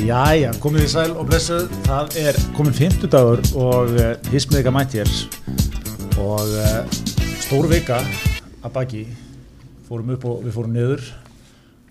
[0.00, 4.96] Jæja, komið í sæl og blessuð, það er komin 50 dagur og uh, hismiðika mætt
[4.96, 5.10] hér.
[6.22, 6.78] Og uh,
[7.42, 7.98] stór vika
[8.64, 9.02] að baki,
[9.90, 11.04] fórum upp og við fórum niður.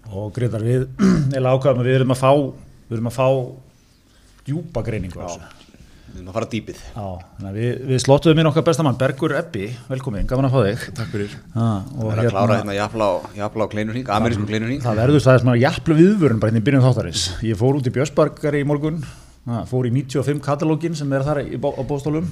[0.09, 0.87] Og greiðar við,
[1.37, 2.33] eða ákvæðum að við erum að fá,
[2.89, 3.29] við erum að fá
[4.49, 5.58] djúpa greiningu á þessu.
[6.09, 6.79] Við erum að fara dýpið.
[6.95, 7.07] Já,
[7.55, 10.85] við, við slottuðum inn okkar bestamann, Bergur Ebbi, velkomin, gaman að fá þig.
[10.97, 11.35] Takk fyrir.
[11.53, 14.81] Ah, og Við erum að klára hérna jafla á, jafla á kleinurring, amerískum kleinurring.
[14.83, 17.23] Það verður það að jafnlu viðvörun bara hérna í byrjun þáttarins.
[17.45, 18.99] Ég fór út í Björnsbarkari í morgun,
[19.49, 22.27] ha, fór í 95 katalógin sem er þar í, bó- á bóstólum.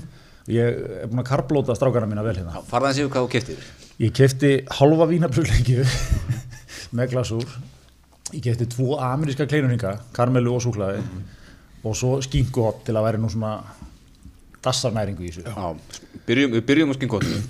[0.48, 2.62] Ég er búin að karblóta strákana mína vel hérna.
[2.70, 3.66] Farða þessi hvað þú keftir.
[3.99, 5.84] Ég kefti halva vínabröðleikju
[6.98, 7.44] með glasúr.
[8.35, 11.02] Ég kefti tvo ameríska kleinurhinga, karmelu og súklaði
[11.88, 13.55] og svo skinkuhott til að væri nú svona
[14.66, 15.44] dassarnæringu í þessu.
[15.48, 17.41] Já, byrjum, við byrjum á skinkotinu.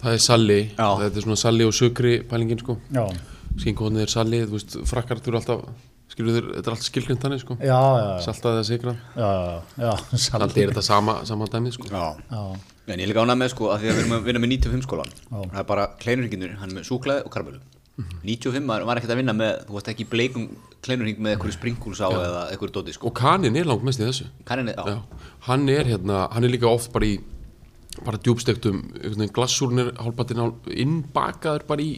[0.00, 0.88] Það er salli, Já.
[1.02, 2.78] þetta er svona salli og sökri pælingin sko.
[2.94, 3.04] Já,
[3.60, 5.62] Skinnkóðnið er salli, þú veist, frakkar þú eru alltaf,
[6.12, 7.56] skilur þér, þetta er alltaf skilgrind þannig sko.
[7.60, 9.00] já, já, já, Saltað eða sigrað.
[9.16, 9.30] já,
[9.84, 9.90] já,
[10.26, 11.90] Salli er þetta sama, sama dæmið sko.
[11.90, 12.04] Já.
[12.30, 12.42] Já,
[12.90, 14.50] En ég er líka ánað með sko að því að við erum að vinna með
[14.54, 15.10] 95 skólan.
[15.20, 15.36] Já.
[15.52, 17.60] Það er bara kleinurringinur, hann er með súklaði og karmelu.
[18.24, 20.46] 95 maður var ekkert að vinna með, þú varst ekki bleikum
[20.84, 23.10] kleinurring með einhverju springúls á eða einhverju dóti sko.
[23.10, 24.28] Og kanin er langt mest í þessu.
[24.48, 24.84] Já.
[24.94, 25.26] Já.
[25.48, 27.18] Hann er hérna, hann er líka oft bara í,
[28.06, 28.80] bara djúbstektum,
[29.36, 31.90] glassúrnir, hálfbatinn hálf, innbakaður bara í,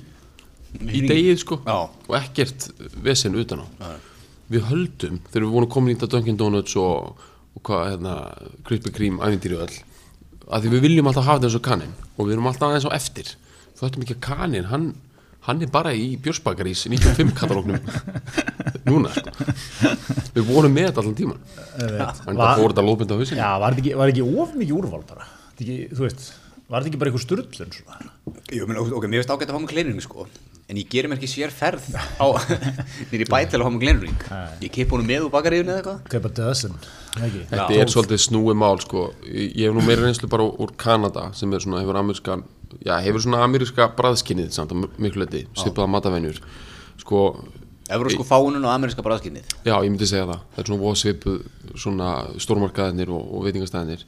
[0.83, 1.61] í degið sko.
[1.67, 1.79] Já.
[2.09, 2.71] Og ekkert
[3.05, 3.95] vesen utan á.
[4.53, 7.23] Við höldum, þegar við vorum komin í þetta Dunkin Donuts og,
[7.57, 8.17] og hvað, hérna,
[8.67, 9.79] Krispy Kreme, ævintýri og öll,
[10.53, 13.31] að því við viljum alltaf hafa og kanin og við erum alltaf aðeins á eftir.
[13.79, 14.91] Þú ættum ekki að kanin, hann,
[15.47, 17.81] hann er bara í Björnsbakarís 95 katalógnum
[18.87, 19.33] núna sko.
[20.37, 21.43] Við vorum með þetta allan tíman.
[21.79, 23.41] En það Va- fór þetta lóðbund á hausinu.
[23.43, 25.27] Já, var þetta ekki, var ekki of mikið úrval bara?
[25.59, 26.25] Ekki, þú veist,
[26.71, 28.11] var þetta ekki bara eitthvað styrlun svona?
[28.53, 30.27] Jú, menn, ok, mér finnst ágætt að fá með kleinurring sko.
[30.71, 32.27] En ég gerir mér ekki sér ferð á
[33.11, 34.23] nýri bæ til að fá með kleinurring.
[34.63, 35.99] Ég kipp honum með úr bakaríðunni eða eitthvað.
[36.15, 36.77] Kaupa döðsinn,
[37.19, 37.43] ekki?
[37.51, 39.03] Þetta er svolítið snúið mál sko.
[39.27, 42.39] Ég hef nú meira reynslu bara úr Kanada sem er svona, hefur ameríska
[42.81, 46.41] já, hefur svona ameríska bræðskinnið samt að miklu leiti, svipaða matavenjur
[47.03, 47.25] sko,
[47.93, 49.49] Evrósku fáunum og ameríska bræðskinnið.
[49.67, 50.45] já, ég myndi segja það.
[50.55, 51.41] Það er svona svipuð
[51.75, 54.07] svona stórmarkaðinir og, og veitingastæðinir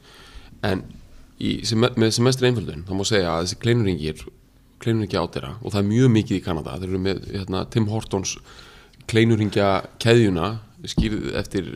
[0.65, 0.83] en
[1.39, 4.23] í, sem, með semestri einföldun þá má segja að þessi kleinurringir
[4.83, 8.35] kleinurringja átera og það er mjög mikið í Kanada þeir eru með hérna, Tim Hortons
[9.11, 9.69] kleinurringja
[10.01, 10.55] keðjuna
[10.85, 11.67] skýrð eftir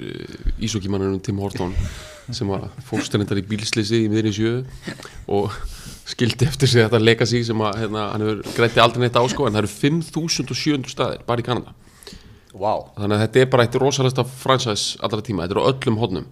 [0.61, 1.73] ísokimannunum Tim Horton
[2.35, 4.53] sem var fórstælindar í bílslisi í miðri sjö
[5.33, 5.55] og
[6.09, 9.45] skildi eftir sig þetta legacy sem að hérna, hann hefur grætti aldrei neitt á sko
[9.47, 11.75] en það eru 5700 staðir bara í Kanada
[12.49, 12.71] Vá.
[12.97, 16.25] þannig að þetta er bara eitt rosalesta franchise allra tíma, þetta er á öllum hodnum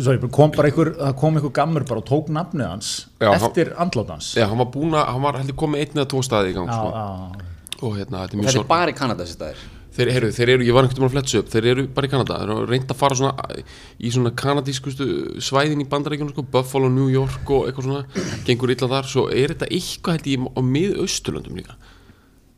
[0.00, 3.74] Sorry, kom bara einhver, það kom einhver gammur bara og tók nafnið hans Já, eftir
[3.76, 4.30] andlát hans.
[4.38, 6.72] Já, hann var búin að, hann var heldur komið einn eða tvo staði í gang
[6.72, 6.88] Já, sko.
[6.96, 9.62] já, og hérna, þetta er mjög Þetta er bara í Kanada þessi staðir.
[9.96, 12.12] Þeir, heru, þeir eru, ég var einhvern veginn að fletsa upp þeir eru bara í
[12.12, 13.62] Kanada, þeir eru reynd að fara svona
[13.98, 15.06] í svona kanadískustu
[15.44, 19.54] svæðin í bandarækjunum, sko, Buffalo, New York og eitthvað svona, gengur illa þar svo er
[19.54, 21.78] þetta eitthvað held ég á miðausturlöndum líka.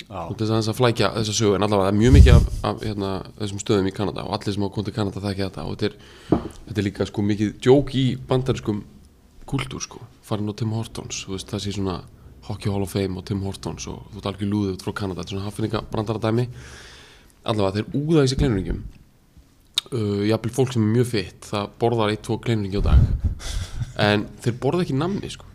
[0.04, 2.82] Þess að þess að flækja þessa sögu en allavega það er mjög mikið af, af
[2.84, 5.86] hérna, þessum stöðum í Kanada og allir sem komið til Kanada þekki þetta og þetta
[5.88, 8.82] er, þetta er líka sko mikið djók í bandarískum
[9.48, 11.96] kultúr sko, farin á Tim Hortons þú veist, það sé svona
[12.44, 15.22] Hockey Hall of Fame og Tim Hortons og þú ert algjör lúðið út frá Kanada.
[15.22, 16.46] Þetta er svona haffinninga brandaradæmi
[17.44, 18.80] allavega þeir úða þessi kleinuringum
[19.92, 23.50] uh, jafnvel fólk sem er mjög fitt það borðar eitt, tvo kleinuringi á dag
[24.08, 25.46] en þeir borða ekki namni sko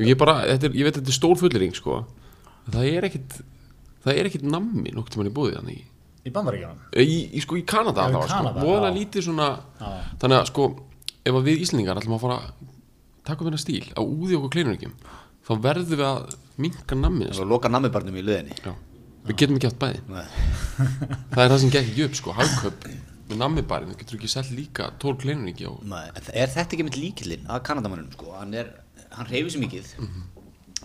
[0.00, 2.02] ég, bara, þetta er, ég veit þetta er stór fullering sko
[2.70, 3.38] það er ekkit
[4.04, 5.84] það er ekkit nammi nokkuð tímann í búið þannig í,
[6.28, 6.84] í bandaríkjanum.
[6.96, 9.48] í, í, sko, í Kanada Já, í allavega, sko, voðalega lítið svona
[9.80, 9.90] Já.
[10.22, 10.68] þannig að sko
[11.20, 12.68] ef að við Íslendingar ætlum að fara að
[13.28, 14.94] taka upp hennar stíl að úði okkur kleinuringjum
[15.44, 18.56] þá verðum við að minka nammi Það var loka nammibarnum í liðinni.
[18.64, 18.72] Já.
[19.26, 20.00] Við getum ekki átt bæði
[21.32, 22.86] það er það sem gekk ekki upp sko, hagköp
[23.30, 26.06] með nammibarinn, þú getur ekki selt líka tól kleinuringi og Nei.
[26.16, 28.32] En það- Er þetta ekki mitt líkillinn að Kanadamannunum sko?
[28.34, 28.56] Hann,
[29.14, 29.92] hann reyfir sér mikið.
[30.02, 30.24] Mhm.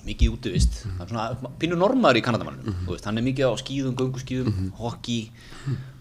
[0.06, 0.84] Mikið útivist.
[0.86, 2.68] Hann er svona pínu normaður í Kanadamannunum.
[2.76, 2.86] Mhm.
[2.86, 5.32] Þú veist, hann er mikið á skíðum, gönguskíðum, hockey,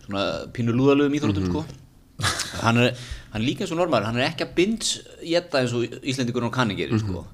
[0.05, 1.51] svona pínu lúðalögum íþróttum Mhm.
[1.51, 1.65] sko.
[2.61, 2.93] Hann er,
[3.33, 4.05] hann er líka eins og normaður.
[4.05, 7.09] Hann er ekki að binds jetta eins og Íslendingur og kanni gerir Mhm.
[7.09, 7.25] sko.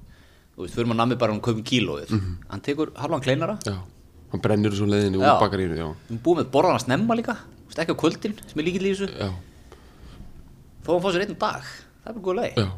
[0.55, 2.15] Þú veist, fyrir maður nammi bara hann kaupum kílóið.
[2.49, 3.59] Hann tekur halvan kleinara.
[3.65, 3.75] já,
[4.31, 5.27] hann brennir þessu leiðinni Já.
[5.35, 5.77] úr bakarínu
[6.09, 7.35] erum búið með borðan að snemma líka.
[7.41, 9.09] Þú veist, ekki á kvöldin sem er þessu.
[9.11, 9.29] já,
[10.81, 11.63] Fá hann fá sér einn dag.
[12.01, 12.53] Það er bara góð leið.
[12.57, 12.69] já.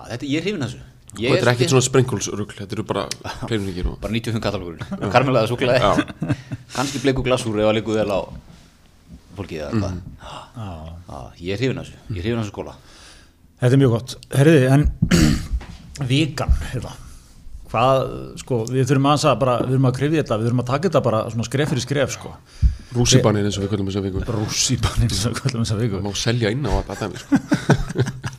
[0.10, 2.76] þetta, ég er hrifin að þessu og Ég þetta er er ekkert svona sprenkulsrugl þetta
[2.76, 3.02] eru bara
[3.48, 4.76] kleinuringir og Bara 95 katalógur
[5.10, 6.04] Karmelaða súklaði
[6.76, 8.20] Kanski bleiku glasúr ef að líku vel á
[9.34, 10.68] fólkið eða eitthvað Já.
[11.10, 12.76] Já, Ég er hrifin að þessu Ég er hrifin að þessu skóla
[13.60, 14.14] Þetta er mjög gott.
[14.38, 14.86] Herriði, en
[16.14, 16.94] vikan, hérna,
[17.70, 18.00] hvað,
[18.40, 21.02] sko, við þurfum að bara, við þurfum að krifja þetta, við þurfum að taka þetta
[21.06, 22.32] bara svona skref fyrir skref, sko.
[22.90, 26.00] Rússibanir eins og við kallum þess að viku rússibanir sem við kallum þess að viku.
[26.02, 27.38] Má selja inn á þetta dæmi sko.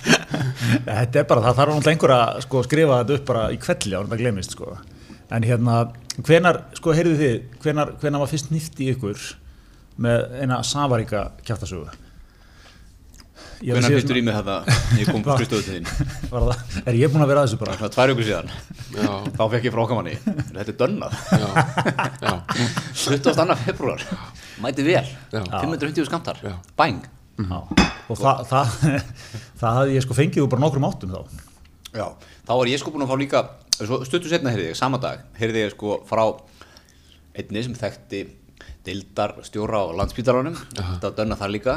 [0.99, 3.95] þetta er bara, það þarf náttúrulega einhver að sko, skrifa þetta upp bara í kvelli
[3.95, 4.75] ánum að glemist, sko.
[5.31, 5.79] En hérna,
[6.19, 9.27] hvenar, sko, heyrðu þið hvenar, hvenar var fyrst nýtt í ykkur
[10.01, 12.10] með eina safaríka kjáttasögu Ég
[13.61, 14.55] Hvernig fyrstur í mig þetta,
[14.97, 15.37] ég kom Hvað?
[15.41, 15.85] skrifstöðu til þín
[16.31, 17.75] Var það, er ég búin að vera að þessu bara?
[17.77, 18.51] Svona tvær ykkur síðan,
[18.95, 21.49] Já, þá fekk ég frá okkamanni Þetta er dönnað, já,
[22.25, 22.33] já,
[23.05, 23.57] 22.
[23.67, 24.05] februar
[24.65, 25.41] Mæti vel, Já.
[25.45, 26.55] 550 skamtar Já.
[26.79, 27.05] Bang
[27.41, 27.59] Já.
[28.11, 28.73] Og það, það,
[29.61, 31.21] það hafði ég sko fengið úr bara nokkrum áttum þá.
[31.95, 32.05] Já,
[32.45, 33.41] þá var ég sko búin að fá líka
[33.81, 36.25] svo stuttu setna heyrði ég, sama dag heyrði ég sko frá
[37.37, 38.19] einni sem þekkti
[38.85, 41.75] dildar stjóra á landspítalanum þetta var dönna þar líka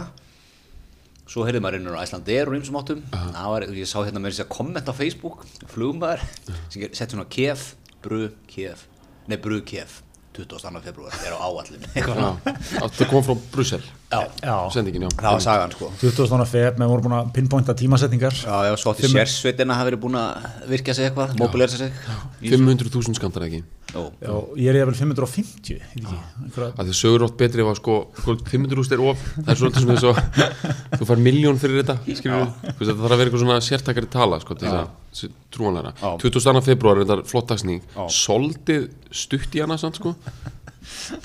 [1.30, 3.02] svo heyrði maður innur á Æslandeir og ymsum áttum.
[3.12, 6.24] Það var, ég sá hérna með þess að komment á Facebook flugmaður
[6.68, 7.70] sem sett svona kef,
[8.04, 8.84] bru, kef
[9.30, 10.02] nei, bru, kef
[10.34, 10.80] 22.
[10.82, 12.08] februar, er á áallin já.
[12.10, 13.04] Það?
[13.06, 13.84] Kom frá Brussel?
[14.10, 15.10] Já, Já, Sendingin, já.
[15.20, 15.90] Það var sagan sko.
[16.00, 16.46] 20.
[16.50, 18.34] feb, með voru búin að pinpointa tímasetningar.
[18.42, 21.94] Já, já, svo átti sérsveitina hafi verið búin að virkja sig eitthvað, mobilera sig.
[22.42, 23.62] Í- 500.000 skamtar ekki
[23.94, 26.16] Já, ég er 550, ég veit ekki.
[26.44, 29.84] Einhverja, að því sögur átt betri var sko, sko 500.000 er of, það er svolítið
[29.84, 33.44] sem þess að þú fær miljón fyrir þetta skilur við, það þarf að vera eitthvað
[33.44, 36.10] svona sértakari tala sko, til þess að trúanlega Já.
[36.24, 36.64] 22.
[36.70, 38.02] februar er þetta flott dagsning Já.
[38.18, 40.16] soldið stutt í hana samt sko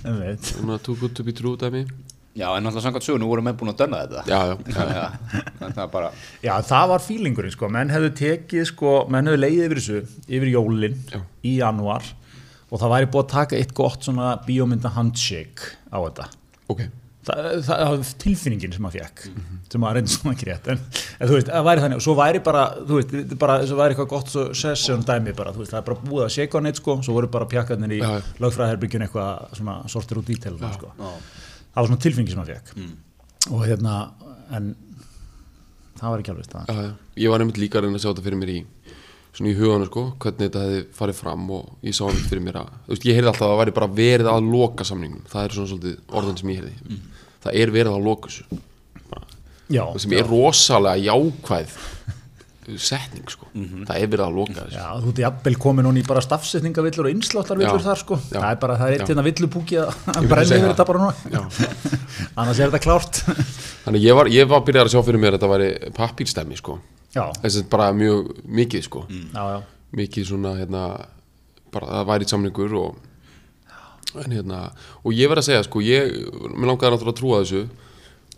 [0.06, 0.54] en veit.
[0.62, 1.88] um að too good to be true dæmi
[2.38, 4.54] Já, en náttúrulega samkvæmt sögur, nú voru menn búin að dönna þetta já, já,
[5.00, 5.08] Já,
[5.66, 6.12] en það er bara
[6.46, 7.70] Já, það var fílingurinn, sko.
[7.74, 11.20] Menn hefðu tekið, sko, menn hefðu leiðið yfir þessu, yfir jólin Já.
[11.42, 12.06] í januar
[12.70, 16.30] og það væri búið að taka eitt gott svona bíómynda handshake á þetta.
[16.70, 16.88] ok
[17.30, 19.24] Það, það var tilfinningin sem maður fekk
[19.70, 20.80] sem maður reyndi svona ekki rétt en,
[21.20, 23.12] en þú veist, það væri þannig, og svo væri bara þú veist,
[23.70, 26.32] svo væri eitthvað gott svo session dæmi bara, þú veist, það er bara búið að
[26.38, 28.10] shake on it sko, svo voru bara pjakkarnir í já.
[28.40, 30.90] lögfræðherbyggjun eitthvað svona sortir út detail sko.
[30.96, 31.12] Já.
[31.76, 33.98] það var svona tilfinningin sem maður fekk og hérna,
[34.58, 34.72] en
[36.00, 36.84] það var ekki alveg það.
[37.20, 38.60] Ég var einmitt líka að reyna að sjá þetta fyrir mér í
[39.38, 42.58] svona í huganu sko, hvernig þetta hefði farið fram og ég sá einmitt fyrir mér
[42.64, 45.24] að þú veist, ég heyrði alltaf að það væri bara verið að loka samningnum.
[45.30, 47.00] Það er svona svolítið orðin sem ég heyrði.
[47.46, 48.44] Það er verið að loka þessu.
[49.70, 51.78] Já, það sem er rosalega jákvæð
[52.78, 53.48] setning sko.
[53.54, 54.78] Það er verið að loka þessu.
[54.78, 58.18] Já, þú ert jafnvel komin hún í bara stafsetningavillur og innsláttarvillur Já, þar sko.
[58.30, 59.08] Já, það er bara, það er eitt já.
[59.10, 60.68] hérna villupúki að Ég yfir það.
[60.68, 61.14] þetta bara núna.
[61.34, 61.42] Já.
[62.44, 63.14] annars er þetta klárt.
[63.88, 64.62] Þannig ég var, ég var
[67.14, 69.06] byrjað að Já, bara mjög mikið sko.
[69.10, 69.60] Já, já.
[69.98, 70.84] Mikið svona hérna
[71.74, 74.60] bara það væri samningur og en hérna
[75.04, 76.12] og ég verð að segja sko ég
[76.56, 77.64] mér langaði náttúrulega að trúa þessu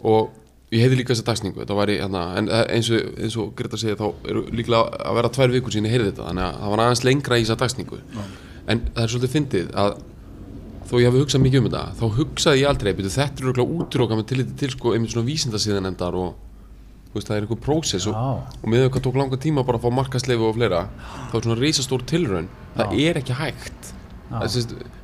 [0.07, 0.37] og
[0.71, 1.59] ég heyrði líka þessa dagsningu.
[1.63, 5.33] Þetta væri hérna en eins og, eins og Greta segja þá eru líklega að vera
[5.35, 8.01] tvær vikur sín ég heyrði þetta þannig að það var aðeins lengra í þessa dagsningu.
[8.71, 9.97] En það er svolítið fyndið að
[10.91, 13.75] þó ég hafi hugsað mikið um þetta þá hugsaði ég aldrei byrju, þetta er okkur
[13.79, 16.50] útróka með tilliti til sko einmitt svona vísindasíðan endar og
[17.13, 18.59] veist, það er einhver prósess og, Já.
[18.61, 20.85] og með hvað tók langa tíma bara að fá markasleifu og fleira
[21.31, 22.51] þá er svona reisastór tilraun.
[22.77, 23.91] Það er ekki hægt.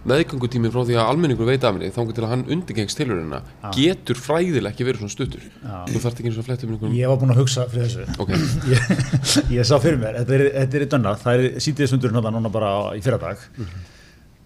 [0.08, 3.42] Meðgangutími frá því að almenningur veit af henni þá að hann undirgengst tilraunina
[3.76, 5.44] getur fræðilega ekki verið svona stuttur.
[5.90, 7.90] Þú þarft ekki eins og að fletta um einhverjum Ég var búinn að hugsa fyrir
[7.90, 8.06] þessu.
[8.24, 8.32] Ok,
[8.72, 12.22] ég, ég sá fyrir mér, þetta er, þetta er í dönna það er sítið sundurinn
[12.22, 13.44] þetta núna bara í fyrradag.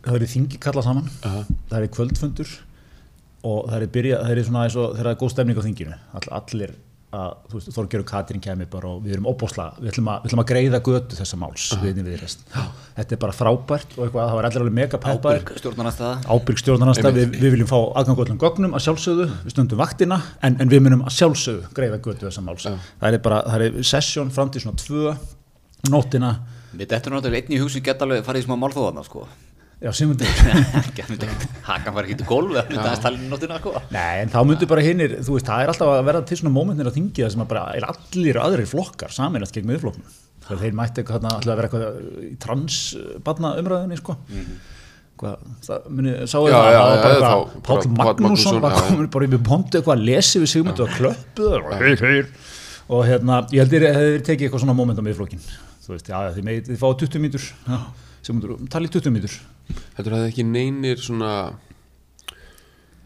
[0.02, 1.46] Það er þingi kalla saman Aha.
[1.70, 2.56] það er kvöldfundur
[3.46, 6.74] og það er byrja, það er svona það er góð stemning á þinginu All, allir
[7.12, 10.48] að, og Katrín kemur bara og við erum óbósla, við ætlum að, við ætlum að
[10.52, 12.46] greiða götu þessa máls við rest.
[12.96, 15.44] þetta er bara frábært og eitthvað, það var allir alveg mega peppaðir
[16.32, 20.58] Ábyrg stjórnarnasta, við, við viljum fá aðgang öllum gögnum að sjálfsögðu, við stundum vaktina en,
[20.64, 22.68] en við munum að sjálfsögðu greiða götu þessa máls.
[23.02, 25.16] Það er bara, það er sessjón fram til svona tvö
[25.92, 26.36] nóttina,
[26.72, 29.26] Við þetta er náttúrulega einn í hugsun geta alveg farið í smá málþóðana sko
[29.82, 30.28] já, Simundur
[31.68, 32.28] Hakan var ekki til
[33.26, 36.04] í nóttina sko Nei, en þá myndur bara hinnir, þú veist, það er alltaf að
[36.10, 39.70] verða til svona mómentin að þingja sem að bara er allir aðrir flokkar saminast gegn
[39.72, 40.20] miðflokknum.
[40.46, 44.16] Þegar þeir mætti alltaf að vera eitthvað í transbarna umræðinni, sko.
[45.22, 47.98] Hvað, það muni, sáu Já, það, já, það var já, bara þá- bara Páll Páll
[48.00, 51.92] Magnússon var komin bara yfir pontu eitthvað að lesi við sigmundu og klöppuð og hei,
[52.02, 52.24] hei.
[52.92, 55.44] Og hérna, ég held að þeir tekið eitthvað svona móment á miðflokkin.
[55.86, 57.46] Þú veist, já, þið, megið- þið fáið 20 mínútur,
[58.22, 59.38] Sigmundur, talið 20 mínútur.
[59.98, 61.34] Þetta hefði ekki neynir svona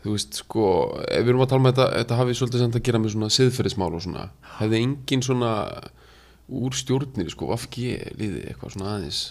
[0.05, 0.65] þú veist sko
[1.07, 3.31] ef við erum að tala um þetta, þetta hafi svolítið samt að gera með svona
[3.33, 4.27] siðferðismál og svona
[4.59, 5.53] hefði engin svona
[6.45, 9.23] úr stjórnir sko, afgi liði eitthvað svona aðeins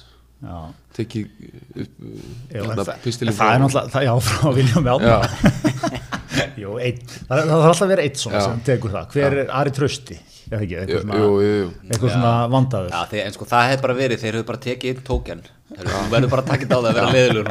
[0.45, 0.57] Já.
[0.99, 1.29] tekið
[1.85, 2.01] upp
[2.51, 5.21] Já, hérna, það, pistilinn það er náttúrulega, það, já, frá Viljum Átna Já,
[6.65, 8.47] Jú, einn, það, það þarf alltaf að vera einn svona Já.
[8.49, 10.19] sem tekur það, hver er Ari Trausti
[10.51, 11.69] eða ekki, eitthvað svona, jú, jú, jú.
[11.89, 12.95] eitthvað svona vandaður.
[12.95, 16.01] Já, þeir, en sko það hefði bara verið, þeir hefðu bara tekið einn tókjan Þú
[16.13, 17.47] verður bara að taka þetta á það að vera leðilur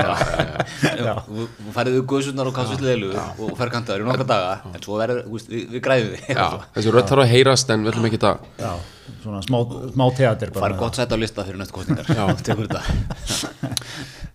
[1.28, 5.00] Þú færið við guðsunar og kassust leðilur og fer kantaður í nokkra daga en svo
[5.02, 6.46] verður, við, við græðum Já,
[6.78, 8.72] þessi rödd þarf að heyrast en við ætlum ekki að Já,
[9.26, 9.58] svona smá,
[9.98, 12.84] smá teater bara Færið gott sætt á lista fyrir næstu kostningar Já, tekur þetta.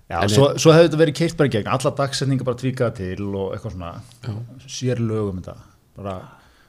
[0.08, 1.66] Já, svo, svo hefði þetta verið keirt bara í gegn.
[1.68, 3.90] Alla dagsetningar bara tvíkað til og eitthvað svona
[4.64, 5.56] sér lögum þetta.
[5.98, 6.14] Bara,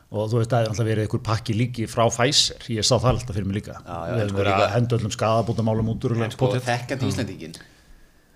[0.09, 3.11] og þú veist, það hefði alltaf verið einhver pakki líki frá Pfizer, ég sá það
[3.13, 3.75] alltaf fyrir mig líka.
[3.81, 7.59] Sko verið líka- að henda öllum skadabótamálum út sko, þekkjandi Íslandingin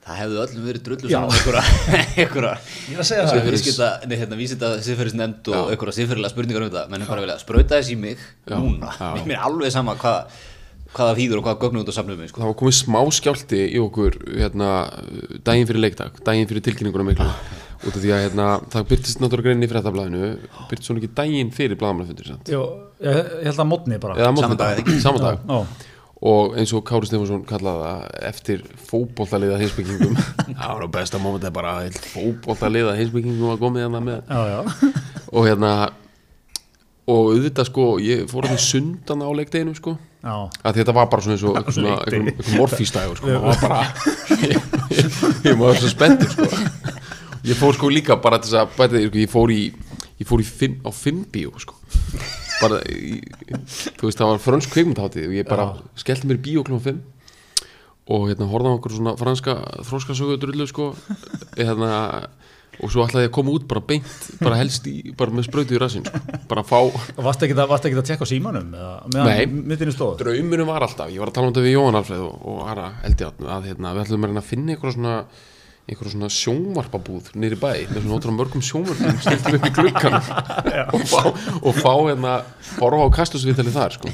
[0.04, 1.62] Það hefðu öllum verið drullu saman einhverja
[4.12, 6.82] er hérna, vísinda siðferðisnefnd og einhverja siðferðilega spurningar um þetta.
[6.92, 8.92] Menn er bara vilja sprauta þess í mig Já, núna.
[9.24, 10.42] Mér er alveg sama hvað
[10.94, 12.42] hvað það þýður og hvað gögnum út á samnum sko.
[12.44, 14.70] það var komið smá skjálti í okkur hérna,
[15.48, 17.30] daginn fyrir leikdag daginn fyrir tilkynninguna miklu
[17.84, 20.30] út af því að hérna, það byrtist náttúrulega greinni í fréttablaðinu.
[20.70, 22.62] Byrtist svona ekki daginn fyrir blaðamannfundir Jó,
[23.04, 24.20] ég, ég held að mótni bara.
[24.20, 25.00] Eða Sama dag, eða ekki?
[25.04, 25.42] saman dag.
[25.50, 25.90] Já,
[26.24, 30.14] og eins og Kári Stefansson kallaði það eftir fótbollaliða heimsbyggingum
[30.60, 31.74] það var á besta móment er bara
[32.14, 34.24] fótbollaliða heimsbyggingum að komið hérna með.
[34.32, 34.94] Já, já,
[35.36, 35.74] og hérna
[37.12, 39.98] og auðvitað sko, ég fór að því sundan á leikdeginum sko.
[40.24, 40.36] Já.
[40.64, 43.80] að þetta var bara svona eins og eitthvað svona, eitthvað morfístægur sko, það var bara
[44.54, 45.18] ég, ég,
[45.50, 46.48] ég var svo spenntur sko
[47.44, 49.62] ég fór sko líka bara til þess að bæta því, sko, ég fór í,
[50.22, 51.76] ég fór í fimm, á fimm bíó sko
[52.62, 53.18] bara, í,
[54.00, 55.66] þú veist það var frönsk kveikmyndháttið og ég bara
[56.00, 57.02] skellti mér í bíó klúma fimm
[58.14, 59.54] og hérna horfði á okkur svona franska
[59.88, 60.90] þróskasögu drullu sko
[61.58, 61.92] hérna
[62.82, 64.08] og svo ætlaði ég að koma út bara beint
[64.42, 66.20] bara helst í, bara með sprautu í rassin sko.
[66.50, 69.20] bara að fá Og varstu ekki, að- varstu ekki að tekka á símanum eða, Nei.
[69.46, 72.24] meðan myndinu stóð draumurinn var alltaf, ég var að tala um þetta við Jóhann Alfreð
[72.26, 75.14] og, og Ara Eldjátt að hérna, við ætlum að finna einhverja svona
[75.84, 80.16] einhverja svona sjónvarpabúð nýri bæ með svona ótrúlega mörgum sjónvarpum stiltum upp í gluggan
[80.96, 81.22] og fá,
[81.60, 82.36] og fá hérna
[82.78, 84.12] horfa á kastusviðtali þar sko.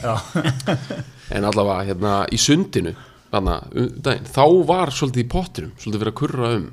[1.36, 2.96] en allavega hérna í sundinu
[3.30, 6.70] þarna, um daginn, þá var svolítið í pottinum svolítið verið að kurra um.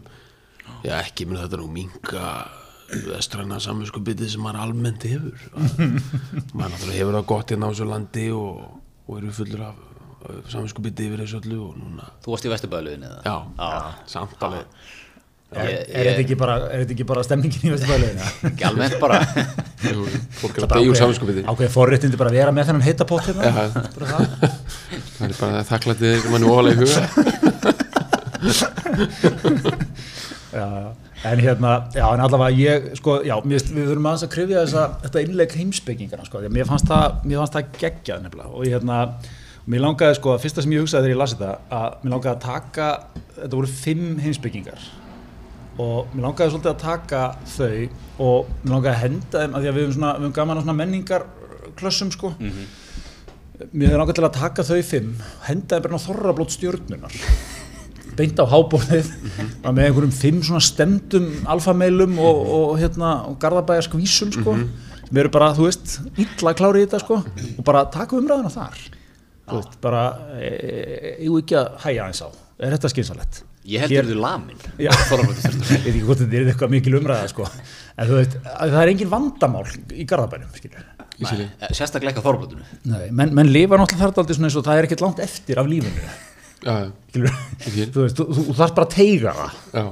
[0.86, 2.30] Já ekki mun þetta nú minga
[3.10, 5.36] vestræna samvinskupitið sem maður almennt hefur.
[6.56, 8.64] Maður náttúrulega hefur það gott hérna á þessu landi og,
[9.06, 9.85] og eru fullur af
[10.52, 13.18] samvinskupitið yfir þessu öllu og núna þú varst í vesturbæðluðin eða?
[13.26, 13.36] já,
[14.14, 14.64] samt alveg
[15.46, 18.24] Er, Ég- er, þetta ekki bara, er þetta ekki bara stemningin í Vesturbæliðina?
[18.48, 19.20] ekki almennt bara
[19.86, 20.02] Jú,
[20.40, 23.22] fólk er að deyja úr samvinskupitið Ákveðin forréttindi bara að vera með þennan heita pott
[23.28, 23.54] hérna Já.
[23.94, 24.26] bara það.
[25.20, 26.96] það er bara þakklættið manni ofalega í huga
[30.52, 30.92] já.
[31.26, 34.82] En hérna, já, en allavega ég, sko, já, mér, við þurfum aðeins að krifja þessa,
[35.06, 38.60] þetta innleik heimspekingana, sko, því að mér fannst það, mér fannst það geggjað nefnilega og
[38.66, 38.96] ég, hérna,
[39.66, 42.44] mér langaði, sko, fyrsta sem ég hugsaði þegar ég lasi þetta, að mér langaði að
[42.44, 42.88] taka,
[43.40, 44.86] þetta voru fimm heimspekingar.
[45.82, 47.22] Og mér langaði svolítið að taka
[47.56, 50.36] þau og mér langaði að henda þeim, að því að við höfum svona, við höfum
[50.38, 52.32] gaman á svona menningarklössum, sko,
[53.66, 55.12] mér hefði langaði til að taka þau fimm,
[55.48, 57.20] henda þeim bara þorrablót stjórnunar
[58.16, 63.88] beint á hábórið mm með einhverjum fimm svona stemdum alfameilum og, og, hérna og garðabæjar
[63.88, 64.54] skvísum sko
[65.06, 67.18] sem eru bara, þú veist, illa klári í þetta sko.
[67.58, 68.78] Og bara taka umræðuna þar
[69.52, 70.06] veist, bara
[70.38, 70.50] e,
[71.22, 72.28] ég ekki að hæja aðeins á?
[72.56, 73.42] Er þetta skynsalett?
[73.66, 74.60] ég heldur þú lamin.
[74.78, 74.90] Já.
[74.92, 77.48] ég veit ekki hvort þetta er eitthvað mikil umræða sko.
[77.96, 80.62] En þú veist, að það er engin vandamál í garðabænum,
[81.16, 81.46] Ísili.
[81.72, 84.88] sérstaklega ekki á þorblótinu Nei, menn, menn lifa náttúrulega þar svona eins og það er
[84.88, 86.10] ekkert langt eftir af lífinu.
[87.14, 89.62] Þú veist, þú, þú, þú þarf bara að teiga það.
[89.72, 89.86] Já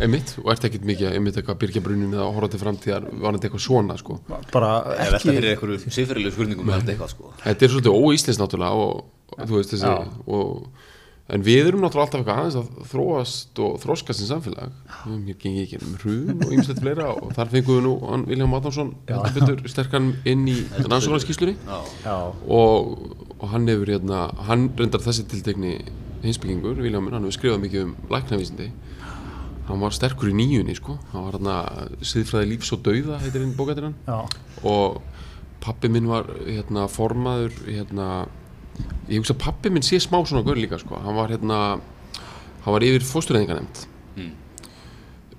[0.00, 3.48] einmitt, og ert ekkert mikið einmitt eitthvað byrja brunin eða horfa til framtíðar var þetta
[3.48, 4.20] eitthvað svona sko.
[4.52, 4.70] Bara
[5.08, 7.34] ekki fyrir einhverju siðferðilegu spurningum með þetta eitthvað sko.
[7.42, 9.04] Þetta er svolítið óíslens náttúrulega og,
[9.52, 10.62] veist þessi og,
[11.32, 14.78] en við erum náttúrulega alltaf eitthvað aðeins að þróast og þróskast sem samfélag.
[15.04, 18.56] Hér gengið ekki um hrun og ýmslegt fleira og þar fengum við nú hann Vilhelm
[19.36, 20.56] betur sterkan inn í
[20.86, 22.16] rannsóknarskíslunni já,
[22.48, 25.76] og, og hann hefur hérna, hann reyndar þessi tiltekni
[26.22, 28.68] hinsbyggingur, Viljámur, hann hefur skrifað mikið um læknavísindi
[29.68, 31.56] hann var sterkur í nýjunni sko, hann var hérna
[32.02, 34.18] siðfræði lífs og dauða, heitir einn bókættir hann já,
[34.66, 35.02] og
[35.62, 38.08] pappi minn var hérna formaður hérna,
[39.06, 41.58] ég hugsa að pappi minn sé smá svona gaur líka sko, hann var hérna
[42.64, 44.32] hann var yfir fóstureyðinganemnd Mm.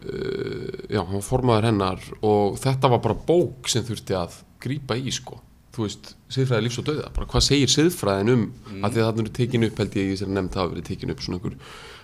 [0.09, 4.97] uh, já, hann var formaður hennar og þetta var bara bók sem þurfti að grípa
[4.97, 5.37] í sko.
[5.73, 8.81] Þú veist, siðfræði lífs og dauða, bara hvað segir siðfræðin um, mm.
[8.85, 11.13] að því að það eru tekin upp held ég í þessari nefnd hafa verið tekin
[11.13, 11.55] upp svona einhver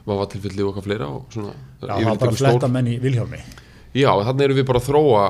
[0.08, 3.40] vafatilfelli og okkar fleira og svona já, það var bara að fletta menn í Vilhjálmi.
[3.98, 5.24] Já, þannig erum við bara að þróa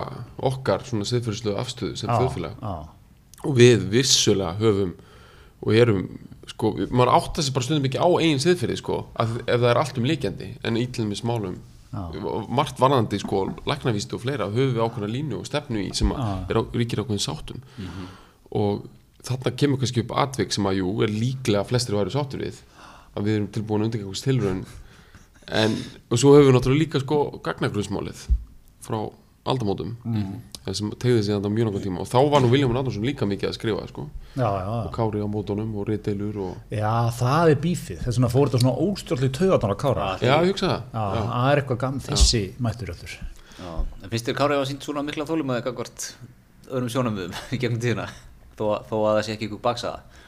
[0.51, 2.59] okkar svona siðfræðislu afstöðu sem þjóðfélag.
[2.59, 2.75] já,
[3.45, 4.93] og við vissulega höfum
[5.59, 6.05] og erum
[6.49, 9.79] sko, maður átta sig bara stundum ekki á eigin siðferði sko, að ef það er
[9.81, 11.59] allt um líkjandi en ítlum við smálum
[12.53, 16.51] margt varðandi sko, læknavísti og fleira höfum við ákveðna línu og stefnu í sem að
[16.51, 17.63] er á, ríkir ákveðin sáttum.
[18.53, 18.83] Og
[19.25, 22.61] þarna kemur kannski upp atvik sem að jú, er líklega flestir væri sáttur við
[23.15, 24.61] að við erum tilbúin að undirgangast tilraun.
[25.49, 25.73] En,
[26.09, 28.27] og svo höfum við náttúrulega líka sko gagnagrunnsmálið
[28.85, 28.99] frá
[29.49, 30.33] aldamótum mm.
[30.75, 32.03] sem tegði sig þetta mjög náttúrulega tíma.
[32.03, 34.05] Og þá var nú Viljáman Adolfsson líka mikið að skrifa sko.
[34.35, 38.03] Já, já, og Kári á mótunum og Ritdeilur og já, það er bífið.
[38.05, 40.09] Þess vegna fór þetta svona óstjórnlega taugatán að kára.
[40.21, 40.85] Já, ég hugsa það.
[40.93, 43.17] Já, það er eitthvað gamm þessi mættur öldur
[43.59, 43.71] Já,
[44.03, 46.05] en finnst þér Kári að hafa sínt svona mikla þólum að gangvart
[46.69, 48.05] öðrum sjónamöðum í gegnum tíðina?
[48.55, 50.18] Þó, að- þó að það sé ekki ykkur baksaða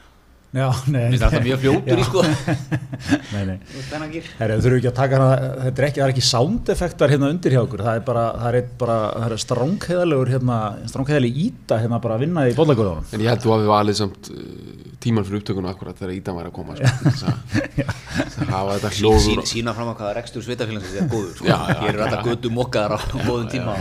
[0.52, 1.06] Já, nei.
[1.08, 2.22] Finnst þér alltaf mjög fljótur í sko.
[3.32, 3.54] Nei, nei.
[3.72, 5.28] Þau þurfum ekki að taka hana,
[5.64, 8.24] þetta er ekki, það er ekki sound effektar hérna undir hjá okkur, það er bara,
[8.36, 10.58] það er, eitt bara, það er strángheðalegur hérna,
[10.92, 13.08] strángheðaleg íta hérna bara að vinna í bollagurðunum.
[13.16, 14.44] en ég held þú að við valið samt uh,
[15.02, 17.36] tíman fyrir upptökuna akkurat þegar Ídan væri að koma sko, þess að
[18.20, 21.48] þess að hafa þetta hljóður Sín, sína fram á hvaða rekstur sveitafélagsins er góður sko.
[21.48, 23.78] Já, já, Hér eru alltaf götu mokkaðar á góðum tíma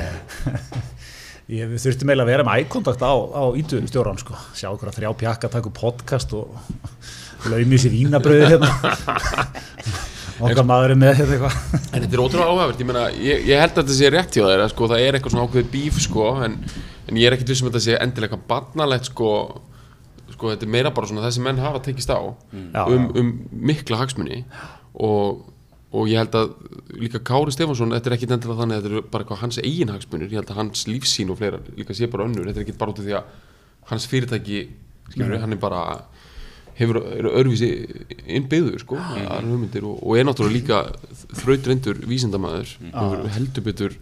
[1.49, 4.91] Ég, við þurftum eiginlega að vera með ækontakt á, á ítu stjóran, sko, sjá okkur
[4.91, 6.53] að þrjá pjakka, taka upp podcast og
[7.51, 8.69] laumi sér vínabröði hérna.
[10.45, 11.57] Okkar maður er með hérna eitthvað.
[11.91, 14.45] En þetta er ótrúlega áhæfert, ég meina, ég, ég held að þetta sé rétt hjá
[14.45, 16.55] að, sko, það er eitthvað svona ákveðið bíf, sko, en,
[17.09, 19.31] en ég er ekkert vissum að þetta sé endilega barnalegt, sko,
[20.31, 23.33] sko, þetta er meira bara svona þessi menn hafa tekist á Já, um, um
[23.69, 24.43] mikla hagsmuni
[24.93, 25.43] og,
[25.91, 26.53] og ég held að
[27.01, 30.31] líka Kári Stefánsson, þetta er ekkit endilega þannig að þetta er bara hans eigin hagsmunir,
[30.31, 32.93] ég held að hans lífsýn og fleira líka sé bara önnur, þetta er ekkit bara
[32.93, 33.35] út af því að
[33.91, 34.61] hans fyrirtæki,
[35.11, 35.83] skilur hann er bara
[36.77, 37.69] hefur eru öðruvísi
[38.25, 39.85] innbyggður sko, aðra hugmyndir.
[39.87, 40.79] Og, og er náttúrulega líka
[41.41, 43.97] þrautrendur vísindamæður og heldur betur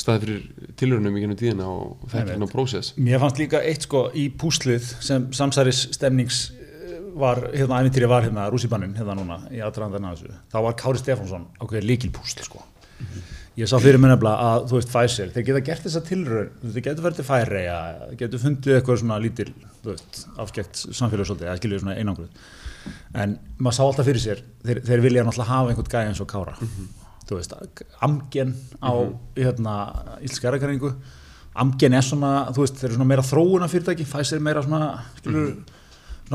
[0.00, 2.94] staði fyrir tilhörunum í gennum tíðina og þetta er ná prósess.
[3.00, 6.48] Mér fannst líka eitt sko í púslið sem samsæris stemnings
[7.22, 10.38] var, hérna æfintýri var hérna rússibannin hérna núna í aðdraðandarna þessu.
[10.52, 12.64] Þá var Kári Stefánsson ákveðið líkil púsl sko.
[13.58, 16.84] Ég sá fyrir mér nefnilega að þú veist Pfizer, þeir geta gert þessa veist, þeir
[16.86, 17.64] getur verið til færi
[18.06, 19.48] þeir getur fundið eitthvað svona lítil
[19.82, 22.46] þú veist, afskekt samfélagsóldi eða skiljuð svona einangruð
[23.20, 26.30] en maður sá alltaf fyrir sér þeir, þeir vilja náttúrulega hafa einhvern gæði eins og
[26.30, 26.54] Kára.
[27.26, 27.52] Þú veist,
[28.06, 28.92] Amgen á
[29.36, 29.74] hérna,
[30.26, 30.94] ílskærakarningu
[31.60, 34.90] Amgen er svona, þú veist, þeir eru svona meira þróuna fyrirtæki, Pfizer er meira svona
[35.18, 35.79] skilur, svona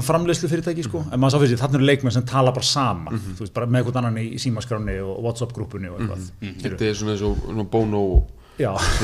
[0.04, 1.06] framleiðslu fyrirtæki sko.
[1.08, 3.66] en maður sá fyrir sér, þarna eru leikmenn sem tala bara saman þú veist, bara
[3.66, 6.26] með eitthvað annan í, í símaskráni og Whatsapp-grúpunni og eitthvað.
[6.42, 6.64] Skilurðu?
[6.66, 8.02] þetta er svona eins og svona Bono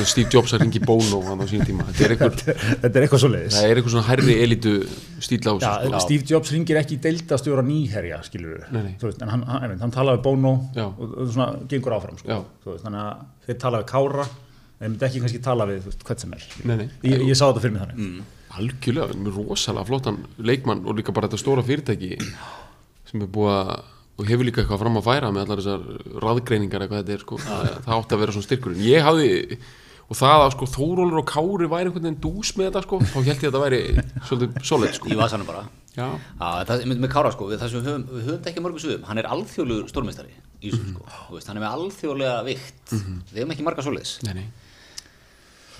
[0.08, 1.84] Steve Jobs að ringi Bono hann á sín tíma.
[1.92, 2.36] Þetta er eitthvað,
[2.82, 4.72] þetta er eitthvað svo leiðis það er eitthvað svona hærri elitu
[5.20, 6.00] stíl á þessu sko.
[6.06, 8.94] Steve Jobs ringir ekki í deildastjóra nýherja, skilur við, Nei, nei.
[9.02, 10.86] veist, en hann, hann, hann talaði við Bono Já.
[10.88, 12.38] og, svona gengur áfram, sko.
[12.64, 15.82] Þú veist, þannig að þeir talaði við Kára, en þeir myndi ekki kannski tala við,
[15.84, 16.04] þú veist,
[18.52, 22.16] Ég, ég algjörlega, með rosalega flottan leikmann og líka bara þetta stóra fyrirtæki
[23.08, 23.82] sem er búið að
[24.20, 25.84] og hefur líka eitthvað fram að færa með allar þessar
[26.22, 28.82] raðgreiningar eitthvað þetta er sko, það, það átti að vera svona styrkurinn.
[28.84, 29.58] Ég hafði,
[30.04, 33.16] og það að sko Þórólur og Kári væri einhvern veginn dús með þetta sko, þá
[33.16, 33.80] held ég að þetta væri
[34.28, 35.08] svolítið solid sko.
[35.08, 35.62] Í vasanum bara.
[35.96, 38.64] Já, Já, það, með, með Kára sko, við, það sem við höfum, við höfum ekki
[38.66, 42.36] mörgum suðum, hann er alþjóðlegur stórmeistari í þessu sko, þú veist, hann er með alþjóðlega
[42.46, 42.94] vikt,
[43.32, 44.14] við höfum ekki marga svoleiðis.
[44.28, 44.46] Nei, nei,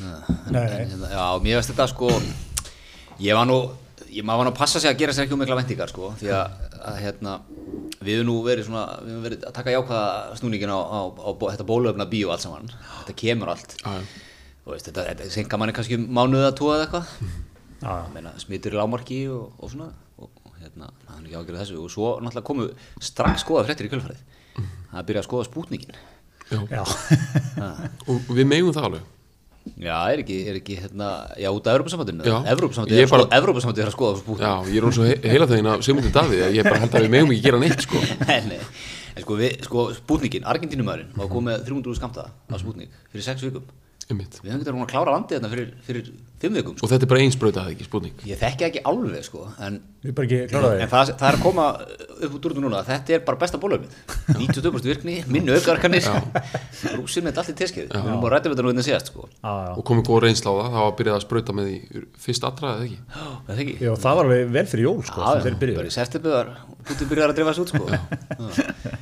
[0.02, 0.80] Nei, nei.
[0.88, 2.08] En, Já, mér veist þetta sko
[3.22, 3.56] ég var nú
[4.12, 6.10] ég maður var nú að passa sig að gera sér ekki um mikla vendingar sko,
[6.20, 6.56] því að,
[6.90, 7.36] að hérna
[8.02, 11.28] við höfum nú verið svona, við höfum verið að taka jákvæða snúningin á, á, á,
[11.38, 13.76] bó- þetta bólöfna bíó allt saman, þetta kemur allt.
[14.62, 17.14] Þú veist, þetta, þetta senka manni kannski um mánuð að tóa eða eitthvað.
[17.82, 18.02] Já, já.
[18.04, 21.62] Ég meina, smitur í lámarki og, og svona og, og hérna, það er ekki ágjörð
[21.62, 21.78] þessu.
[21.82, 22.68] Og svo náttúrulega komu
[23.02, 24.20] strax skoða fréttir í kjölfarið.
[24.92, 25.98] Það er byrjað að skoða spútningin
[26.52, 29.10] Já, og og við megum það alveg
[29.82, 31.76] já, er ekki, er ekki hérna, já, út af.
[31.78, 35.48] Evrópusambandinu Ég er, Evrópusambandinu er að skoða spútning já, ég er hún svo he heila
[35.50, 38.02] þegin að Sigmundur Davíð ég bara held að við megum ekki gera neitt sko.
[38.28, 38.58] Nei, nei,
[39.14, 43.70] en sko, við, sko spútningin, Argentínumæðurinn var komið 300 skamta á spútning fyrir 6 vikum
[44.12, 44.38] Einmitt.
[44.42, 46.04] við höfum getað að klára landið þarna fyrir, fyrir
[46.42, 46.82] 5 vikum sko.
[46.84, 48.14] og þetta er bara eins brautað ekki, spurning.
[48.26, 49.72] Ég þekki ekki alveg sko, en
[50.02, 50.38] við bara ekki
[50.82, 51.64] En það, það er að koma
[52.22, 52.78] upp úr dúrnum núna.
[52.82, 53.92] Að þetta er bara besta bólöfnið
[54.34, 56.04] 92% virkni, minni aukarkanir
[56.98, 57.86] rúsir með þetta allt í teskið.
[57.92, 59.22] Við erum bara rættið við þetta nú einnig síðast sko.
[59.30, 59.72] Já, já.
[59.76, 61.76] og komið góð reynsla á það, það var að byrjað að sprauta með því
[62.26, 62.98] fyrst allra eða ekki?
[63.46, 63.76] Það er ekki.
[63.78, 65.56] Já, það var alveg vel fyrir jól, sko, sem þeir
[68.42, 68.92] bara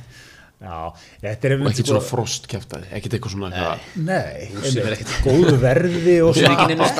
[0.61, 0.69] að þessu sko.
[0.69, 0.93] Já,
[1.25, 5.55] þetta er ekkert svona frost kæftæði, ekkert eitthvað svona eitthvað, Nei, Rússum er ekkert- góðu
[5.61, 6.53] verði og stælu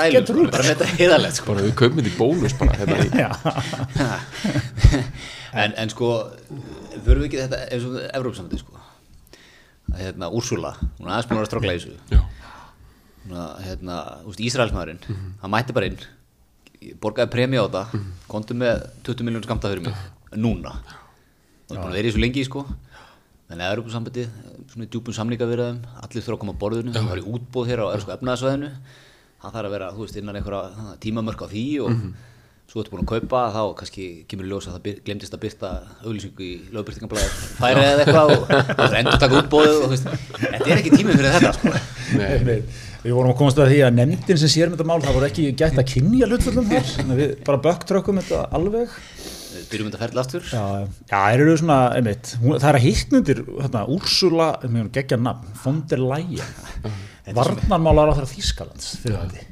[0.08, 0.34] ekkert sko.
[0.40, 0.50] rugl.
[0.52, 1.46] bara með þetta heiðalegt sko.
[1.52, 2.96] bara við kaupum þetta í bónus bara hérna
[5.62, 6.08] en, en sko
[7.06, 8.74] þurfum við ekki þetta eins og Evrópsamöndi sko.
[9.92, 12.22] Að, hérna, Úrsula, hún er aðeins búin að vera að strókla í þessu já,
[13.22, 13.96] Svona, hérna,
[14.30, 15.02] úst, Ísraelsmaðurinn
[15.42, 16.00] hann mætti bara inn
[17.04, 17.84] borgaði premi á þetta
[18.32, 19.96] kontum með 20 miljónur skamta fyrir mig
[20.42, 20.78] núna og
[21.70, 22.62] það er búin að vera í svo lengi sko
[23.52, 24.26] þannig að Europasambandi
[24.72, 27.84] svona í djúpum samningavirðum allir þurfa að koma að borðinu það var í útbóð hér
[27.84, 28.70] á Európsku efnaðsvæðinu
[29.42, 31.96] það þarf að vera, þú veist, innan einhverja tímamörk á því og
[32.72, 35.42] svo ertu búin að kaupa þá kannski kemur í ljós að það byr, glemdist að
[35.44, 35.72] byrta
[36.06, 40.08] auglýsingu í lögbyrtingablaði færi eða eitthvað og það er endur taka útbóðu og þú veist,
[40.38, 41.74] þetta er ekki tíminn fyrir þetta sko.
[42.30, 42.80] Einmitt.
[43.02, 45.28] Við vorum að komast að því að nefndin sem sér með þetta mál, það voru
[45.28, 48.98] ekki gætt að kynja hlutföllum þar, við bara böktrökkum þetta alveg.
[49.72, 50.46] Byrjum þetta ferli aftur.
[50.48, 54.50] Já, já, það eru svona, einmitt, hún, það er að hittnundir, hérna, Úrsula,
[54.98, 56.54] geggja nafn, von der Leyen,
[57.38, 59.48] varnarmálar á þeirra Þýskalands, þetta.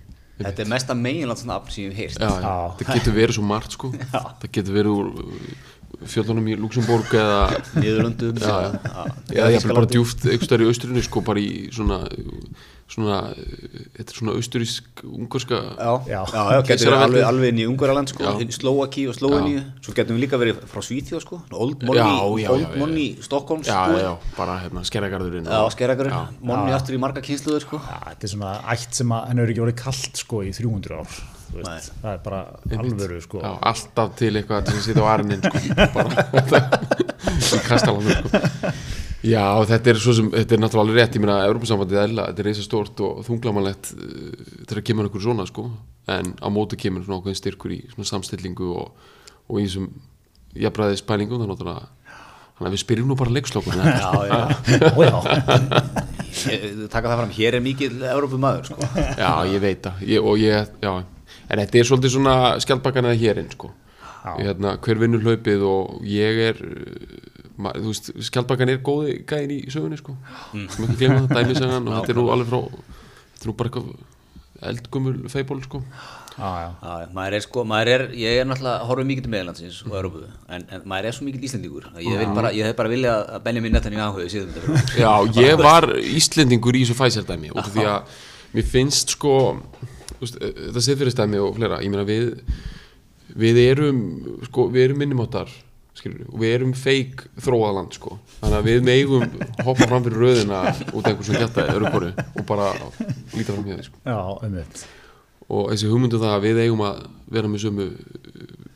[0.64, 2.54] er mesta meginlandsnafn sem ég hef já, já.
[2.80, 3.90] það getur verið svo margt sko.
[4.14, 5.10] Það getur verið úr
[6.08, 7.40] fjöldunum í Luxemburg eða
[7.84, 8.58] já.
[9.34, 12.04] eða ég bara djúft stær í austurinnu sko bara í svona
[12.90, 13.18] svona,
[13.98, 16.22] þetta er svona austurísk ungarska Já, Já.
[16.66, 18.34] getur við alveg, alveg inn í Ungaraland sko.
[18.56, 21.42] Slovaki og Sloveníu svo getum við líka verið frá Svíþjóð sko.
[21.54, 22.80] Old Money, Já, já, já, Old já.
[22.82, 24.00] Money Stockholms já, sko.
[24.02, 27.82] já, bara hérna skerragarðurinn Já, skeragur, Money aftur í marga kynsluður sko.
[27.84, 30.98] Já, þetta er svona ætt sem að henni er ekki orðið kallt sko í 300
[31.04, 31.20] ár,
[31.54, 32.40] veist, það er bara
[32.80, 33.42] alvöru sko.
[33.44, 35.62] já, alltaf til eitthvað að sitja á arnin sko,
[35.98, 36.70] bara
[37.60, 38.74] í kastalanum sko.
[39.26, 42.28] já, þetta er svo sem þetta er náttúrulega alveg rétt, ég meina Európa-sambandið er eðla,
[42.32, 44.04] þetta er reysa stórt og þunglamanlegt uh,
[44.70, 45.68] þegar kemur einhver svona sko.
[46.10, 49.10] En á móti kemur svona ákveðin styrkur í svona samstillingu og,
[49.50, 49.90] og í þessum
[50.58, 51.84] jafnræðis pælingum þannig að
[52.60, 54.40] þannig að við spyrjum nú bara leikslokkur Já, já,
[55.10, 55.20] já,
[56.50, 58.88] Ég- taka það fram, hér er mikið Evrópumaður sko.
[59.20, 60.02] Já, ég veit það.
[60.08, 60.92] Ég, og ég, já,
[61.50, 63.72] en þetta er svolítið svona skjaldbakkan eða hérinn, sko.
[64.20, 67.18] Hérna, hver vinnur hlaupið og ég er uh,
[67.58, 70.16] ma, þú veist, skjaldbakkan er góði gæðin í sögunni, sko.
[70.54, 73.72] Sem ekki glemma það, dæmisagan og þetta er nú alveg frá þetta er nú bara
[73.72, 75.84] eitthvað eldgumul feiból, sko.
[76.40, 76.68] Já, já.
[76.84, 79.96] Já, já, maður er sko, maður er, ég er náttúrulega horfum mikið til meðlandsins og
[80.00, 82.92] Evrópu en, en maður er svo mikið íslendingur að ég, vil bara, ég hef bara
[82.94, 85.02] viljað að Benjamin Netanyahu síðan þetta fyrir okkur.
[85.04, 85.12] Já,
[85.50, 88.22] ég var Íslendingur í þessu fæsardæmi af því að
[88.56, 89.34] mér finnst sko
[90.20, 91.82] þetta siðfyrirstæmi og fleira.
[91.84, 92.36] Ég meina við
[93.38, 94.00] við erum,
[94.48, 95.52] sko, við erum minnumáttar
[96.00, 99.26] og við erum feik þróaðland sko, þannig að við megum
[99.68, 100.62] hoppa fram fyrir röðina
[100.94, 102.70] út af einhver sem geta öðru koru og bara
[103.36, 104.00] líta fram hér sko.
[105.50, 107.02] og þessi hugmyndu það að við eigum að
[107.36, 107.90] vera með sömu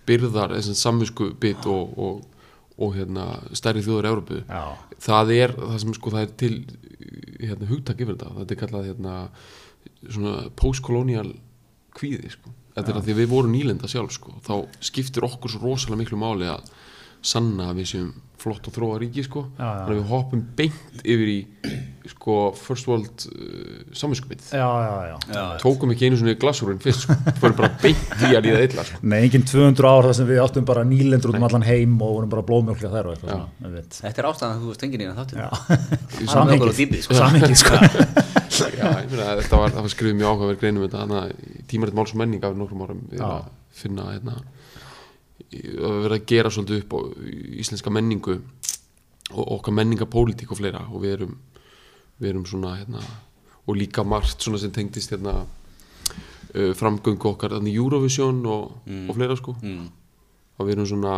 [0.10, 4.41] byrðar, þessi samvisku bit og, og, og hérna, stærri þjóður Európu
[4.99, 6.53] það er það sem sko það er til
[7.39, 9.15] hérna, hugtak yfir þetta, þetta er kallað hérna,
[10.10, 11.30] svona postkolonial
[11.98, 15.62] kvíði sko, þetta er að því við vorum nýlenda sjálf sko, þá skiptir okkur svo
[15.63, 16.72] rosalega miklu máli að
[17.24, 18.12] sanna að við séum
[18.44, 19.68] flott og þróa ríki sko, Já, já.
[19.86, 21.36] þannig að við hoppum beint yfir í
[22.12, 25.14] sko first world uh, saminskupið já, já, já.
[25.32, 28.84] Já, tókum ekki einu svona glasúrin fyrst sko, fórum bara beint í að líða illa
[28.90, 29.00] sko.
[29.08, 32.18] Nei, engin 200 ár þar sem við áttum bara nýlendur út um allan heim og
[32.18, 33.86] vorum bara blóðmjólkja þær og eitthvað svona.
[34.02, 35.48] Þetta er ástæðan að þú varst tengin í þáttu Já,
[36.20, 37.20] Það er mjög góð dýpið sko.
[37.22, 37.80] Samhengi sko.
[38.84, 41.64] Já, ég meina að þetta var, það var skrifið mjög áhugaverð greinum þetta hana í
[41.72, 44.36] tímaritt máls og menning af nokkrum árum við að finna hérna
[45.51, 46.99] að vera að gera svolítið upp á
[47.63, 48.39] íslenska menningu
[49.34, 50.86] og okkar menningapólitík og fleira.
[50.91, 51.36] Og við erum
[52.21, 53.01] við erum svona hérna
[53.63, 59.38] og líka margt svona sem tengdist hérna uh, framgöngu okkar þannig Eurovision og, og fleira
[59.39, 59.56] sko.
[59.63, 59.88] Mm.
[60.60, 61.15] að við erum svona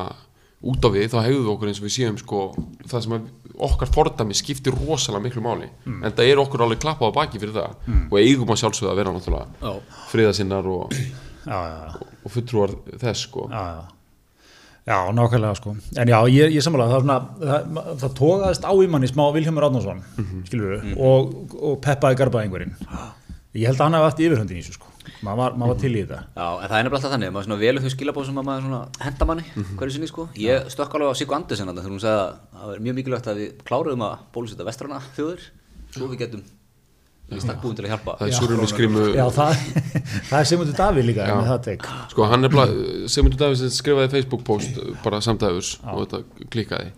[0.65, 2.43] út á við þá hegðum við okkur eins og við séum sko
[2.87, 3.25] það sem að
[3.65, 5.67] okkar fordæmi skiptir rosalega miklu máli.
[5.85, 7.75] En það er okkur alveg klappað á baki fyrir það.
[8.09, 10.95] Og eigum að sjálfsögða að vera náttúrulega Já, friðasinnar og,
[11.45, 11.59] já.
[12.23, 13.49] og fulltrúar þess sko.
[13.51, 13.94] Já, já.
[14.85, 15.71] Já, nákvæmlega sko.
[15.97, 19.65] En já, ég, ég sammála, það, svona, það, það tókaðist á í manni smá Vilhelmur
[19.65, 22.75] Átnarsson, mm skilur við, og, og peppaði garbaðingurinn.
[23.55, 24.91] Ég held að hann hafi haft yfirhundin í þessu sko.
[25.23, 26.19] Maður var, maður var til í þetta.
[26.35, 29.05] Já, en það er nefnilega alltaf þannig, maður svona velur þau skilabóð sem að maður
[29.05, 29.45] henda manni
[29.79, 30.25] hverju sinni sko.
[30.43, 33.29] Ég stökk alveg á Siggo Andersen þarna þegar hún sagði að það er mjög mikilvægt
[33.31, 35.45] að við kláruðum að bólusetta vestrana þjóður
[35.95, 36.43] svo við getum
[37.33, 38.13] í stakk búin til að hjálpa.
[38.19, 39.63] Það er surrumi skrimu Já, það,
[40.29, 41.87] það er Sigmundur Davíð líka með það tek.
[42.11, 42.75] sko hann er bara
[43.09, 46.91] Sigmundur Davíðs skrifaði Facebook post bara samdægus og þetta klikkaði.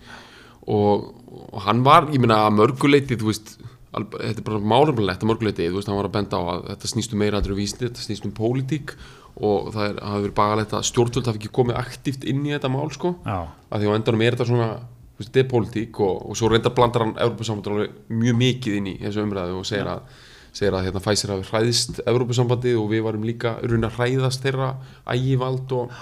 [0.67, 1.05] Og,
[1.53, 3.53] og hann var, ég meina að mörguleiti þú veist,
[3.95, 6.65] al- þetta er bara málumlegt að mörguleiti, þú veist, hann var að benda á að
[6.73, 8.97] þetta snýst um meira aðra vísni, þetta snýst um pólitík
[9.37, 12.71] og það er, hafi verið bagalegt að stjórnvöld hafi ekki komið aktíft inn í þetta
[12.73, 13.37] mál sko, Já,
[13.71, 14.69] að því á endanum er þetta svona
[15.19, 19.25] þetta er pólitík og, og svo reyndar blandar hann Európa-sambandið mjög mikið inn í þessu
[19.25, 20.05] umræðu og segir að
[20.57, 24.71] segir að hérna Pfizer hafi hræðist Európa-sambandið og við varum líka raunin að hræðast þeirra
[25.13, 25.93] ægivald og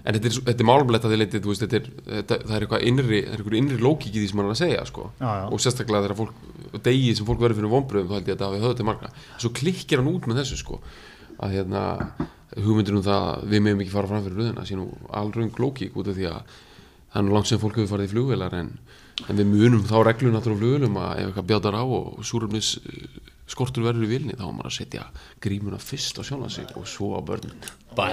[0.00, 3.20] en þetta er, þetta er málumlegt að þið veist, þetta þetta, það er eitthvað innri
[3.60, 5.06] innri lókik í því sem hann er að segja sko.
[5.18, 5.44] Já, já.
[5.50, 8.52] og sérstaklega þegar fólk degi sem fólk verður fyrir vonbröðum þá held ég að það
[8.52, 10.80] hafi höfðu til marga svo klikkir hann út með þessu sko
[11.40, 11.84] að hérna
[12.60, 14.86] hugmyndir um það að við meðum ekki fara fram fyrir röðina sé nú
[15.16, 16.58] alröng lókík út af því að
[17.10, 18.68] það er nú langt sem fólk hefur farið í flugvélar en,
[19.28, 22.68] en við munum þá reglum náttúrulega á flugvélum að ef eitthvað bjátar á og súrumnis
[23.50, 25.06] skortur verður í vilni þá á maður að setja
[25.42, 27.58] grímuna fyrst á sjálfan sig og svo á börnin
[27.98, 28.06] Bæ.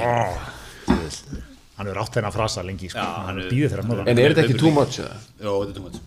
[1.78, 2.98] hann er átt þennan frasa lengi sko.
[2.98, 4.98] Já, hann hann er- En er þetta ekki too much?
[4.98, 6.00] Jó, þetta er tómat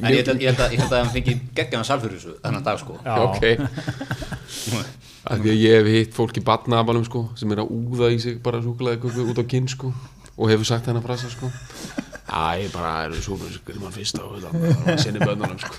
[0.00, 2.34] En ég held, að- ég held að, ég held að hann fengi geggjaðan salfur þessu
[2.44, 3.16] þennan dag sko Já.
[3.24, 3.42] Ok
[5.30, 8.18] Af því að ég hef hitt fólk í batnaðabalum sko sem er að úða í
[8.22, 9.92] sig bara köku út á kinn sko
[10.40, 11.50] og hefur sagt hennar frasa sko.
[12.30, 14.48] Æ, bara eru súkulega fyrst á þetta
[14.94, 15.74] og sinni bönnunum sko.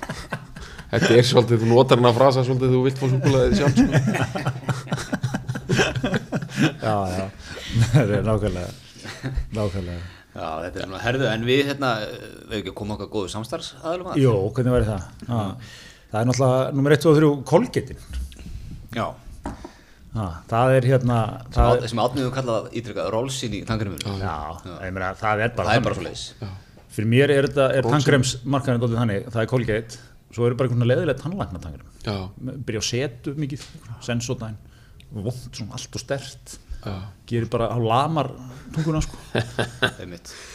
[0.91, 3.91] Þetta er svolítið, þú notar hennar frasa svolítið þú vilt fá súkulega sjálf sko.
[6.81, 7.25] Já, já,
[7.93, 8.71] það er nákvæmlega
[9.55, 10.01] nákvæmlega.
[10.31, 11.89] Já, þetta er svona herðu En við hérna,
[12.51, 14.19] við ekki að koma okkar góðu samstarfs aðalum að?
[14.21, 15.01] Jó, hvernig væri það?
[15.27, 15.39] Ha,
[16.13, 17.99] það er náttúrulega nummer 1, 2 og 3 kolgetin
[18.95, 19.05] Já,
[20.17, 21.19] ha, það er hérna
[21.55, 24.35] það sem átniðu kallað ítrykkað Rólsin í tangarum já,
[24.85, 26.25] ég meina, það er bara Það er bara leiðis
[26.91, 29.99] fyrir mér er þetta, er tangrems markaðin dótið þannig, það er kolgeit
[30.31, 32.17] svo eru bara einhvern leðilegt tannlækna tangrem Já,
[32.67, 33.63] byrja á setu mikið
[34.03, 34.57] sensodæn,
[35.11, 36.59] vond svona allt og stert já,
[37.27, 38.31] gerir bara á lamar
[38.71, 39.17] tunguna sko.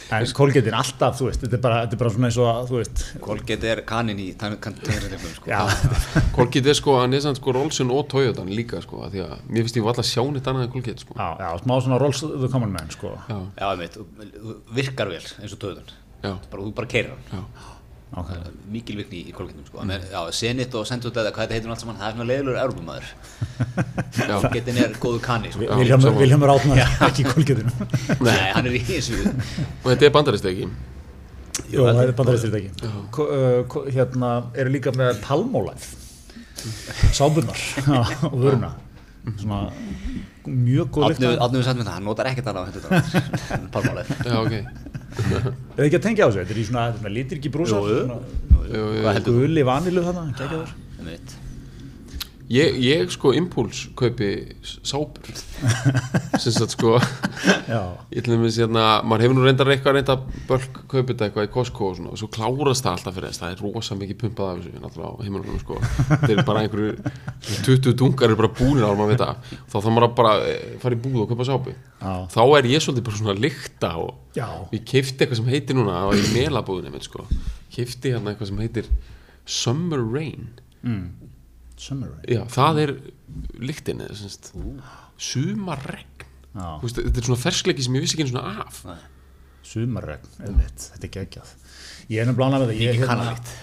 [0.07, 2.69] En kolgeitin alltaf, þú veist, þetta er bara, þetta er bara svona eins og að,
[2.69, 3.01] þú veist.
[3.25, 5.57] Colgate er kanin í tangarum sko.
[6.37, 9.33] Kolgit er sko, hann er samt sko Rolson og Toyotan líka sko, af því að
[9.51, 11.17] mér finnst ég var alltaf sján eitt annað en Kolgit sko.
[11.19, 13.11] já, já, smá svona rolls the common man sko.
[13.27, 17.27] Já, og- þú virkar vel eins og bara, Þú bara keirir hann.
[17.31, 17.75] Já,
[18.15, 18.51] okay.
[18.71, 19.83] mikil virkni í kolgetum sko.
[19.83, 20.09] mm.
[20.11, 21.97] já, Zenit og Sendut eða hvað þetta heitir nú allt saman?
[22.01, 23.07] Það er svona leiðilegur erfumæður.
[24.19, 25.79] Kolgetin er góðu kanni sko.
[26.21, 27.73] Viljámur Átnar, ekki kolgeitinu
[28.27, 29.23] Nei, hann er í þessu.
[29.83, 30.69] Og þetta er bandarist ekki?
[31.71, 35.87] Jú, það er bandaræstirtæki uh, Hérna eru líka með palmólæð
[37.15, 37.59] Sábunnar
[38.31, 38.71] og vöruna.
[39.37, 39.59] Svona
[40.47, 42.85] mjög góð lykt Er Átniðu satt með það, hann notar ekkert hendur
[43.73, 44.55] Palmáleið Já, ok
[45.17, 46.39] þið ekki að tengja á þessu?
[46.43, 48.19] Þetta er í svona, svona litir ekki brúsar svona?
[49.27, 50.71] Guli vanilu þarna, geggjaður.
[52.47, 54.27] Ég, ég sko impuls kaupi
[54.63, 55.35] sápur.
[56.41, 60.15] Sem sagt sko ég til dæmis hérna, maður hefur nú reyndar eitthvað reynda
[60.47, 63.55] bölk kaupið eitthvað í Costco og svona og svo klárast það alltaf fyrir þess, það
[63.55, 65.79] er rosa mikið pumpað af þessu náttúrulega á heimunum sko.
[66.23, 66.93] Þeir eru bara einhverju
[67.67, 70.63] 20 dungar eru bara búnir á maður veit það, þá þarf maður að bara eh,
[70.85, 71.75] fara í búð og kaupa sápu.
[71.97, 72.13] Já.
[72.31, 74.47] þá er ég svolítið bara svona að lykta og Já.
[74.71, 77.27] ég kefti eitthvað sem heitir núna í melabúðinni minn sko.
[77.75, 78.91] Kefti hérna eitthvað sem heitir
[79.43, 80.53] Summer Rain
[81.77, 82.93] summer rain Já, það er
[84.17, 84.51] semst
[85.17, 86.25] sumarregn.
[86.57, 88.83] Þú þetta er svona ferskleiki sem ég vissi ekki einu svona af.
[89.67, 91.55] Sumarregn, einmitt, þetta er geggjað.
[92.09, 93.55] Ég er ánægð með það ég, Mikið hérna- kannalikt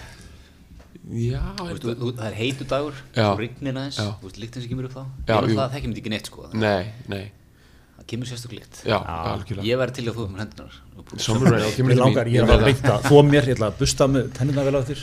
[1.05, 2.93] Já, Þú er veist, þú- þú- Það er heitu dagur,
[3.37, 3.97] rignir aðeins.
[3.99, 4.07] Já.
[4.21, 5.03] Þú veist, líktin sem kemur upp þá.
[5.27, 6.49] Já, Ég það þekkjum þetta ekki neitt sko.
[6.53, 7.31] Nei, nei,
[7.95, 8.25] Það kemur
[8.85, 8.97] já,
[9.33, 9.65] algjörlega.
[9.65, 11.05] Ég væri til að þú um hendunar og
[11.77, 13.77] kemur mín langar, ég er Ég bara með beint að þó mér, ég ætla að
[13.79, 15.01] busta með tennina vel á þér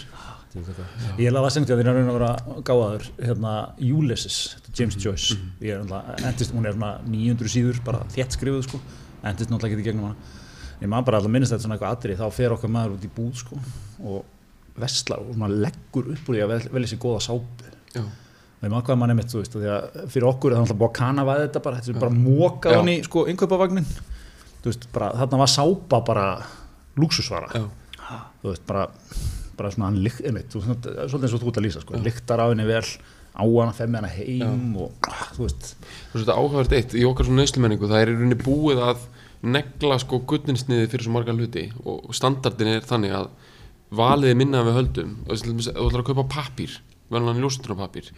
[0.53, 2.33] Ég er alveg að segja því að þér er að vera
[2.69, 3.53] gáðaður hérna
[3.89, 5.37] Ulysses, þetta er James Joyce.
[5.65, 8.81] Ég er náttúrulega, endist, hún er svona 900 síður bara þétt skrifuð sko.
[9.23, 10.39] Endist náttúrulega ekki í gegnum hana.
[10.83, 13.11] Ég maður bara alltaf minnist þetta svona eitthvað atrið þá fer okkar maður út í
[13.17, 13.59] búð sko
[14.03, 17.69] og vestlar og svona leggur upp úr því að vel- velja sér góða sápu.
[17.95, 20.57] Já, og ég maður hvað mann er mitt, þú veist, því að fyrir okkur er
[20.59, 23.87] það alltaf búið að kanavæða þetta bara, þetta er bara mókað hann í sko innkaupavagnin
[23.93, 26.27] þú veist, bara þarna var sápa bara
[26.99, 27.65] lúksusvara já,
[28.43, 28.87] þú veist, bara,
[29.63, 32.47] bara svona hann lykt, einmitt, svolítið eins og þú ert að lýsa sko, lyktar á
[32.51, 32.83] henni vel,
[33.33, 35.71] á hana, fer með hana heim og, ah, þú veist.
[36.11, 39.07] Þú veist þetta áhugavert eitt í okkar svona neyslumenningu, það er í rauninni búið að
[39.43, 43.31] negla sko gutninsniði fyrir svo marga hluti og standardin er þannig að
[43.93, 45.17] valið er minna við höldum.
[45.27, 46.77] Að þú ætlar að kaupa pappír
[47.13, 48.13] veljan ljósundrunarpappír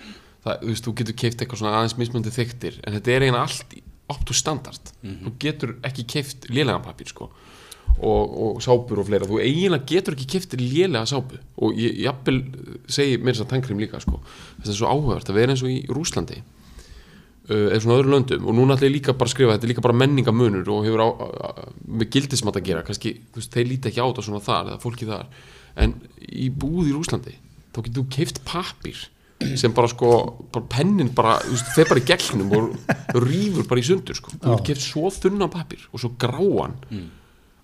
[0.45, 3.47] það, þú veist, þú getur keift eitthvað svona aðeins mismöndi þyktir en þetta er eiginlega
[3.49, 4.93] allt í- up to standard.
[5.01, 7.31] Þú getur ekki keift lélegan pappír sko
[8.03, 11.39] og, og sápur og fleira, þú eiginlega getur ekki keift lélega sápu.
[11.63, 12.41] Og ég jafnvel
[12.91, 14.21] segi mér þess að tankrim líka sko.
[14.59, 18.51] Þetta er svo áhugavert að vera eins og í Rúslandi uh, eða svona öðru löndum.
[18.51, 21.07] Og núna ætla ég líka bara að skrifa þetta er líka bara menningamunur og hefur
[21.07, 21.51] á, á, á,
[21.87, 22.85] með gildismat að gera.
[22.87, 25.27] Kannski, þú veist, þeir líta ekki á þetta svona þar eða fólki þar,
[25.87, 27.37] en í búð í Rúslandi,
[27.71, 29.09] þá getur þú keift pappír
[29.59, 30.09] sem bara sko
[30.55, 34.31] bara pennin bara, þú veist, þeir bara í gegnum og rýfur bara í sundur sko.
[34.39, 36.79] Þú getur keift svo þunnan pappír og svo gráan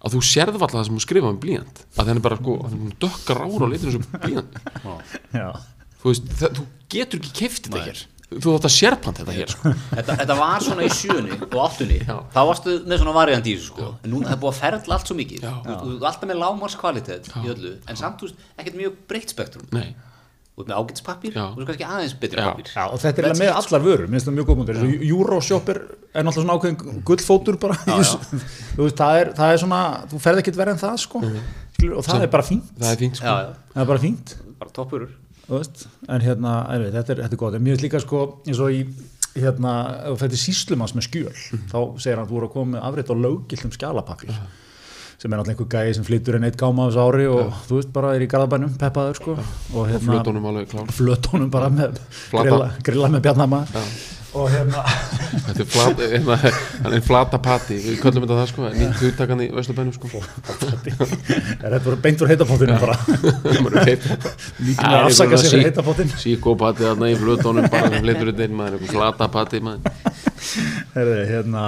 [0.01, 2.95] að þú sérð alltaf það sem þú skrifa með blíjant að þenni bara sko, þenni
[3.05, 4.57] dökkar ára á litinu sem blíjant
[5.37, 5.49] já,
[6.01, 8.03] þú veist, það, þú getur ekki keift þetta hér.
[8.31, 9.71] Þú þátt að sérpant þetta hér sko.
[9.91, 11.97] þetta, þetta var svona í sjöunni og áttunni.
[12.07, 12.15] Já.
[12.31, 13.89] þá varstu með svona variant í þessu sko.
[14.05, 15.47] En núna það er búið að ferðla allt svo mikið.
[15.49, 15.55] Já.
[15.67, 17.73] alltaf með lámarskvalitet í öllu.
[17.91, 19.67] En samt þú veist ekkert mjög breytt spektrum.
[19.75, 20.10] Nei, og
[20.61, 21.43] út með ágætispappír Já.
[21.47, 22.47] og svo kannski aðeins betri Já.
[22.49, 22.71] pappír.
[22.75, 25.81] Já, og þetta er eiginlega með allar vörur, minnst það mjög góð múndir Euroshop er,
[26.15, 27.79] er náttúrulega svona ákveðin gullfótur bara.
[28.77, 31.23] Þú veist, það, er, það er svona, þú ferð ekkert verið en það sko.
[31.77, 32.75] Skilur, og það er bara fínt.
[32.79, 33.27] það er fínt sko.
[33.27, 34.35] Já, já, það er bara fínt.
[34.61, 35.15] Bara toppurur.
[35.47, 37.57] Þú veist, en hérna, en veit, þetta, er, þetta er gott.
[37.57, 38.85] En mér finnst líka sko, eins og í
[39.39, 41.35] hérna, ef þú fættir síslumanns með skjöl
[41.71, 44.33] þá segir hann að þú voru að koma með afrið á löggiltum skjálapapir
[45.21, 47.81] sem er náttúrulega einhver gæði sem flyttur en eitt gáma á þessu ári og þú
[47.81, 49.35] veist bara er í garðabænum peppaður sko.
[49.75, 50.95] Og og flötunum alveg klár.
[50.97, 52.47] Flötunum bara með Flata.
[52.49, 53.67] grilla, grilla með bjarnama
[54.31, 56.37] og hérna þetta er flat, hérna,
[56.85, 57.77] hann er flata pati.
[57.83, 60.11] Við köllum þetta það sko, nýtt hugtakan í Vestlubænum sko.
[60.15, 62.97] Er þetta bara beint úr heitapóttinu bara?
[64.65, 68.59] Líka með afsaka sig fyrir heitapóttin síkópati þarna í flötunum bara sem flytur þetta inn
[68.63, 69.83] maður, flata pati maður.
[70.95, 71.67] Hérna,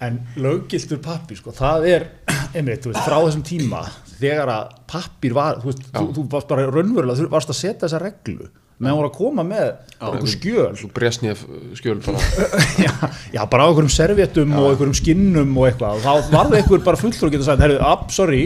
[0.00, 2.06] en löggiltur pappir sko, það er
[2.54, 3.84] einmitt, veist, frá þessum tíma
[4.20, 7.84] þegar að pappir var þú, veist, þú, þú varst bara raunverulega, þú varst að setja
[7.86, 8.50] þessa reglu.
[8.80, 9.66] Meðan voru að koma með
[10.00, 10.70] einhver skjöl.
[10.80, 11.42] Svo Bresnjef
[11.76, 12.22] skjöl bara.
[12.86, 12.92] Já,
[13.34, 16.00] já, bara á einhverjum servéttum og einhverjum skinnum og eitthvað.
[16.00, 18.44] Og þá varði einhver bara fullur og geta sagt, herru, up, sorry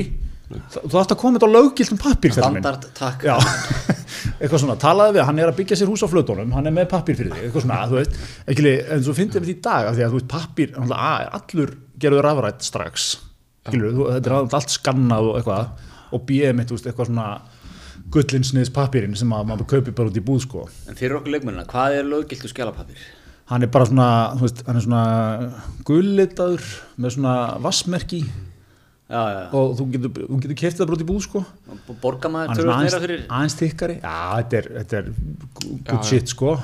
[0.52, 3.24] þú ætti að koma þetta á löggiltum pappir standard, takk.
[4.40, 6.88] Eitthvað svona, talaði við, hann er að byggja sér hús á flötunum, hann er með
[6.90, 8.18] pappir fyrir þig, eitthvað svona, þú veist,
[8.50, 12.66] ekki, en svo fyndið við því í dag, af því að pappir, allur gerður rafrætt
[12.66, 13.08] strax,
[13.64, 17.28] skilur, þú, þetta er allt skannað og eitthvað, og B, mitt, þú veist, eitthvað svona
[18.14, 20.64] gullinsniðs pappirinn sem að maður kaupi bara út í búð, sko.
[20.90, 23.04] en fyrir okkur leikmennina, hvað er löggiltu skjálapapír?
[23.50, 25.04] Hann er bara svona, þú veist, hann er svona
[25.88, 31.04] gullitaður með svona vassmerki já, já, og þú getur, þú getur kæftið það bara út
[31.04, 31.44] í búð, sko.
[31.74, 35.10] og borga hann maður er svona meira fyrir aðeins tikkari já, þetta er, þetta er
[35.60, 36.54] good Já, shit sko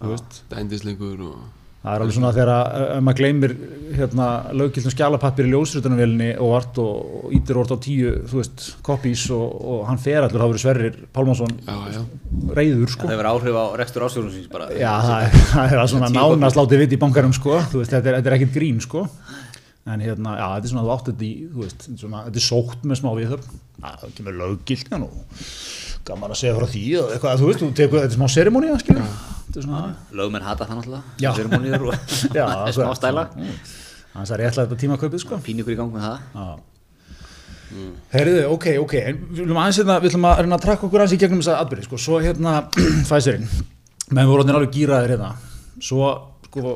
[0.00, 0.42] þú veist.
[0.50, 3.54] Dændisleikur og það er alveg svona þegar að, ef maður gleymir
[3.96, 4.26] hérna,
[4.60, 9.24] löggildum skjalapappir í ljósrutunarvélinni og vart og, og ítir orð á tíu þú veist, copies
[9.34, 11.56] og, og hann fer allur, það verið Sverrir Pálmarsson
[12.56, 13.08] reyður sko.
[13.08, 14.68] Það hefur áhrif á rekstur ásjóðum síns bara.
[14.76, 17.82] Já, það er, það er að svona Tíu nánast látið vit í bankarum sko, þú
[17.82, 19.06] veist, þetta er, þetta er ekkit grín sko.
[19.90, 22.46] En hérna, já, þetta er svona þú átt þetta í, þú veist, svona, þetta er
[22.50, 23.34] sótt með smá við
[23.80, 25.38] það kemur löggildin og
[26.10, 28.72] gaman að segja frá því og eitthvað, þú veist, þú tekur, þetta er smá serimóni
[28.82, 29.12] skilur,
[29.46, 29.82] þetta er svona
[30.20, 32.44] lögmenn hata það náttúrulega ceremoníur og Já,
[32.76, 33.28] smá stæla.
[34.10, 35.38] Þannig að ég ætla þetta tímakaupið sko.
[35.44, 36.26] Pín ykkur í gang með það.
[36.34, 36.48] Já.
[38.10, 41.04] Herriðu, ok, ok, en við viljum aðeins hérna, við viljum að reyna að trakka okkur
[41.04, 42.54] aðeins í gegnum þessa atbyrði, sko, svo hérna
[43.06, 43.46] Pfizerinn,
[44.10, 45.28] menn við vorum orðnir alveg gýraðir hérna,
[45.78, 46.08] svo,
[46.48, 46.72] sko,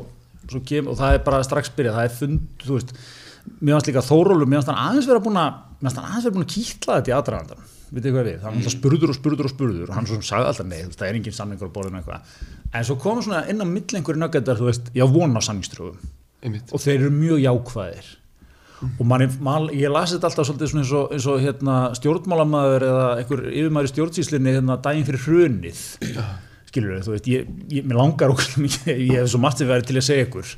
[0.47, 2.95] svo kem, og það er bara strax byrjað, það er fund, þú veist,
[3.59, 6.37] mér fannst líka Þórólur, mér fannst hann aðeins vera búin að, fannst hann aðeins vera
[6.37, 8.09] búin að kýtla þetta í hvað við,
[8.41, 9.87] það var alltaf spurður og spurður og spurður.
[9.89, 12.35] Og hann svo sem sagði alltaf nei, það er engin samningur á borðinu eitthvað,
[12.71, 16.13] en svo komum svona inn á milli einhverju nöggendar, þú veist, já, vona á samningströfum
[16.45, 18.09] og þeir eru mjög jákvæðir.
[18.85, 23.05] Og man, man, ég lasi þetta alltaf svolítið eins og, eins og hérna, stjórnmálamæður eða
[23.21, 25.85] einhver yfirmæður í stjórnsýslinni hérna, daginn fyrir hrunið
[26.75, 29.89] skilur þú veist, ég, ég, mér langar okkur mikið, ég hef svo margt sem verið
[29.89, 30.53] til að segja ykkur.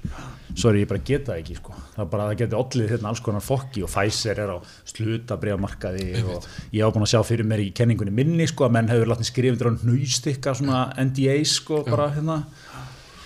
[0.57, 1.75] Sorry, ég bara geta það ekki sko.
[1.93, 4.57] það er bara að það geti allir hérna, alls konar fokki og Pfizer er á
[4.89, 8.89] slutabriðamarkaði og ég hef búin að sjá fyrir mér í kenningunni minni sko, að menn
[8.89, 12.39] hefur látni skrifundir á nöystikka svona NDA sko, bara hérna.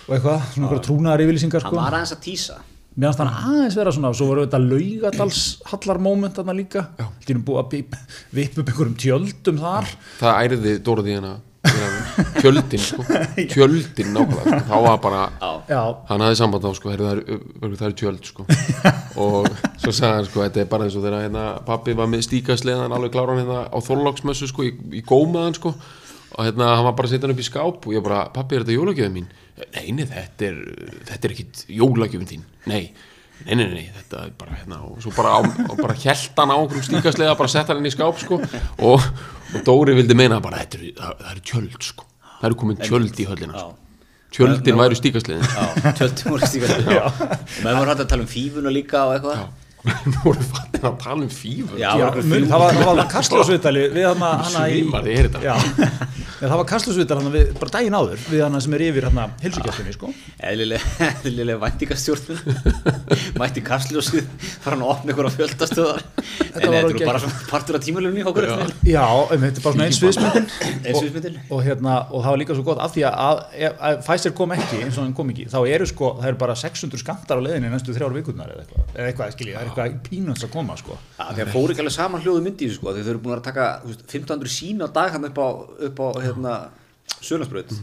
[0.02, 1.80] Og eitthvað, svona einhverja trúnaðar yfirlýsingar hann sko.
[1.80, 2.58] var aðeins að tísa.
[2.92, 6.84] Mér fannst hann aðeins vera svona og svo voru þetta laugadals hallar moment þarna líka.
[6.98, 9.94] Þetta er búið að vippa upp einhverjum tjöldum þar.
[10.18, 11.38] Það æriði Dóraði hérna
[12.38, 13.04] Tjöldin sko.
[13.52, 14.60] Tjöldin nákvæmlega.
[14.62, 14.68] Sko.
[14.68, 15.22] Þá var bara
[15.70, 16.92] Já, Hann hafði samband á sko.
[16.92, 18.46] Það, er, það er tjöld sko.
[19.22, 19.48] Og
[19.82, 22.96] svo sagði hann sko Þetta er bara eins og þegar hérna, pappi var með stíkasleðan
[22.96, 25.74] alveg kláran hérna á Þorlóksmessu sko í, í gómaðan sko.
[26.32, 28.56] Og hérna hann var bara að setja hann upp í skáp og ég bara, pappi
[28.56, 29.32] er þetta jólagjöfum mín?
[29.62, 30.60] Nei, nei, þetta er,
[31.10, 32.84] þetta er ekkit jólagjöfum þín, nei
[33.46, 36.52] Nei, nei, nei, þetta er bara hérna og svo bara, á, og bara hjælt hann
[36.52, 39.06] á einhverjum stíkaslega bara sett hann inn í skáp sko og,
[39.52, 42.06] og Dóri vildi meina bara, er, það, það er tjöld sko.
[42.38, 43.74] Það eru komin tjöld í höllina sko.
[44.32, 47.10] tjöldin væru stíkaslegin Já, tjöldum voru stíka
[47.64, 49.42] menn voru hægt að tala um fífuna líka og eitthvað
[49.82, 51.30] nú voru fattin að tala um
[52.30, 54.06] mun, það var, kastljósviðtali við
[55.16, 55.30] er.
[55.42, 55.54] Já,
[56.42, 60.12] Nei, það var kastljósviðtali bara daginn áður við hana sem er yfir hana hilsugjastunni sko.
[60.42, 60.82] Eðlilega,
[61.26, 62.38] eðlilega væntingastjórnum
[63.42, 64.26] mætti kastljósið
[64.62, 68.26] fara hann að opna ykkur á fjöldastöðar en var þetta eru bara partur af tímalunni
[68.26, 68.54] okkur Já.
[68.86, 70.48] Já, um, þetta er bara svona eins viðsmyndin
[70.82, 71.38] Eins sviðsmyndin.
[71.42, 74.00] og, og, hérna, og það var líka svo gott af því að, að, að, að
[74.06, 77.02] Pfizer kom ekki eins og hann kom ekki, þá eru sko það eru bara 600
[77.02, 80.98] skamtar á leiðinni næstu þrjár vikurnar eða eitthvað, eða eitthvað er pínuns að koma sko.
[81.18, 83.66] Að þegar fóru ekki alveg saman hljóðu myndi sko því þau eru búin að taka
[83.82, 85.48] þú veist, 1500 sín á dag hann upp á,
[85.88, 86.54] upp á hérna,
[87.18, 87.74] Sölandsbröð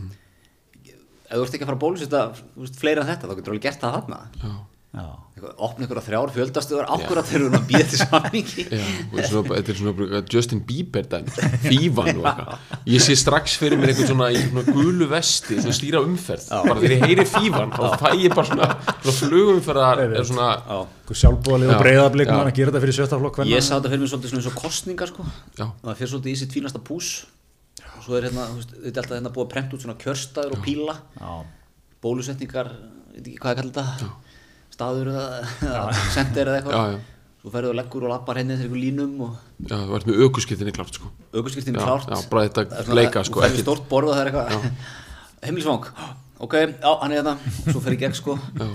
[1.29, 2.21] ef þú ert ekki að fara að bólusetta
[2.79, 3.97] fleira en þetta þá getur þú alveg gert það.
[3.99, 4.55] Eitthvað,
[4.89, 8.63] opna ykkur á þrjár fjöldastuðar ákvörða þegar við erum að býða til samningi.
[8.73, 11.05] Já, og þetta er svona Justin Bieber
[11.69, 12.63] fífan og eitthvað.
[12.89, 16.47] Ég sé strax fyrir mér einhvern svona í svona gulu vesti, svona stýra umferð.
[16.49, 20.15] Bara þegar ég heyri fífan, þá fæ ég bara svona, svona flugumferðar er
[20.73, 20.79] Já.
[21.77, 21.83] Já.
[21.83, 22.33] breyðablík Já.
[22.39, 24.57] mann að gera þetta fyrir sjöstaflokk Ég sá þetta fyrir mig svolítið svona eins og
[24.63, 25.27] kostningar sko.
[25.53, 25.67] Já.
[25.85, 27.11] Það fyrir svolítið í sitt fínasta pús.
[27.99, 30.65] Og svo er hérna, þetta er alltaf hérna búið að prenta út svona kjörstaður og
[30.65, 30.97] píla.
[31.19, 31.31] Já,
[32.03, 32.73] bólusetningar,
[33.13, 34.19] veit ekki hvað ég
[34.79, 35.79] staður eða,
[36.15, 36.91] sender eða já, eitthvað.
[36.97, 37.07] Já
[37.39, 40.17] Svo ferðu og leggur og lappar henni þegar ykkur línum og Já, þú ert með
[40.25, 41.07] ökuskiptinni klart sko.
[41.31, 42.09] Aukurskiptin Já, klárt.
[42.11, 44.87] já, bara þetta bleika, sko, Þú ferðu ekki- stórt borð og það er eitthvað.
[45.45, 45.85] Heimilsvang,
[46.43, 48.35] ok, já, hann er þetta svo fer ég gegn sko.
[48.59, 48.67] Já.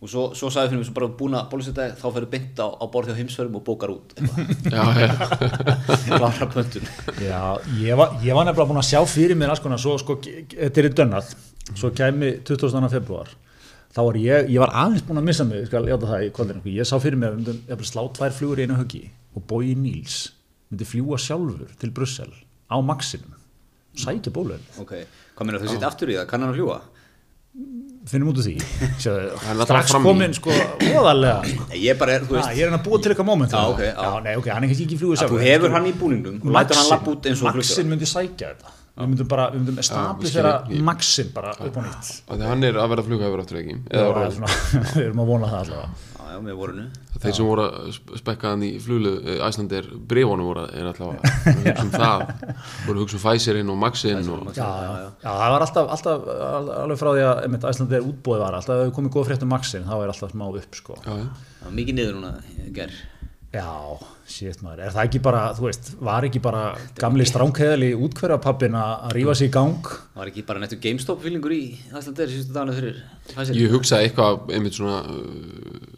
[0.00, 2.66] og svo, svo sagði fyrir mig, svo bara búin að bólusetta þá ferðu beint á,
[2.66, 5.10] á borð hjá heimsferðum og bókar út eitthvað, Já, já,
[6.18, 6.86] klára pöntun
[7.20, 7.42] Já,
[7.84, 10.82] ég var, ég var nefnilega búin að sjá fyrir mér alls konar, svo sko, þetta
[10.82, 11.30] er í dönnað.
[11.76, 12.90] Svo kæmi 22.
[12.96, 13.30] februar
[13.94, 16.62] þá var ég, ég var aðeins búin að missa mig skal játa það í kvöldinu,
[16.76, 19.02] ég sá fyrir mér um, ég slá tvær flugur í einu höggi
[19.34, 20.22] og Bói Níls
[20.70, 22.30] myndi fljúa sjálfur til Brussel
[22.70, 23.34] á Maxinum.
[23.98, 24.94] Sækja bólöfn, ok,
[25.34, 26.80] hvað meina þú sitt aftur í það, kann hann að fljúa?
[28.08, 28.54] finnum út úr því.
[29.02, 30.08] Strax fram í.
[30.08, 30.54] komin sko,
[30.86, 31.50] óðarlega.
[31.76, 33.54] Ég bara þú ah, ég er hann að búa til eitthvað moment.
[33.54, 33.92] Já, ok, já.
[33.92, 36.38] já, nei, ok, hann er kannski ekki fljúa að þú hefur hann í búningnum.
[36.40, 39.62] Og lætur hann lapp út eins og Maxin myndi sækja þetta við myndum bara, við
[39.64, 40.52] myndum establisera
[40.90, 42.12] Maxin bara upp á nýtt.
[42.28, 46.08] Af því hann er að vera flughæfur áttur ekki við erum að vona það allavega.
[47.20, 49.10] Þeir sem voru að sp- spekka hann í fluglu
[49.44, 51.16] Æslandir brefunum voru að- er alltaf að
[51.58, 52.22] hugsa um það.
[52.86, 56.30] Voru að hugsa um Pfizerinn og Maxinn og já, já, já, það var alltaf, alltaf
[56.46, 59.28] al- alveg frá því að einmitt, Æslandi er útbóðið var alltaf ef við komið góð
[59.28, 60.96] frétt um Maxin þá er alltaf smá upp sko.
[61.76, 62.32] mikið niður núna,
[62.78, 62.94] ger
[63.52, 63.66] já,
[64.30, 66.62] shit maður, er það ekki bara þú veist, var ekki bara
[67.00, 69.90] gamli stránkheðali útkverjapappin að rífa sig í gang?
[70.16, 73.02] Var ekki bara nettur GameStop fílingur í Æslandeir síðustu daginu fyrir
[73.58, 75.90] ég hugsaði eitthvað einmitt svona uh,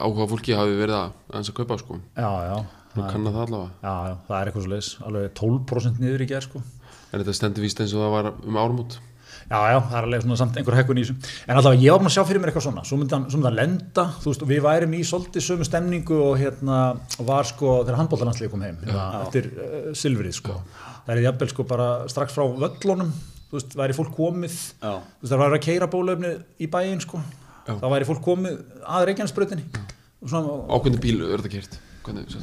[0.00, 1.98] áhuga fólki hafi verið að aðeins að kaupa sko.
[2.16, 2.54] Já, já,
[2.94, 3.72] nú kann það allavega.
[3.80, 6.62] Já, já, það er eitthvað svo leis alveg 12% niður í gerð sko.
[7.10, 8.98] En þetta stendur víst eins og það var um árumót
[9.44, 11.32] Já, já, það er alveg svona samt einhver hekkun í þessu.
[11.46, 12.84] En alltaf ég var búin að sjá fyrir mér eitthvað svona.
[12.88, 15.68] Svo myndi hann, svo myndi hann lenda, þú veist, og við værum í svolítið sömu
[15.68, 16.80] stemningu og hérna
[17.28, 20.58] var sko, þegar handbóltalandslið kom heim hérna, eftir uh, silfrið sko.
[21.04, 23.14] Það er jafnvel sko bara strax frá völlunum
[23.50, 24.60] þú veist, væri fólk komið.
[24.80, 24.94] Já.
[24.98, 27.20] þú veist, það væri að keira bólöfni í bæinn sko.
[27.64, 27.74] Já.
[27.80, 29.84] þá væri fólk komið að Reykjanesbrautinni.
[30.24, 32.40] Og svona, ákveðni bíl er þetta kert Hvernig, svo-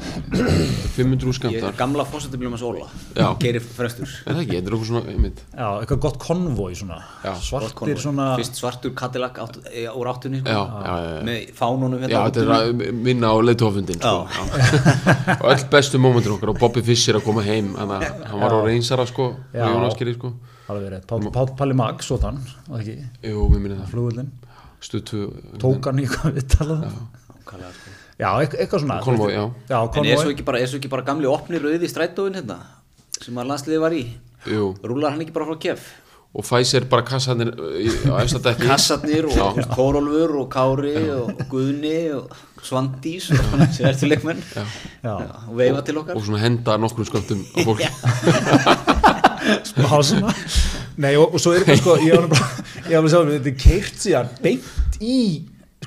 [0.96, 2.88] 500 Ég er skamtar gamla fósættibílum hans Óla.
[3.14, 3.28] Já.
[3.44, 4.10] Gerir frestur.
[4.26, 5.42] Er það ekki, þetta er okkur svona einmitt.
[5.54, 7.30] Já, eitthvað gott konvoi svona, Já.
[7.36, 7.98] Gott svartir konvoi.
[8.02, 10.50] svona Fyrst svartur Cadillac átt, e, úr áttunni sko.
[10.50, 11.22] já, já, já, já.
[11.30, 14.16] Með fánunum Já, hérna þetta er að minna á leitofundin sko.
[15.42, 18.60] og öll bestu mómentur okkar og Bobby Fischer að koma heim hann, hann var á
[18.66, 19.68] reynsara sko Já.
[19.70, 20.34] og Jónaskeri sko.
[20.72, 22.98] Alveg rétt, Pál, Pál, Palli Mag, svo þann og ekki,
[23.30, 23.90] Jú, mér minni það.
[23.94, 24.32] Flugullin
[24.82, 25.28] Stutu
[25.62, 27.02] tók hann í hvað við talaðum.
[27.30, 27.92] Nákvæmlega, sko.
[28.22, 29.00] Já, eit- eitthvað svona.
[29.02, 29.44] Konvoi, já.
[29.72, 32.60] Já, En er svo, bara, er svo ekki bara gamli opni rauði strætóin hérna
[33.22, 34.04] sem að landsliði var í?
[34.50, 35.90] Jú, Rúlar hann ekki bara frá kef?
[36.32, 37.50] Og Pfizer bara kassarnir
[38.08, 38.64] á efsta dekki.
[38.70, 39.58] Kassarnir og.
[39.76, 42.32] Kórólfur og Kári og Guðni og
[42.64, 44.40] Svandís og sem er til leikmenn.
[45.04, 45.12] Já,
[45.50, 46.16] og veifa til okkar.
[46.16, 47.84] og svona henda nokkrum sköndum á fólk
[49.66, 50.34] smá svona.
[51.02, 52.48] Nei, og, og svo er þetta sko Ég var nú bara,
[52.86, 55.18] ég var bara að sjá Þetta er keirt síðan beint í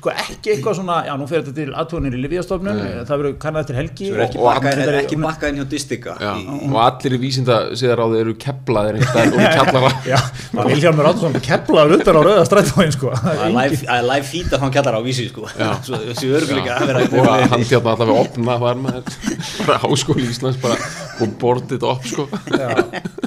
[0.05, 3.63] Sko ekki eitthvað svona, já nú fer þetta til aðtónir í Livíastofnun, það verður kannað
[3.63, 6.57] eftir helgi er ekki og bakkað þetta er ekki bakkað inn hjá Distika Já, í,
[6.67, 9.89] og allir í vísinda siðaráði eru keplaðir einhvers staðar og í kjallara.
[10.11, 10.17] Já,
[10.51, 13.13] það vil hjá mér áttúrsson keplaður utan á rauða strætóin sko.
[13.23, 15.49] Það er að live, að live feeda þá kallar á vísi sko.
[15.87, 19.17] Svo þessi örguleika að vera og að hann þjátt allavega opna var maður.
[19.65, 20.77] Bara háskóli Íslands bara
[21.17, 22.27] og bortið upp sko.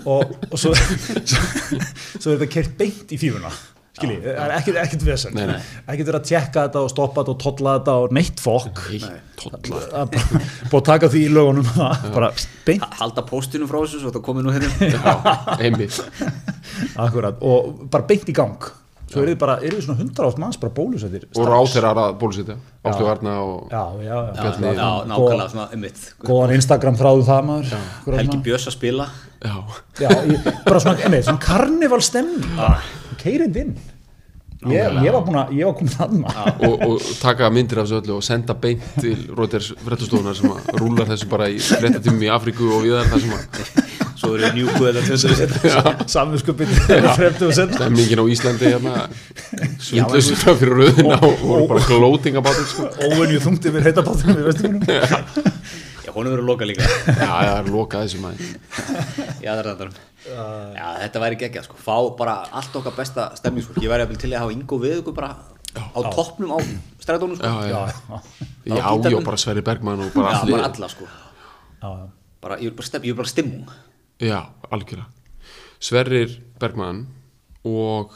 [0.04, 0.76] Og, og svo,
[1.32, 1.42] svo,
[2.14, 3.50] svo er þetta kert beint í fífuna
[3.98, 5.38] skilji, það er ekkert, ekkert vesen.
[5.42, 8.82] Ekkert verið að tjekka þetta og stoppa þetta og tolla þetta og neitt fokk.
[9.38, 9.82] Tolla.
[9.92, 10.42] Það bara
[10.72, 11.68] búið að taka því í lögunum
[12.16, 12.32] bara
[12.66, 14.90] beint, halda postinu frá þessu svo þetta komið nú hérna.
[14.96, 15.14] Já,
[15.68, 16.00] einmitt.
[16.98, 18.70] Akkurat og bara beint í gang.
[19.08, 21.22] Svo er þið bara, er þið svona 100 átt manns bara bólusettir?
[21.32, 25.64] Og ráþeirar að bólusetja Ástu Varna og já, já, já, já, Bjarni- já, nákvæmlega svona
[25.78, 27.86] ummitt góðan Instagram þráðu það maður.
[28.18, 29.06] Helgi Björns að spila.
[29.40, 29.54] Já,
[30.02, 32.44] já, ég, bara svona, einmitt, svona karnival stemning
[33.20, 33.76] keirind inn
[34.66, 36.46] ég, ég var búin að, ég var komin þarna.
[36.66, 40.72] Og, og taka myndir af þessu öllu og senda beint til Reuters fréttastofunar sem að
[40.80, 43.86] rúlar þessu bara í fréttatímum í Afríku og viðar þar sem að
[44.18, 48.94] svo eru njúku eða töndur samvinskupin fremdu og senna stemningin á Íslandi hérna
[49.78, 52.88] sundlösu frá fyrir rauðina og voru bara gloating about it sko.
[53.06, 56.92] óvenju þungti við heitabátum í vestunum já, hún hefur verið loka líka.
[57.06, 58.54] Já, það er lokað þessu maður.
[59.44, 61.78] Já, það er þetta já, þetta væri geggja sko.
[61.80, 65.16] Fá bara allt okkar besta stemningsfólk ég væri jafnvel til að hafa Ingo við ykkur
[65.16, 65.30] bara
[65.78, 66.58] á toppnum á
[67.02, 67.44] strætónu sko.
[67.46, 68.20] Já, já, já,
[68.68, 70.56] já, já, já, bara Sverri Bergman og bara Já, allir.
[70.56, 71.04] bara alla sko.
[71.82, 72.08] Já, já.
[72.42, 73.68] bara, ég vil bara, stem, ég vil bara stimmung
[74.18, 75.06] Já, algjörlega.
[75.78, 77.04] Sverrir Bergman
[77.64, 78.14] og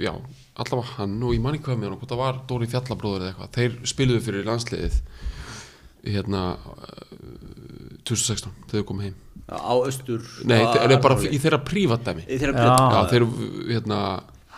[0.00, 0.14] já,
[0.56, 3.32] allavega hann og ég man ekki hvað með hann, hvort það var Dóri Fjallabróður eða
[3.34, 5.00] eitthvað, þeir spiluðu fyrir landsliðið
[6.14, 9.18] hérna uh, 2016, þegar þau komið heim.
[9.20, 12.24] Já, á austur Nei, á- þeir eru bara í þeirra prívatdæmi.
[12.26, 12.64] Í þeirra Já.
[12.64, 13.24] prívat Já, þeir
[13.70, 13.98] hérna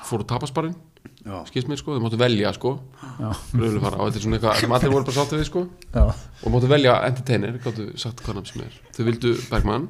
[0.08, 0.74] fóru tapasbarinn
[1.22, 1.36] Já.
[1.46, 2.72] skilst mér sko, þeir máttu velja sko.
[3.20, 3.30] Já.
[3.54, 5.62] Rauðlega fara, og þetta er svona eitthvað sem allir voru bara sáttu við sko.
[5.94, 6.04] Já.
[6.42, 8.78] og máttu velja entertainer, gáttu sagt hvað nafn sem er.
[8.92, 9.88] Þau vildu Bergman.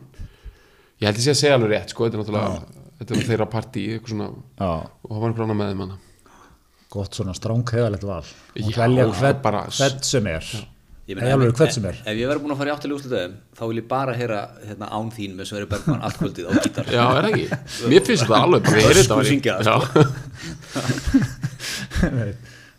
[1.00, 3.48] Ég held ég sé að segja alveg rétt sko, þetta er náttúrulega þetta er þeirra
[3.50, 4.72] partí, eitthvað svona já.
[5.03, 5.98] og það var einhver annar með þeim hana
[6.92, 8.20] gott svona strángheðalegt val.
[8.20, 10.48] Og Já, velja það hvern, sem er.
[10.53, 10.66] Nei,
[11.03, 11.57] alveg,
[11.90, 11.96] er.
[12.07, 14.86] Ef ég verður búin að fara í áttilega úrslutöðum þá vil ég bara heyra hérna,
[14.94, 17.46] án þín með Sverri Bergman allt kvöldið á gítar já, er það ekki?
[17.90, 19.74] mér finnst þetta alveg bara, ég heyri þetta Öskur væri- syngja, já,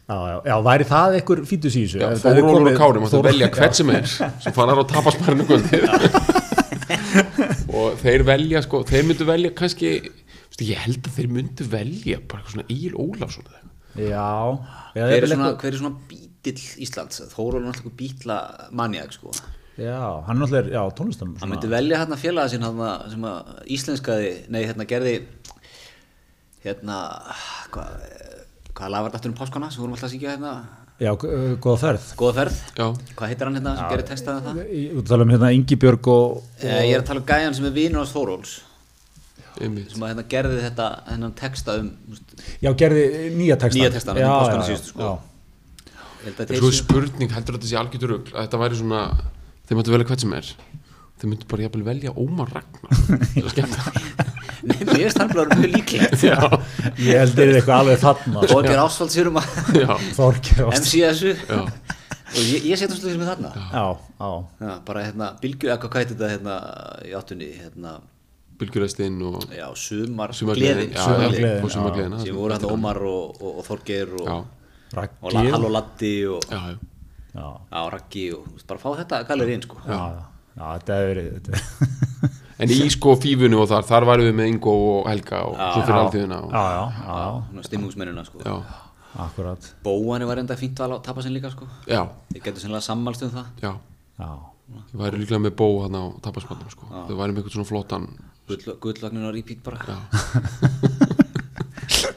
[0.07, 3.15] já, já, væri það einhver fítus í þessu já, Ef það Þórólfur og Kári máttu
[3.17, 3.53] Þór- velja já.
[3.57, 4.05] hvern sem er
[4.43, 5.82] sem farar á tapasbarinn kvöldið
[7.84, 12.17] og þeir velja sko, þeir myndu velja kannski veistu, ég held að þeir myndu velja
[12.24, 13.71] bara eitthvað svona Egil Ólafsson eða eitthvað.
[14.09, 14.28] já,
[14.99, 15.95] já, Hver er svona, er svona
[16.44, 17.22] bítill Íslands?
[17.34, 18.38] Þóról er náttúrulega bítla
[18.72, 19.32] manjag sko.
[19.78, 23.54] já, hann er náttúrulega, já, tónlistam Hann myndi velja hérna félaga sín hérna, sem að
[23.78, 25.16] íslenskaði, nei hérna gerði
[26.64, 27.00] hérna
[27.74, 27.98] hvað
[28.74, 30.54] hva var þetta um páskana sem vorum alltaf að syngja hérna?
[31.02, 32.06] Já, góða ferð.
[32.18, 32.86] Góða ferð, já,
[33.18, 34.60] hvað heitir hann hérna sem gerir textaði það?
[34.78, 37.56] Í- Þú tala um hérna Ingi Björg og, Eh, Ég er að tala um gæjan
[37.58, 38.54] sem er vinur hans Þóróls.
[39.58, 41.91] Sem að hérna gerði þetta hennan texta um
[42.62, 43.04] já, gerði
[43.38, 45.20] nýja texta Nýja já, um páskana já, síðustu, sko.
[46.24, 49.01] Svo er séu- spurning, heldur þetta sé algjörður rugl að þetta væri svona,
[49.67, 50.51] þeir myndu velja hvern sem er.
[51.19, 53.01] Þeir myndu bara jafnvel velja Ómar Ragnar.
[53.34, 54.32] Það er skemmt
[54.63, 56.21] Nei, mér finnst hann bara mjög líklegt.
[56.24, 56.38] Já,
[57.03, 58.43] ég held þeir eru eitthvað alveg þarna.
[58.47, 63.11] Þorger Ásvald sér um að já, Þorgeir Ást MCSu já, og ég, ég setjum svolítið
[63.17, 63.51] sem er þarna.
[63.59, 63.84] Já,
[64.24, 64.30] já,
[64.63, 66.55] Já, bara hérna, bylgju, eitthvað hvað heitir þetta hérna
[67.03, 67.93] í áttunni, hérna,
[68.63, 72.17] bylgjurestinn og já, sumar, gleðin, já, Sumargleðin, já, og sumargleðin.
[72.24, 74.38] Sem voru hérna Ómar og, og, og Þorgeir og, já,
[75.22, 76.78] og Raggi Halló Latti og já, já.
[77.34, 79.76] Já, já, Raggi og bara fá þetta galeri inn sko.
[79.88, 80.00] já,
[80.58, 81.60] já, þetta hefur verið þetta-
[82.64, 85.82] En í sko fífunni og þar, þar varum við með Ingo og Helga og svo
[85.84, 87.16] fyrir alþjóðina og, já, já, já,
[87.50, 88.38] svona stimmungsmennina sko.
[88.46, 88.56] já,
[89.26, 89.62] akkurat.
[89.84, 91.66] Bóani var enda fínt val að tapa sinn líka sko.
[91.89, 93.46] já, Þið getur sennilega sammálst um það.
[93.66, 93.74] Já.
[94.22, 94.30] Já,
[94.74, 96.86] Ég væri líklega með bó hann á tapasmannum sko.
[96.88, 98.06] Þau væri með eitthvað svona flottan
[98.48, 99.78] Gull- Gullvagnin og repeat bara.
[99.89, 99.98] Já,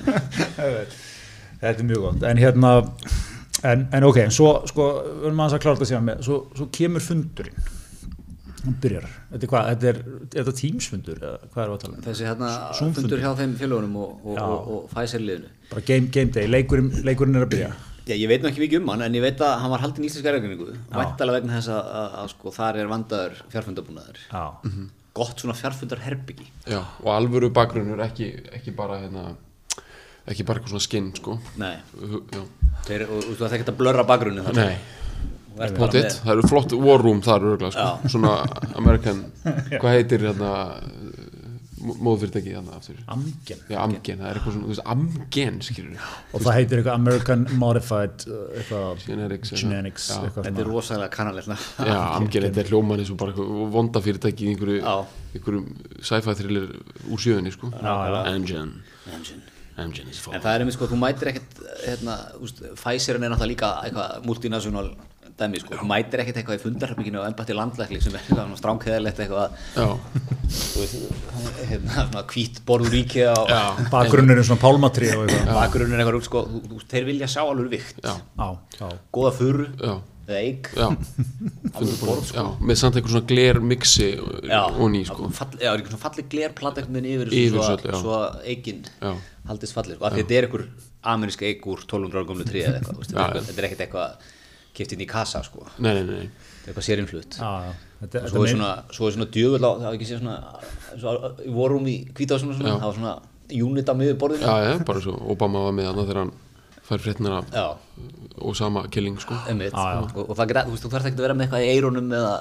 [1.61, 2.27] þetta er mjög gott.
[2.31, 2.75] En hérna
[3.65, 6.69] en, en ok, svo sko, við erum aðeins að klára þetta síðan með svo, svo
[6.77, 7.73] kemur fundurinn.
[8.67, 11.93] Hann byrjar, þetta er hvað, þetta er, er þetta tímsfundur, eða hvað er að tala
[11.99, 12.01] um?
[12.07, 12.97] Þessi hérna Zoom-fundur.
[13.05, 15.53] fundur hjá þeim fjölugunum og, og, og, og Pfizer-liðinu.
[15.71, 17.69] Bara game, game day, leikurinn, leikurinn er að byrja.
[18.07, 20.07] Já, ég veit nú ekki mikið um hann, en ég veit að hann var haldin
[20.07, 24.21] í íslenska ergreiningu, væntalega vegna þess að, að, að sko, þar er vandaður fjárfundabúnaður.
[24.31, 24.45] já,
[25.17, 26.47] Gott svona fjárfundarherbyggi.
[26.71, 29.29] já, og alvöru bakgrunnur ekki, ekki bara hérna
[30.27, 31.39] ekki bara eitthvað svona skinn sko.
[32.87, 34.45] Þeir, og, og þú ætti ekki að blörra bakgrunni
[35.57, 38.11] það eru flott war room þar örgulega sko.
[38.13, 38.35] svona
[38.77, 39.23] American
[39.81, 40.51] hvað heitir hérna
[41.87, 42.99] móðfyrirtæki hérna aftur?
[43.13, 43.61] Amgen.
[43.71, 47.45] Já, Amgen, það er eitthvað svona, þú veist, Amgen skilur og það heitir eitthvað American
[47.63, 49.63] Modified uh, eitthvað Genetics, eitthvað.
[49.63, 50.17] Genetics Já.
[50.23, 51.51] eitthvað Þetta er rosalega kannalegt.
[51.79, 55.67] Já, Amgen, þetta er hljóman eins og bara eitthvað vonda fyrirtæki í einhverju,
[56.01, 56.73] sci-fi thriller
[57.07, 57.71] úr sjöðunni sko.
[57.77, 57.95] já.
[58.33, 58.75] Amgen,
[59.77, 63.35] Amgen is En for það er einmitt sko, þú mætir ekkert, hérna, úst, Pfizerin er
[63.35, 64.89] náttúrulega líka eitthvað multinational
[65.37, 65.77] dæmi, sko.
[65.77, 69.87] Þú mætir ekkert eitthvað í fundarherbygginu og embætti landlækli sem er eitthvað strángheðalegt eitthvað, Já,
[70.57, 70.97] þú veist,
[71.69, 73.63] hérna, svona hvít borður ríki á já,
[73.93, 75.55] bakgrunnur er svona pálmatri og eitthvað.
[75.61, 78.01] Bakgrunnin eitthvað, sko, þú, þú, þeir vilja sjá alveg vikt.
[78.01, 78.49] já, já,
[78.81, 79.35] já, Góða
[79.77, 79.97] já,
[80.27, 80.71] eða eig,
[82.27, 82.45] sko.
[82.61, 84.09] með samt eitthvað svona gler mixi
[84.49, 85.31] Já, og ný sko.
[85.61, 86.37] Já, er ekki svona falleg
[86.83, 88.83] einhvern veginn yfir, Yfir svo, svo að eigin
[89.47, 90.67] haldist falleg og að þetta er einhver
[91.07, 93.85] amerísk eig úr 1200 ára gömlu 3 eða eitthvað, þú veist, þetta er er ekkert
[93.87, 94.33] eitthvað
[94.77, 97.77] kipt inn í kassa sko, Nei, nei, nei, þetta er eitthvað sérinflutt já, já.
[97.97, 100.35] Þetta, og svo er svona, svo er svona djöfull á, það var ekki sé svona
[101.01, 101.15] svo,
[101.47, 101.95] í vorum í
[102.27, 102.75] svona, svona Já.
[102.75, 103.15] það var svona
[103.47, 104.45] unit á miður borðinu.
[104.45, 106.33] Já, já, bara svo Obama var með hana þegar hann
[106.87, 107.67] fær fréttina af já,
[108.47, 109.35] Osama killing sko.
[109.35, 109.55] Já.
[110.15, 112.09] og, og það geta, þú veist, þú þarf ekki að vera með eitthvað í eirónum
[112.19, 112.35] eða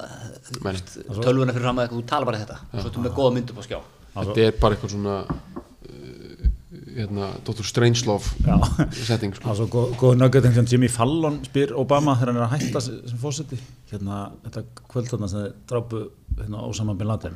[1.24, 2.58] tölvuna fyrir fram eða eitthvað, þú tala bara þetta.
[2.66, 3.80] Og svo ertu með góða mynd upp á skjá.
[4.16, 6.44] Þetta er bara eitthvað svona uh,
[7.00, 7.66] hérna, Dr.
[7.72, 8.56] Strangelove Já.
[9.00, 9.46] setting sko.
[9.48, 9.68] Það er svo
[10.04, 13.58] góð, nugget sem Jimmy Fallon spyr Obama þegar hann er að hætta sem fórseti
[13.92, 14.16] hérna,
[14.46, 16.04] þetta kvöld þarna sem þeir drápu
[16.42, 17.36] hérna, Osama Bin Laden.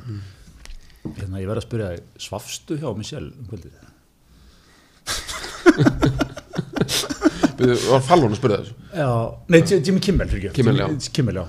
[1.16, 3.72] Hérna, ég verð að spyrja þig, svafstu hjá Michelle um kvöldið?
[7.60, 9.10] Var Fallon að spyrja þessu Já,
[9.52, 11.10] nei, Jimmy Kimmel fyrir ekki Kimmel, já.
[11.18, 11.46] Kimmel, já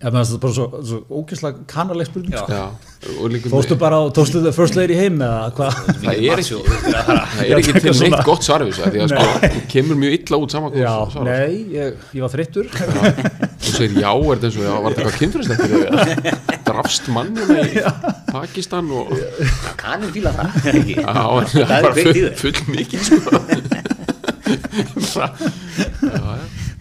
[0.00, 2.40] það er bara svo, svo ógeðslega kannaleg spurning Já.
[2.40, 2.56] sko.
[2.56, 6.40] Já, og líka Fórstu bara á, tókstu það first lady heim eða hvað Það er
[6.40, 9.64] ekki- er Það er ekki til neitt gott svar við þessu því að sko, þú
[9.74, 10.94] kemur mjög illa út saman Já,
[11.28, 15.04] nei, ég, ég var þreyttur Þú segir já, er þetta eins og já, var þetta
[15.04, 17.84] eitthvað kynfyrirstættir drafst mannina í
[18.30, 19.12] Pakistan og
[19.80, 20.96] Kanin fíla það ekki?
[20.96, 21.12] Já,
[21.52, 23.78] Það er bara full, mikið sko.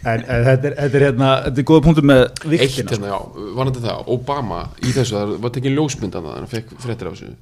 [0.07, 3.17] En, en þetta, er, þetta er hérna, þetta er góða punktur með viktina hérna,
[3.57, 7.33] varandi það, Obama í þessu, það var tekin ljósmyndan það, hann fekk fréttir af þessu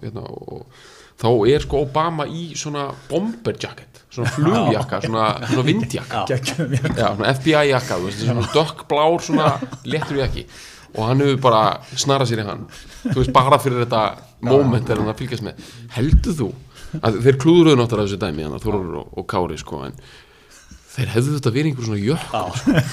[0.00, 0.24] hérna,
[1.20, 6.24] þá er sko Obama í svona bomber jacket, svona flugjakka svona, svona vindjakka.
[6.32, 7.12] Já.
[7.12, 9.52] svona FBI jakka, veist, svona dökkblár svona
[9.84, 10.46] léttur jakki.
[10.96, 11.62] Og hann hefur bara
[11.96, 12.66] snarað sér í hann.
[13.04, 14.02] Þú veist, bara fyrir þetta
[14.48, 18.62] moment er hann að fylgjast með, heldur þú að þeir klúðruðu náttúrulega þessu dæmi hann
[18.62, 19.96] Þorur og, og Kári, sko, en
[20.92, 22.34] þeir hefðu þetta verið einhver svona jökk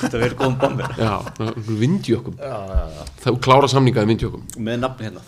[0.01, 2.37] þetta verður góðum bomber Já, svona vindjökum
[3.19, 5.23] Það klára samningaði vindjökum Með nafni hérna,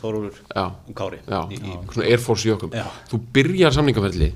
[0.55, 2.86] Já, og Kári já, í, í, svona Air Force jökum Já.
[3.11, 4.30] Þú byrjar samningaferli.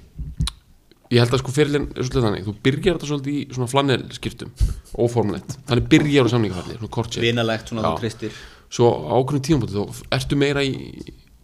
[1.14, 2.46] Ég held að sko fyrirlin er svolítið þannig.
[2.48, 4.54] Þú byrjar þetta svolítið í svona flannelskiptum
[4.98, 8.40] Óformlegt, þannig byrjar á samningaferli Svona kortsér Vinalegt, svona þú kristir
[8.74, 10.74] Svo á ákveðnum tímabóti þá ertu meira í,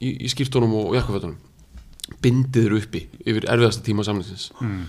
[0.01, 1.37] í, í skýrtónum og jakkafötunum
[2.21, 4.81] Bindiður uppi yfir erfiðasta tíma samningsins mm.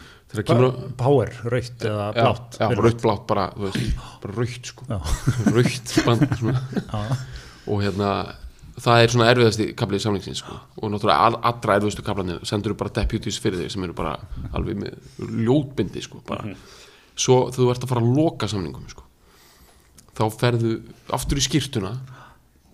[0.96, 4.86] Power, rautt eða Já, blátt rautt blátt bara, bara rautt sko
[5.56, 6.24] rautt band
[7.68, 8.14] og hérna
[8.80, 10.56] það er svona erfiðasti kaplið samlingsins sko.
[10.80, 14.14] og náttúrulega all, allra erfiðastu kaplanir sendur bara deputies fyrir þig sem eru bara
[14.56, 14.96] alveg með
[15.44, 16.54] ljótbindi sko, bara.
[17.14, 19.04] svo þú ert að fara að loka samningum sko.
[20.16, 20.74] þá ferðu
[21.12, 21.92] aftur í skýrtuna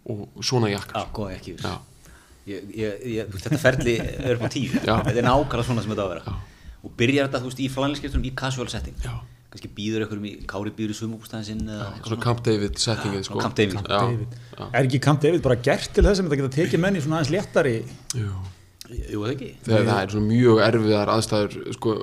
[0.08, 1.74] og svona jakka Já, góða ekki Já.
[2.48, 4.94] Ég, ég, Þetta ferli er upp á tíu Já.
[5.06, 6.36] Þetta er nákvæmlega svona sem þetta á að vera
[6.78, 9.16] Og byrjar þetta, þú veist, í flanlskiptunum í casual setting Já.
[9.48, 10.96] Kannski býður einhverjum í Kári býður í
[11.72, 13.38] eða eitthvað svona Camp David settingið sko.
[13.40, 13.78] Camp David.
[13.80, 14.34] já, David.
[14.52, 14.64] já.
[14.68, 17.22] Er ekki Camp David bara gert til þess að þetta geta tekið menn í svona
[17.22, 17.76] aðeins léttari
[18.18, 18.34] Jú.
[18.88, 21.94] Jú, þegar það er svona mjög erfiðar aðstæður sko,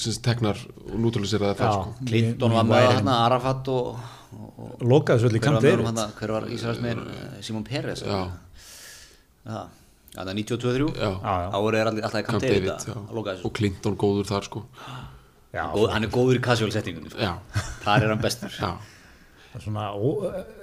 [0.00, 1.74] sem teknar og nútraliseraði það Já.
[1.74, 2.06] sko.
[2.08, 4.06] Clinton var með þarna, Arafat og,
[4.36, 4.70] og,
[5.20, 7.02] svolítið í Camp David þarna, hver var Ísraelsmeir
[7.44, 8.22] Simon Peres Já.
[9.44, 9.60] Já,
[10.14, 11.10] það er 92-3 Já.
[11.10, 11.48] Já, já.
[11.58, 12.96] Árið er alltaf í Camp David David að já.
[12.96, 13.44] að loka þessu.
[13.48, 14.64] Og Clinton góður þar sko.
[15.54, 17.30] Já, Góð, Hann er góður í casual settingunum sko.
[17.84, 18.56] Þar er hann bestur.
[18.58, 18.72] Já,
[19.62, 20.08] svona, ó,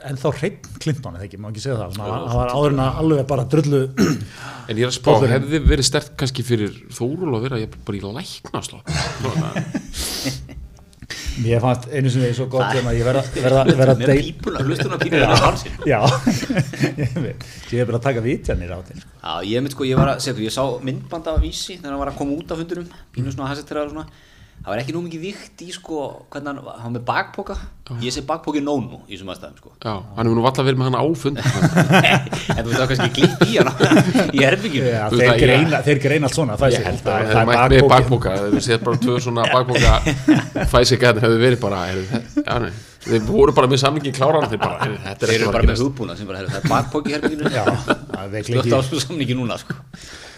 [0.09, 1.93] en þá hreitt Clinton eða ekki, má ekki segja það?
[1.95, 5.61] Svona, hann var áður en að alveg bara drullu en ég er að spá hefði
[5.63, 8.81] verið stert kannski fyrir Þórul að vera bara í læknaslo
[11.39, 14.63] mér fannst einu sem ég svo gott um að ég verða verða, verða Með pípuna,
[14.65, 15.99] hlustuna pípuna er hansinn já,
[17.71, 19.13] ég er bara að taka vitjanir á til sko.
[19.21, 22.03] Já, ég mynd sko, ég var að segja, ég sá myndband af vísi þegar hann
[22.03, 24.07] var að koma út af fundunum pínu svona hassettir og svona
[24.61, 25.99] það var ekki nú mikið vikt í sko
[26.31, 27.55] hvernig hann, hann var með bakpoka.
[28.01, 29.71] Ég sé bakpoki nónu í þessum aðstæðum sko.
[29.83, 33.41] Já, hann hefur nú valla verið með hann áfund en þú veist það kannski glipp
[33.47, 33.71] í hann
[34.37, 37.01] í herbygginu Já, Þú þeir, það, greina, þeir greina allt svona það ég sé- held
[37.01, 37.91] það- að það það er mætt með bakpóki.
[37.95, 39.91] bakboka þegar séð bara tvö svona bakboka
[40.75, 42.71] fæsik hefði verið bara þe- já, nei,
[43.05, 45.81] þeir voru bara með samlingin kláran þeir bara, heyrðu, þetta er þeir ekki bara með
[45.81, 48.61] hugbúna sem bara, herru, það er bakpoki í herbygginu það er veikleiki.
[48.61, 49.77] slögt á þessu samningi núna sko.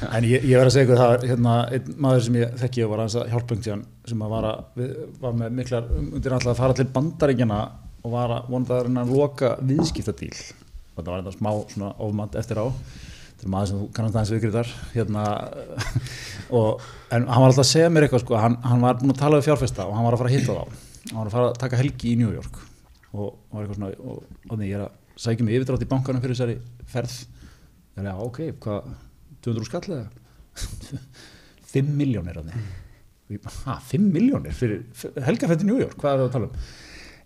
[0.10, 2.92] En ég, ég verð að segja ykkur það hérna, einn maður sem ég þekki og
[2.94, 4.94] var aðeins að tíðan sem að var, að, við,
[5.24, 7.60] var með miklar undir alltaf að fara til bandaríkjana
[8.04, 10.32] og var að vonandi að loka viðskiptadíl.
[10.94, 12.68] Og þetta var þetta smá svona ofmand eftir á.
[13.34, 15.28] Þetta er maður sem þú kannast aðeins viðgriðar hérna
[16.60, 19.24] og, en hann var alltaf að segja mér eitthvað sko, hann, hann var búin að
[19.24, 21.50] tala við fjárfesta og hann var að fara að hitta þá hann var að fara
[21.52, 22.60] að taka helgi í New York
[23.14, 26.24] og var eitthvað svona og, og því ég er að sækja mig yfirdrátt í bankanum
[26.24, 26.56] fyrir þessari
[26.90, 27.18] ferð.
[27.94, 28.88] Ég er að ok, hvað
[29.46, 30.08] 200 skall eða?
[31.74, 34.84] 5 miljónir af því ha, 5 miljónir fyrir
[35.26, 36.58] helgafetti New York, hvað er það að tala um?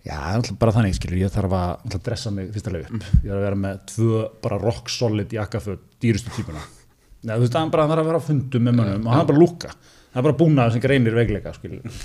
[0.08, 3.06] Já, það er bara þannig, skilur ég þarf að, að dressa mig fyrsta leið upp.
[3.18, 6.62] Ég þarf að vera með tvö bara rock solid jakkaföt, dýrustu típuna.
[7.26, 9.28] Nei, þú veist, hann bara þarf að vera á fundum með mönnum og hann er
[9.28, 9.72] bara að lúka,
[10.14, 11.98] það er bara búnað sem greinir veikleika, skilur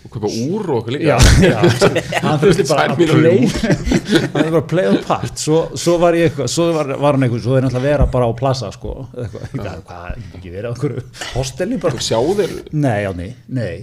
[0.00, 1.18] og kaupa úr og okkur líka.
[2.24, 5.38] Hann þurfti bara að play hann þurfti bara að play a part.
[5.40, 8.28] Svo, svo var ég eitthvað, svo var, var hann eitthvað svo þeir náttúrulega vera bara
[8.28, 8.96] á plasa sko.
[9.14, 13.74] Eitthvað, hvað, ekki á einhverju hosteli bara, sjá þeir nei, já, nei, nei.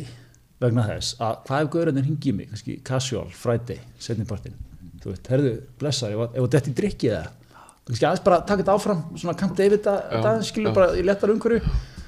[0.57, 2.53] Vegna þess að hvað ef gaurarnir hingið mig?
[2.53, 4.57] Kannski casual, friday, setnipartin
[5.07, 7.27] þú veit, herðu, blessar, ef þetta er drikkið það,
[7.87, 11.05] kannski aðeins bara taka þetta áfram svona Camp David að, Já, að skilur bara í
[11.05, 11.61] lettar umhverju,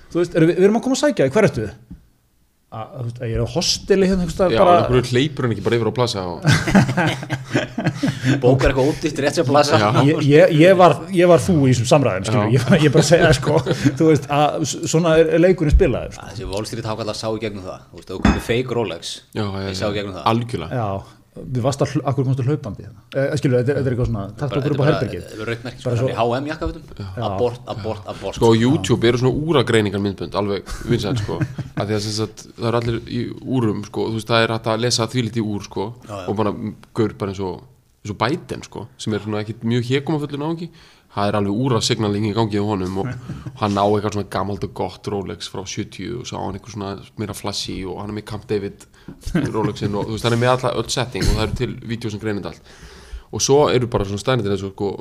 [0.09, 1.67] þú veist, erum við, við erum að koma að sækja, hver ertu?
[1.67, 1.98] þið?
[2.69, 5.03] Að, þú veist, að ég er á hosteli hérna einhvers staðar Já, bara, bara...
[5.09, 6.37] hleypur hann ekki bara yfir á plasa og...
[8.43, 9.87] bókar eitthvað ódýtt rétt sér plasa Já.
[10.05, 13.31] ég, ég, ég, var, ég var þú í þessum samræðum skilur, ég, ég bara segja
[13.39, 16.27] sko þú veist að svona er er leikurinn spilaður sko.
[16.31, 17.85] þessi Wall Street hákallar sá í gegnum það.
[17.89, 19.13] Þú veist, þú komið fake Rolex.
[19.31, 20.27] Já, já, ég já, sá í gegnum það.
[20.33, 20.79] Algjörlega.
[20.79, 23.01] Já, við varst að, hl- akkur komstu hlaupandi hérna.
[23.15, 25.23] eh, skilur, þetta, er- eitthvað svona takt okkur upp á herbergið.
[25.29, 26.83] þetta er raukmerk Bara sko, svo- í H&M jakkafutum
[27.29, 28.35] abort, abort, abort.
[28.35, 31.39] Sko YouTube eru svona úragreiningar myndbönd alveg vinsætt sko.
[31.77, 34.07] Að því að sem sagt, það er allir í úrum sko.
[34.09, 35.93] Þú veist það er hægt að lesa því lítið úr sko.
[36.07, 36.27] Já, já.
[36.29, 36.53] og bara
[36.93, 37.61] gaur bara eins og
[37.99, 40.69] eins og Biden sko sem er svona ekkit mjög hekuma fullur náðungi
[41.15, 43.07] það er alveg úrasignaling í gangi á honum og
[43.61, 46.75] hann á eitthvað svona gamalt og gott Rolex frá 70 og svo á hann eitthvað
[46.75, 48.85] svona meira flashy og hann er með Camp David
[49.53, 52.11] Rolexin og þú veist hann er með alla öll setting og það eru til vídeo
[52.13, 52.75] sem greinir allt
[53.33, 54.91] og svo eru bara svona stænir eins og sko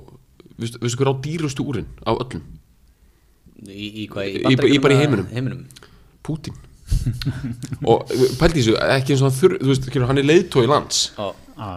[0.59, 2.43] veistu veistu hver á dýrustu úrin af öllum
[3.69, 5.29] í, í hvað, Í- í- bara í heiminum.
[5.33, 5.63] heiminum.
[6.25, 6.57] Pútín
[7.85, 8.09] og
[8.41, 11.27] pælti þessu, ekki eins og hann þurr þú veist, hann er leiðtói lands Já.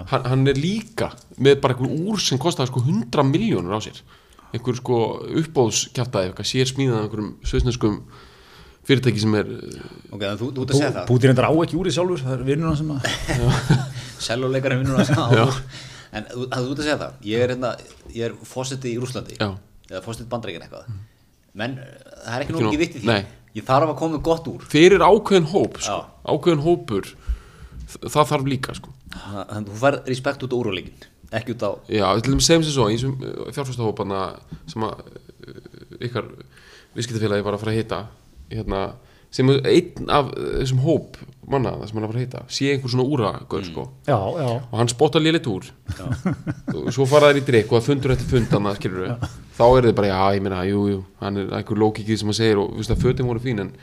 [0.07, 1.11] hann, hann er líka
[1.41, 3.99] með bara einhver úr sem kostaði sko 100 miljónur á sér
[4.51, 4.97] einhver sko
[5.41, 7.95] uppbóðskjaftaði eitthvað sér smíðað af einhverjum sveisneskum
[8.87, 9.49] fyrirtæki sem er
[10.11, 12.35] ok, þú, þú ert að segja það Pútin endur á ekki úr í sjálfur það
[12.35, 13.01] er vinnuna sem að
[14.27, 15.45] seljuleikarinn vinnur að Já.
[15.45, 17.73] sá en þú, ert að segja það ég er, hérna,
[18.15, 19.51] ég er fósetti í Rúslandi Já.
[19.91, 20.89] eða fósetti bandreikin eitthvað
[21.61, 23.21] menn það er ekki Ekki nú mikið vitt í því nei.
[23.59, 25.97] ég þarf að koma gott úr fyrir ákveðin hóp sko.
[26.31, 27.09] Ákveðin hópur
[28.01, 28.93] það þarf líka sko.
[29.13, 32.49] þannig að þú fær respekt út á úrleikin ekki út á já, við til dæmis
[32.49, 34.23] segjum sér svo í þessum fjárfæstahóparna
[34.71, 35.61] sem að uh,
[36.07, 36.27] ykkar
[36.97, 38.01] viðskiptafélagi var að fara að hitta
[38.51, 38.81] hérna,
[39.31, 41.21] sem einn af þessum hóp
[41.51, 43.85] manna það sem hann er að fara að hitta sé einhver svona úragöð sko.
[44.07, 45.71] já, já, og hann spottar lélitt úr.
[46.75, 49.25] Og svo fara þær í drikk og það fundur eftir fundan skilur við,
[49.57, 52.37] þá er þið bara já, ég meina, jú, jú, hann er einhver lókikið sem hann
[52.37, 53.73] segir og þú veist að fötin voru fín en,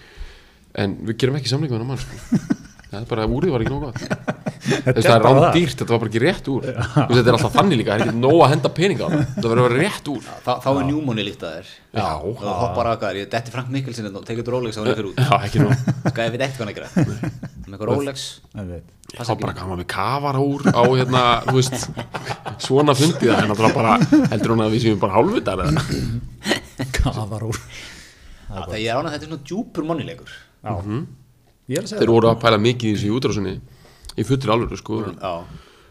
[0.84, 2.40] en við gerum ekki samling með hann mann sko.
[2.88, 4.00] það er bara, úrið var ekki nóg gott.
[4.68, 6.66] Þú það er bara rándýrt, þetta var bara ekki rétt úr.
[6.68, 9.22] Þú þetta er alltaf þannig líka, það er ekki nóg að henda peninga á það.
[9.34, 10.28] Þetta verður að vera rétt úr.
[10.44, 11.70] Þá, þá er njúmóni líkt að þér.
[12.42, 15.22] Þú hoppar að hvað ég detti Frank Mikkelsen og tekur Rolex á hann fyrir út.
[15.22, 15.86] já, ekki nóg.
[16.08, 16.88] Sko ég veit ekkert hvað hann að gera.
[17.68, 18.26] Með eitthvað Rolex.
[19.08, 21.86] Þá bara kama með kafara úr á hérna, þú veist
[22.60, 23.94] svona fundið það, en það bara
[24.34, 25.84] heldur hún að við séum bara hálfvitar eða?
[26.98, 27.62] Kafar úr.
[28.76, 30.36] Ég er ánað þetta er svona djúpur monnilegur
[31.68, 33.54] þeir voru að pæla mikið í þessu í útrásinni
[34.18, 35.00] í fullir alveg sko.
[35.20, 35.32] Já,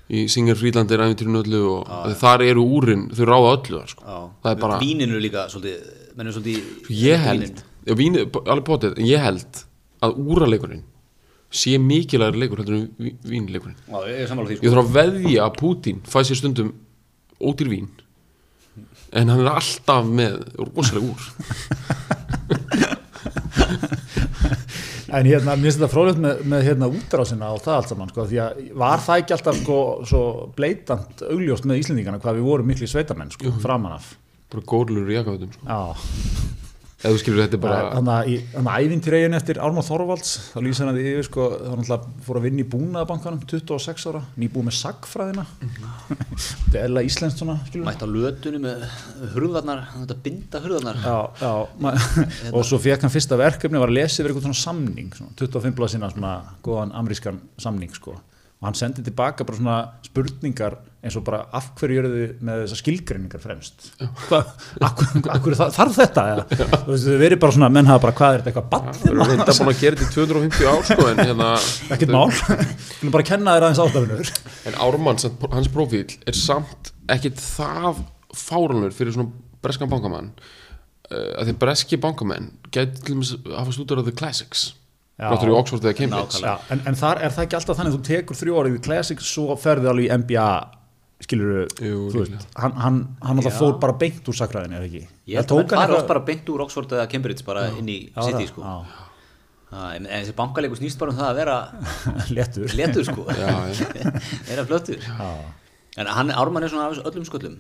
[0.07, 3.91] í Singer Frídland er æfintýrinu öllu og ah, þar eru úrin, þau ráða öllu þar
[3.93, 4.03] sko.
[4.07, 4.19] já.
[4.43, 5.77] Það er bara, víninu líka svolítið
[6.17, 9.63] menn er svolítið ég held já, vín, alveg potið, en ég held
[10.07, 10.83] að úraleikurinn
[11.57, 13.77] sé mikilvægur leikur heldur en ví- vínleikurinn.
[13.87, 16.73] Já, ég er sammála því ég sko þarf að veðja að Putin fæ sér stundum
[17.39, 17.87] ódýr vín
[19.15, 21.21] en hann er alltaf með rosalega úr
[25.07, 28.25] En hérna, mér finnst þetta frólægt með, með hérna útrásina og það allt saman, sko,
[28.27, 29.77] því að var það ekki alltaf sko,
[30.09, 30.23] svo
[30.57, 34.09] bleitant augljóst með Íslendingana hvað við vorum miklu sveitamenn, sko, framan af.
[34.51, 35.63] bara górlur í jakafötum sko.
[36.97, 38.13] Eða þú skilur þetta bara þannig
[38.57, 42.39] að að ævintýregin eftir Ármann Þorvalds, þá lýsir hann því yfir, sko, þá alltaf fór
[42.39, 45.43] að vinna í búnaðabankanum, 26 ára, nýbúið með sagfræðina,
[46.09, 48.87] þetta er eða íslenskt svona, skilur mætt á lötunni með
[49.35, 51.03] hurðarnar þetta binda hurðarnar.
[51.05, 51.51] Já, já,
[51.85, 51.93] ma-
[52.57, 55.77] og svo fekk hann fyrsta verkefni var að lesa yfir eitthvað svona samning svona, 25
[55.77, 56.33] blað sinna svona
[56.65, 58.17] góðan amerískan samning sko
[58.57, 62.61] og hann sendi tilbaka bara svona spurningar eins og bara af hverju eru þið með
[62.63, 63.85] þessar skilgreiningar fremst?
[64.23, 64.49] Hvað,
[64.87, 68.45] akkur, akkur þarf þetta þú veist, þið verið bara svona, menn hafa bara hvað er
[68.47, 71.21] þetta eitthvað Við erum bann, reynda búin að gera þetta í 250 ár sko, en,
[71.21, 71.49] hérna,
[71.93, 72.25] ekkert mál.
[73.03, 74.33] Við bara kenna þér aðeins áttafinur
[74.71, 75.21] en Ármann,
[75.53, 78.01] hans profíl er samt ekkit það
[78.37, 79.29] fáranlur fyrir svona
[79.61, 80.33] breskan bankamann.
[81.07, 84.73] Uh, að því breski bankamenn gæti til dæmis hafa stúdur af The Classics
[85.17, 85.31] Já.
[85.33, 86.39] Ráttur í Oxford eða Cambridge.
[86.45, 88.81] Já, en, en þar er það ekki alltaf þannig að þú tekur þrjú árið í
[88.85, 90.49] Classic svo ferði alveg í NBA
[91.25, 94.99] skilur Jú, þú veist, hann, hann, hann alltaf fór bara beint úr sakræðinu, er ekki?
[95.31, 97.95] ég held að menn fara oft bara beint úr Oxford eða Cambridge bara inn í
[98.11, 98.61] Já, City það- sko.
[98.61, 99.05] já.
[99.67, 101.55] Já, en, en þessi bankaleikur snýst bara um það að vera
[102.37, 102.75] léttur.
[102.77, 103.25] Letur sko.
[103.33, 104.11] Já, já.
[104.51, 105.01] vera flöttur
[105.97, 107.55] en hann, Ármann er svona af þessu öllum sköllum.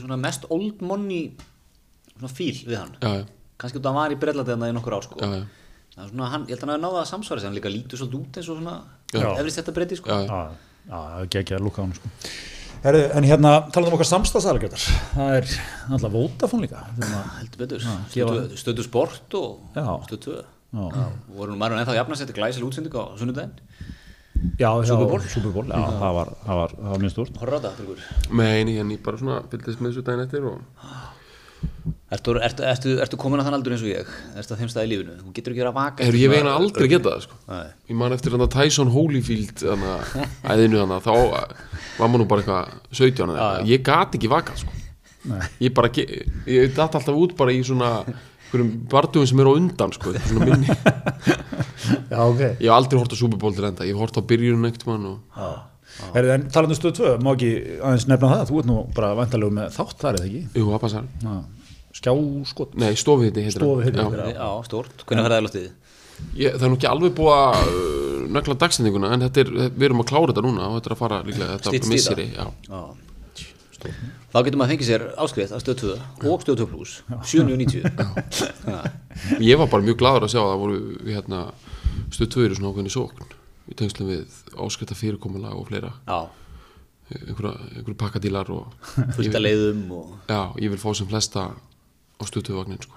[0.00, 1.34] Svona mest old money
[2.16, 2.96] svona fíl við hann.
[3.04, 3.28] Já, já,
[3.60, 5.20] kannski út að hann var í Brellandi þannig í nokkur ár sko.
[5.20, 5.44] Já, já.
[5.94, 7.70] Það er svona, hann, ég held að hann hafi náða að samsvara sig hann líka
[7.70, 8.74] lítur svolítið út eins og svona
[9.14, 9.28] Já.
[9.38, 10.26] efrist þetta breyti sko Já, já.
[10.26, 10.40] já,
[10.90, 12.10] já, það er ekki að lúka á hann sko.
[12.84, 14.82] Herðu, en hérna talaðum um okkar samstagsæðalgjöldar
[15.14, 15.46] það er
[15.94, 19.86] alltaf Vodafone líka maður- heldur betur, stötu, stötu sport og Já.
[20.08, 20.34] stötu
[20.74, 21.06] Já.
[21.30, 23.54] voru nú maður ennþá jafna sér til glæsil útsending á sunnudaginn
[24.58, 25.20] já, já, Super Bowl?
[25.22, 28.34] Super Bowl, já, það var, það var, það var mjög stórt horra á þetta, Birgur
[28.42, 30.58] Nei, en ég bara svona fylgdist með þessu daginn eftir og
[32.14, 34.10] Ertu, ertu, ertu, ertu komin að þann aldur eins og ég?
[34.38, 35.14] Ertu að þeim staði í lífinu?
[35.18, 37.64] Þú getur ekki verið að vaka ég veginn aldrei geta það sko Nei.
[37.90, 39.96] Ég man eftir hann Tyson Holyfield hana,
[40.54, 41.56] æðinu hann þá var
[41.98, 43.72] maður nú bara eitthvað 17 eða eitthvað.
[43.72, 44.78] ég gat ekki vakað sko
[45.32, 45.40] Nei.
[45.64, 47.90] ég bara, ég datt alltaf út bara í svona
[48.54, 50.68] einhverjum bardugum sem eru á undan sko, svona minni
[52.10, 54.22] Já, ok ég hef aldrei hort á Super Bowl til enda ég hef hort á
[54.22, 55.18] byrjunum eitt mann og
[56.54, 57.50] talandu stöð 2, má ekki
[57.80, 60.42] aðeins nefna það þú ert nú bara vantalegu með þátt þar eða ekki
[61.24, 61.34] jú.
[62.04, 63.82] Skjáskot nei, stofið heitir það.
[63.86, 64.08] heitir Já.
[64.12, 64.32] það.
[64.34, 65.04] Já, stórt.
[65.08, 65.70] Hvernig ferðaði loftið?
[66.38, 69.86] Ég, það er nú ekki alveg búið að uh, nögla dagstendinguna en þetta er, við
[69.88, 72.46] erum að klára þetta núna og þetta er að fara líklega í þetta misseri já.
[72.68, 72.82] Já.
[73.84, 76.94] Þá getur maður fengið sér áskrift að stöð 2 og stöð 2 plus
[77.28, 77.82] 790
[78.72, 78.78] Já.
[79.44, 80.78] ég var bara mjög gladur að sjá að það voru
[81.10, 81.42] hérna,
[82.14, 83.28] stöð tvöri svona ákveðni sókn
[83.68, 85.92] í tengslum við áskrifta fyrirkomulag og fleira
[87.12, 88.72] einhverja pakkadílar og
[89.14, 91.50] fullt að leiðum og já, ég vil fá sem flesta
[92.18, 92.94] á stöð tvövagnin sko.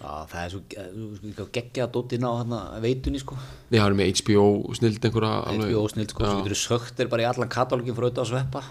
[0.00, 3.36] Já, það er svo geggja dóttin á hana, veitunni sko.
[3.68, 7.02] Ég har með HBO snild einhverja alveg- HBO snill sko, já, svo getur þú sögt
[7.04, 8.62] er bara í allan katalógin fyrir auðvitað að sveppa.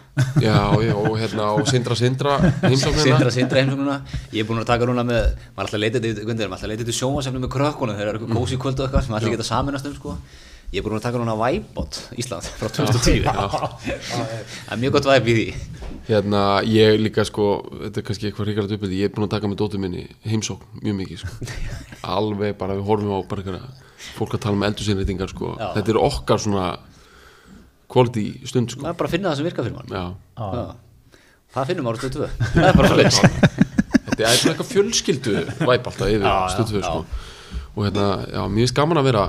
[0.42, 2.34] Já, já, og hérna og Sindra Sindra
[2.66, 3.06] heimsóknina.
[3.06, 4.00] Sindra, sindra heimsóknuna
[4.34, 5.22] Ég er búin að taka núna með
[5.54, 5.84] maður alltaf að
[6.66, 9.18] að leita þetta sjómasefni með krökkunum þegar það er eitthvað kósi kvöld og eitthvað sem
[9.20, 10.18] allir geta saminast um sko.
[10.74, 15.30] Ég er búin að taka núna Væbot Ísland frá 2010 Það er mjög gott væp
[15.30, 15.46] í því
[16.10, 19.52] hérna, ég líka sko þetta er kannski eitthvað ríkara uppbyrði ég er búin að taka
[19.52, 21.50] með dóttur minni heimsókn mjög mikið sko.
[22.18, 25.54] alveg bara við horfum á bara einhverja fólk að tala um eldursinnreitingar sko.
[25.60, 25.68] Já.
[25.78, 26.68] þetta er okkar svona
[27.90, 28.84] quality stund sko.
[28.86, 30.04] Það er bara að finna það sem virkar fyrir mann Já.
[30.40, 31.12] Já.
[31.56, 33.68] Það finnum ára stöð 2 Það er bara svolítið
[34.20, 35.34] þetta er svona eitthvað fjölskyldu
[35.70, 37.06] væp alltaf yfir stöðtöðu sko.
[37.76, 39.24] og hérna, já, mér finnst gaman að vera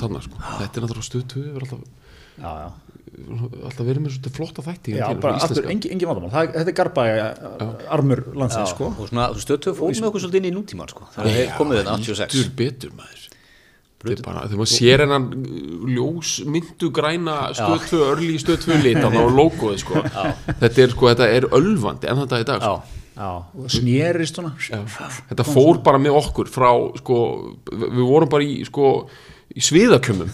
[0.00, 0.42] þarna sko.
[0.58, 1.54] þetta er náttúrulega stöðtöðu
[3.20, 6.30] alltaf, Já, já alltaf verið með svona flotta þætti Já, bara aftur, engin, engin vandamál.
[6.34, 7.24] Það, Þetta er garbaði
[7.96, 8.92] armur landsins, sko.
[8.96, 11.08] Og svona stöð 2 fór með okkur svolítið inn í nútíman sko.
[11.16, 13.26] Þegar þeir komið þetta 86 Betur, betur maður.
[14.00, 15.26] Þetta er bara, þegar maður sér hennan
[15.92, 20.00] ljós myndu græna stöð 2 örli 2 lit á logoði sko.
[20.62, 22.78] þetta er sko, þetta er ölvandi en þetta í dag sko.
[22.80, 24.54] Já, Já, og snerist svona.
[25.28, 27.18] Þetta fór bara með okkur frá sko,
[27.68, 28.92] við vorum bara í sko,
[29.50, 30.28] í sviðaklumum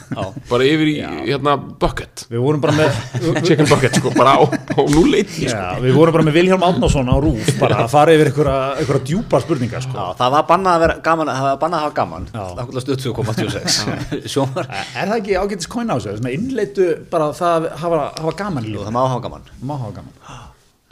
[0.51, 2.27] bara yfir í hérna bucket.
[2.29, 2.99] Við vorum bara með
[3.47, 5.57] chicken bucket sko, bara á, á núleiti sko.
[5.57, 9.41] Já, við vorum bara með Vilhjálm Átnásson á rúf bara að fara yfir einhverja, djúpa
[9.45, 9.97] spurningar sko.
[9.97, 12.29] Já, það var bannað að vera gaman það var bannað að hafa gaman.
[12.33, 12.45] Já.
[12.61, 16.17] Það var stöð 2 kom 86 Sjómar Er það ekki ágætis kóin á þessu?
[16.21, 19.51] Svona innleitu bara það að hafa, hafa gaman Jú, það má hafa gaman.
[19.65, 20.15] Má hafa gaman.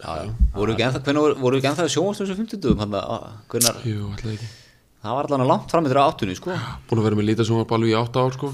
[0.05, 0.35] Já, já.
[0.57, 3.01] Voru hvernig voru ekki ennþá sjónvastum sem 50 hann
[3.49, 4.64] hvernar, Jú, alltaf ekki
[5.05, 6.55] það var allan langt fram með þeirra áttunni, sko.
[6.89, 8.51] Búin að vera með lítasjónvarp alveg í 8 ár sko.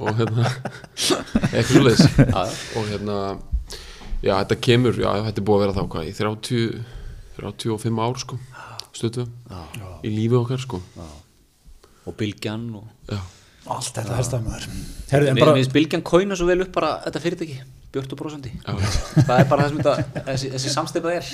[0.00, 0.46] og hérna
[1.52, 2.54] eitthvað svo Já, já.
[2.80, 3.16] og hérna
[4.24, 6.80] já þetta kemur, já þetta er búið að vera þá hvað, í 30,
[7.40, 8.38] 35 ár sko,
[8.96, 9.26] stötu
[10.04, 10.80] í lífi okkar sko.
[12.08, 13.20] Og Bylgjan og já,
[13.70, 14.40] Allt þetta
[15.12, 17.60] Herði, en bara Bylgjan kóina svo vel upp bara þetta fyrirtæki,
[17.90, 18.70] Brósandi já,
[19.26, 21.30] það er bara það sem þetta, þessi, þessi samstipað er.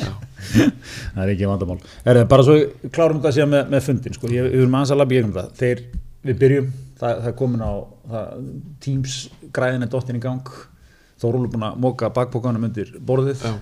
[1.16, 1.76] Það er ekki vandamál.
[2.06, 2.56] Herði, bara svo
[2.96, 4.30] klárum þetta síðan með, með fundin sko.
[4.32, 5.52] ég, Við erum aðeins að labba í gegnum það.
[5.60, 5.84] Þeir,
[6.30, 7.72] við byrjum, það, það er komin á
[8.14, 8.50] það,
[8.86, 9.20] Teams
[9.58, 10.52] græðin er dottin í gang.
[11.20, 13.44] Þórúlu búin að móka bakbókanum undir borðið.
[13.44, 13.56] Já.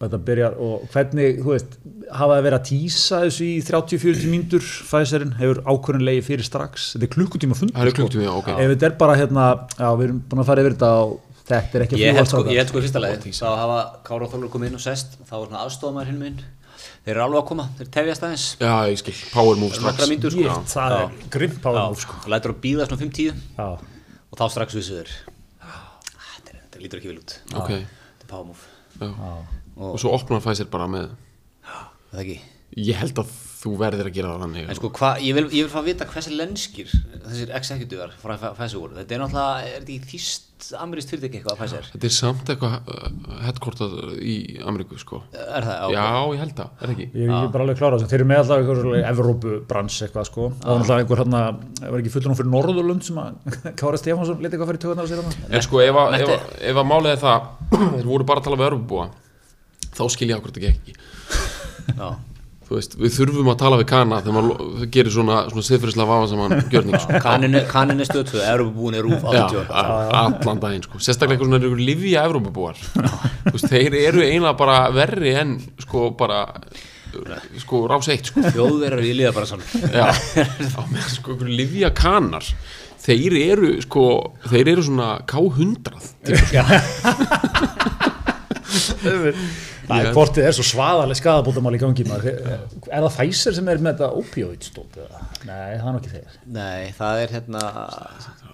[0.00, 1.74] Þetta byrjar og hvernig, þú veist,
[2.08, 5.34] hafa það verið að tísa þessu í 30-40 mínútur Pfizerinn?
[5.36, 6.86] Hefur ákvörðinlegi fyrir strax?
[6.94, 8.48] Þetta er klukkutíma fundur það er klukkutími, já, ok.
[8.54, 11.18] Ef þetta er bara hérna, já við erum búin að fara yfir þetta og
[11.50, 12.52] þetta er ekki að Ég held sko, strákar.
[12.54, 15.18] ég held sko í fyrsta leið þá hafa Kára og Þorlur komið inn og sest
[15.26, 16.40] þá var svona aðstofamæður hinn minn.
[17.04, 18.44] Þeir eru alveg að koma, þeir tefjast aðeins.
[18.60, 20.08] Já, ég skil, power move nokkra strax.
[20.10, 20.44] mínútur sko.
[20.46, 22.14] Shit, það er grimm Já, power move sko.
[22.24, 23.68] og lætur að býða svona 5-10 Já,
[24.30, 25.10] og þá strax vissu þeir.
[25.60, 25.90] "Ah,
[26.46, 27.36] þetta lítur ekki vel út.
[27.54, 28.64] Ok, þetta er power move.
[29.00, 29.44] Já.
[29.80, 32.40] Og svo opnar Pfizer bara með er það ekki?
[32.76, 33.26] Ég held að
[33.60, 35.88] þú verðir að gera það þannig en sko hvað, ég vil, ég vil fá að
[35.90, 36.88] vita hversi lenskir
[37.30, 38.94] þessir executivar frá Pfizer voru.
[38.96, 40.46] Þetta er náttúrulega, er þetta í þýst
[40.80, 41.84] amirist fyrirtæki eitthvað að Pfizer?
[41.92, 43.08] Þetta er samt eitthvað uh,
[43.44, 44.36] headquartað í
[44.70, 45.16] Ameríku sko.
[45.36, 47.06] Er það, já, ég held það, er það ekki?
[47.20, 48.08] Ég er bara alveg klára þessu.
[48.12, 48.78] Þeir eru með alltaf einhver
[49.10, 50.44] Evrópubrans eitthvað sko.
[50.50, 51.42] Og náttúrulega einhver hérna,
[51.80, 53.30] það var ekki fullur fyrir Norðurlund sem að
[53.80, 55.20] Kára Stefánsson leti eitthvað fyrir tökunar á sér
[62.70, 66.10] er þeir veist, við þurfum að tala við kana þegar maður gerir svona, svona siðfyrirslega
[66.10, 67.18] vafa saman gjörning sko.
[67.26, 71.00] kaninu, kaninu stöðtöð Európa-búin er rúf Já, 80 a- allan daginn sko.
[71.02, 72.22] sérstaklega svona ykkur livja
[73.50, 76.44] veist, þeir eru eiginlega bara verri en sko bara
[77.58, 79.64] sko rás eitt sko þjóðverðar í liða bara svona
[81.10, 82.46] sko livja kanar
[83.02, 84.04] þeir eru sko
[84.46, 86.62] þeir eru svona K100 típur, sko.
[89.00, 89.40] Það
[89.96, 92.38] Ég- er hvort þið er svo svaðaleg skadabótamál í gangi maður.
[92.90, 95.00] Er það Pfizer sem er með þetta opioidstótt?
[95.02, 95.24] eða?
[95.48, 96.38] Nei, það er nokki þeir.
[96.46, 97.64] Nei, það er hérna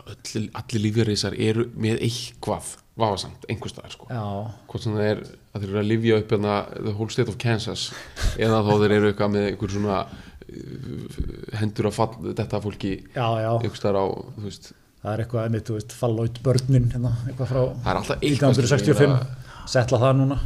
[0.07, 4.22] allir, allir lífjarísar eru með eitthvað vafasamt, einhvers staðar sko Já,
[4.70, 7.37] hvort sem það er að þeir eru að livja upp hérna, the whole state of
[7.43, 7.91] Kansas
[8.45, 11.20] eða þá þeir eru eitthvað með einhver svona uh,
[11.61, 13.51] hendur að fall þetta fólki já, já.
[13.59, 14.05] einhvers staðar á,
[14.39, 14.72] þú veist
[15.07, 18.57] Það er eitthvað, einmitt, þú veist, Fallout börnin, hérna, eitthvað frá það er alltaf eitthvað
[18.57, 19.12] 1965.
[19.70, 20.39] Settla það núna.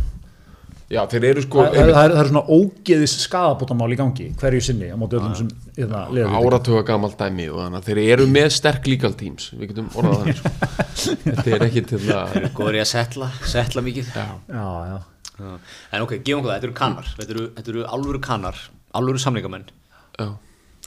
[0.91, 4.27] Já, þeir eru sko Það, það, það, er, það er svona ógeðis skadabótamál í gangi
[4.41, 6.35] hverju sinni á móti öllum sem liða við.
[6.41, 10.19] áratuga gamalt dæmi og þannig að þeir eru með sterk legal teams við getum orðað
[10.25, 10.53] þannig sko.
[11.31, 14.99] þetta er ekki til að góður í að setla, setla mikið já, Já, já.
[15.41, 15.53] Já.
[15.97, 18.59] En ok, gefum okkur það, þetta eru kannar Þetta eru, þetta eru alvöru kannar,
[18.99, 19.63] alvöru samlingamenn
[20.21, 20.27] já,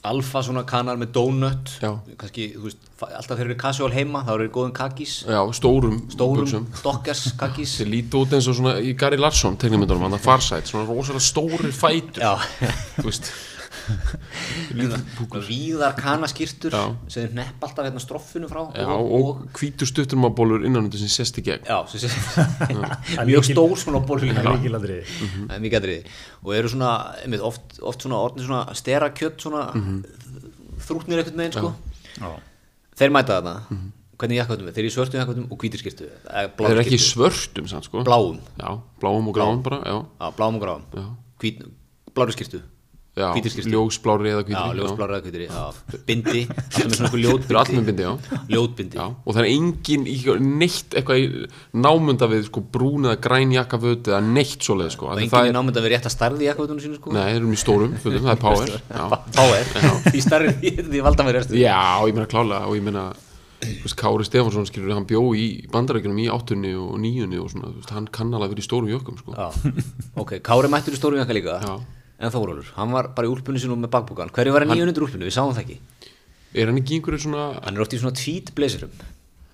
[0.03, 1.69] Alfa svona kannar með donut.
[1.79, 5.13] Kannski, þú veist, alltaf þeir eru casual heima þá eru þeir góðum kakís.
[5.23, 7.77] Já, stórum Stórum, dockers kakís.
[7.79, 11.23] Þeir líti út eins og svona í Gary Larsson tegnumyndunum, hann að farsætt, svona rosalega
[11.23, 12.19] stóri fætur.
[12.19, 12.35] Já,
[12.99, 13.31] þú veist
[15.47, 16.75] víðar kanaskýrtur
[17.07, 21.39] sem þeir nepp alltaf hérna stroffinu frá já, og hvítur stutturmabólur innan undir sem sést
[21.41, 21.65] í gegn.
[21.67, 22.11] Já, sem sé
[23.29, 24.93] Mjög stór svona bólur Það líka er
[25.57, 29.65] er mikið aðriði og eru svona, einmitt, oft, oft svona svona stera kjött svona
[30.83, 31.73] þrútnir einhvern veginn sko.
[32.19, 32.31] Já.
[32.99, 33.83] Þeir mæta þarna.
[34.23, 34.75] Hvernig jakkaðum við?
[34.75, 38.03] Þeir eru í svörtum jakkaðum og hvítir skýrtu þeir eru ekki í svörtum sann, sko.
[38.07, 38.37] Bláum.
[38.59, 38.69] Já,
[39.01, 40.85] bláum og gráum bara já, Já, bláum og gráum.
[40.93, 41.07] Já.
[41.41, 41.63] Hvít,
[42.13, 42.61] Blári skýrtu.
[43.13, 45.65] Ljósblári eða Já, hvítir ljósblári eða hvítri Já,
[46.07, 47.75] bindi Alltaf með svona einhver ljótbindi.
[47.77, 48.13] með bindi, já.
[48.49, 48.97] Ljótbindi.
[48.97, 50.07] Já, og það er engin
[50.63, 51.27] neitt eitthvað í
[51.85, 55.11] námunda við sko, brún eða græn jakkaföt eða neitt svoleið sko.
[55.13, 57.13] Og það er námynd að vera rétt að starði í jakkaðunum sínu sko.
[57.13, 59.03] Nei, þeir eru í stórum fötum, það er power Já,
[59.37, 59.69] Power.
[60.09, 60.55] Því starri
[60.89, 61.77] því valda mér restu Já
[62.09, 63.11] ég meina klálega og ég meina
[63.95, 68.33] Kári Stefánsson skilur, hann bjó í bandarækjunum í áttunni og níunni og svona, hann kann
[68.35, 69.35] alveg verið í stórum jökkum sko.
[69.37, 69.47] Já,
[70.19, 71.61] ok, Kári mættur í stórum jakka líka.
[71.63, 71.77] Já.
[72.21, 75.27] En Þórólur, hann var bara í úlpunni sinu með bakbúkan Hverju var hann 900 úlpunni,
[75.27, 75.77] við sáum það ekki.
[76.53, 78.93] Er hann ekki í einhverju svona Hann er oft í svona tweet blazerum.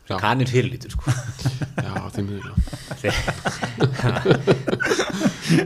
[0.10, 1.04] Kaninn fyrirlítur sko.
[1.86, 2.54] Já, þeim miður já.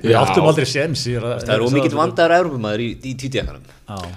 [0.03, 3.63] Við áttum aldrei séns í Það er ómikið vandaður Európumæður í, í tweetjakkanum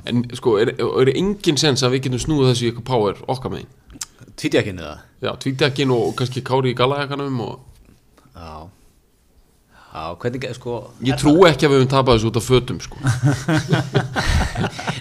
[0.06, 3.50] En sko, er, er engin sens að við getum snúið þessu í eitthvað power okkar
[3.54, 3.70] megin?
[4.36, 4.96] Tweetjakkin eða?
[5.24, 7.54] Já, tvítekkin og kannski Kári í galajakkanum og
[8.36, 8.50] Já
[9.96, 10.72] Já, hvernig, sko
[11.08, 12.98] Ég trú ekki að við höfum tapað þessu út af fötum sko.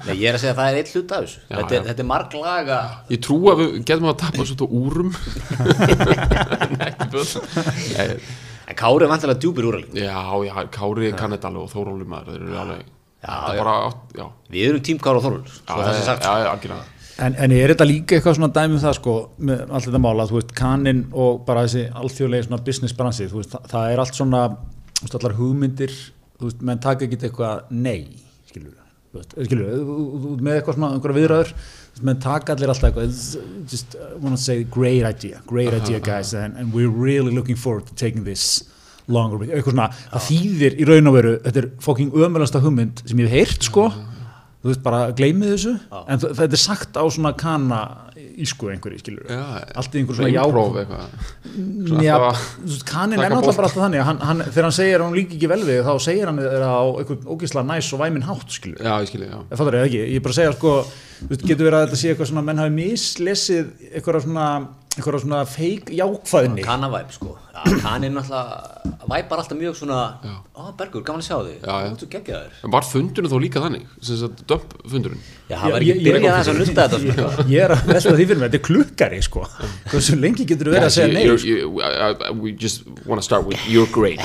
[0.05, 1.41] Nei, ég er að segja að það er eitt hlut af þessu.
[1.43, 2.79] Já, þetta, er, þetta er marglaga
[3.11, 5.11] Ég trú að við getum að tapað þessu út af úrum.
[6.71, 7.43] En ekki fötum.
[7.99, 8.07] Nei,
[8.65, 10.17] En Kári er vantilega djúpir úralík Já,
[10.47, 12.83] já, Kári kann þetta alveg og Þóróli maður Þeir eru alveg
[13.25, 14.25] Já, er bara, átt- já,
[14.55, 16.83] Við erum tím Kári og það algjörlega.
[17.15, 19.13] En, en er þetta líka eitthvað svona dæmi um það sko,
[19.47, 23.39] með allt þetta mála, þú veist, kaninn og bara þessi alþjóðlega svona business bransi, þú
[23.39, 24.41] veist, það, það er allt svona,
[24.99, 25.95] þú veist, allar hugmyndir,
[26.39, 27.99] þú veist, menn taka ekki eitthvað nei,
[28.49, 32.55] skilur við, þú veist, skilur við, með eitthvað svona, einhverja viðræður, þú veist, menn taka
[32.55, 36.57] allir alltaf eitthvað, it's just, I want to say, great idea, great idea guys, and,
[36.57, 38.63] and we're really looking forward to taking this
[39.07, 42.63] longer, with you." eitthvað svona, það þýðir í raun og veru, þetta er fucking ömulasta
[42.63, 43.89] hugmynd sem ég hef heyrt, sko,
[44.65, 45.71] þú veist bara gleymið þessu
[46.09, 47.79] en þ- þetta er sagt á svona kana
[48.41, 49.43] ísku einhverju skilur Já,
[49.77, 50.31] allt í einhverju svona
[50.81, 51.09] eitthvað.
[51.85, 52.15] Svona Já,
[52.89, 55.49] kanin er náttúrulega bara alltaf þannig hann, hann, þegar hann segir að hún líki ekki
[55.53, 58.95] vel við þá segir hann það á einhvern ógeðslega næs og væminn hátt skilur Já,
[59.05, 59.37] ég já.
[59.51, 60.73] Það fattar ég ekki, ég er bara segja sko,
[61.21, 64.49] þú veist, getur verið að þetta sé eitthvað svona menn hafi mislesið eitthvað svona,
[65.25, 66.65] svona feik jákvæðni.
[66.65, 69.99] Kanavæp sko Já, Kaninn náttúrulega væpar alltaf mjög svona
[70.55, 71.63] Ó, Bergur, gaman að sjá þig.
[71.99, 72.51] Þú geggjaður.
[72.73, 73.87] Var fundurinn þó líka þannig?
[74.03, 75.19] Sem sagt dömp fundurinn?
[75.49, 77.45] Já, það var ekki byrjað aðeins að nutta þetta ég, sko.
[77.51, 79.43] ég er að velta því fyrir mér, þetta er klukkari sko,
[79.91, 82.37] hversu lengi getur verið að segja nei sko.
[82.39, 84.23] We just want to start with You're great.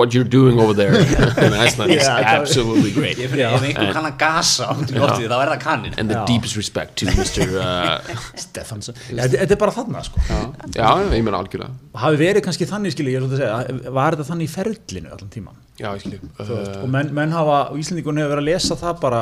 [0.00, 0.96] What you're doing over there.
[1.44, 3.20] In Iceland is absolutely great.
[3.20, 6.96] Ég fyrir, ef einhver kann að gasa þá er það kaninn And the deepest respect
[7.02, 7.46] to Mr.
[7.52, 8.16] Uh,
[8.46, 10.24] Stefansson, þetta er bara þarna sko.
[10.26, 10.40] Já,
[10.72, 14.16] já, ég meina algjörlega hafi verið kannski þannig skilji, ég er svolítið að segja var
[14.16, 17.80] þetta þannig í ferlinu allan tíman Já, ég skilji uh, og menn, menn hafa, og
[17.80, 19.18] Íslandingun hefur verið að lesa það bara,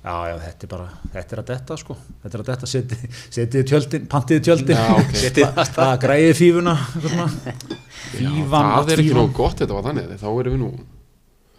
[0.00, 3.18] já, já, þetta er bara þetta er að detta, sko, þetta er að detta setið
[3.36, 5.12] setið tjöldin, pantiði tjöldin Já, ok.
[5.24, 7.58] Setið það, græði fífuna eitthvað svona.
[8.14, 10.72] fífan, Það er ekki nóg gott þetta var þannig Þá erum við nú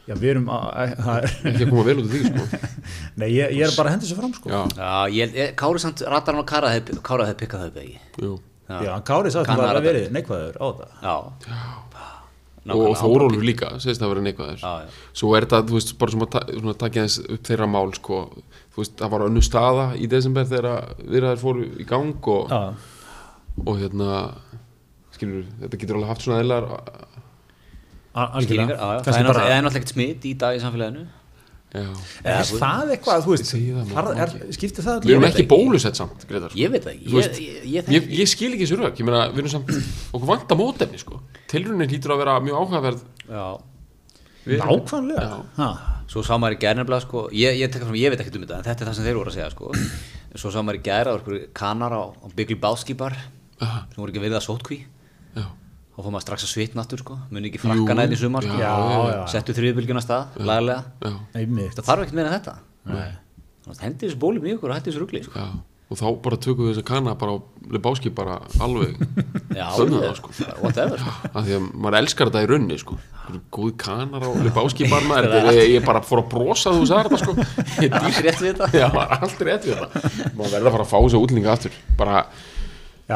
[0.10, 2.62] já, við erum að, er, ekki að koma vel út af því sko.
[3.22, 4.50] nei, ég, ég er bara að henda þessu fram, sko.
[4.50, 8.00] Já, Já, ég, Kári samt ratar hann og Kára hefði Kára hefði pikkað þau begi
[8.26, 8.40] jú
[8.86, 10.92] já, Kári sagði að það að var verið neikvæður á það.
[11.02, 11.16] Já.
[12.62, 12.98] Og Nákvæmlega.
[13.02, 14.60] Þórólfur líka, segist það að vera neikvæður.
[14.62, 14.90] Já, já.
[15.18, 18.20] svo er þetta, þú veist, bara sem að takja þess upp þeirra mál, sko.
[18.76, 22.62] Þú veist, það var önnu staða í desember þegar viðræðar fóru í gang og, já,
[23.66, 24.20] og hérna
[25.16, 26.70] skilur, þetta getur alveg haft svona eðlar
[28.14, 29.02] A- skýringar, algjörlega já, já.
[29.08, 31.04] það er náttúrulega það er ekkert smitt í dag í samfélaginu.
[31.08, 31.21] Já.
[31.72, 33.52] Er það eitthvað, þú veist
[33.92, 38.10] það, er, skiptir það Við erum ekki bólusett samt, Gretar ég veit það ekki, ég,
[38.20, 39.72] ég, skil ekki þessu rauk Ég meina, við erum samt
[40.12, 41.22] Okkur vanta mótefni, sko.
[41.52, 43.06] Tilrunin hlýtur að vera mjög áhugaverð.
[44.52, 45.70] Nákvæmlega.
[46.12, 48.84] Svo sá maður í gærnefnilega sko, ég, ég, ég veit ekkert um þetta en þetta
[48.84, 49.72] er það sem þeir voru að segja sko.
[50.42, 52.04] Svo sá maður í gæra á einhverju kanar á,
[53.00, 53.16] bar
[53.62, 53.84] Aha.
[53.92, 54.80] sem voru ekki verið að sótkví
[55.38, 55.46] Já,
[56.02, 57.18] þá fór maður strax að svitna aftur sko.
[57.30, 58.58] muni ekki Jú, frakkana einn í sumar sko.
[58.58, 59.24] já, já, já.
[59.38, 60.84] settu þriðbylgjuna stað, laglega
[61.32, 63.12] það þarf ekkert meira en þetta Nei.
[63.62, 65.38] Þannig að hendi þessu bólum í ykkur og hætti þessu rugli sko.
[65.38, 65.52] já
[65.92, 67.38] Og þá bara tökum við þessa kanna bara á
[67.76, 68.94] Lebowski bara alveg
[69.52, 70.30] ég- það, sko.
[70.40, 71.12] bara whatever sko.
[71.36, 72.96] af því að maður elskar þetta í runni sko
[73.28, 76.88] Það góði kanar á Lebowski bar maður Þetta er- ég bara fór að brosa þú
[76.88, 77.36] sagði þetta sko
[77.84, 80.72] Ég allt dýr rétt við þetta Já, það er allt rétt við þetta Maður verður
[80.72, 82.24] að fara að fá þessu útlinga aftur Bara.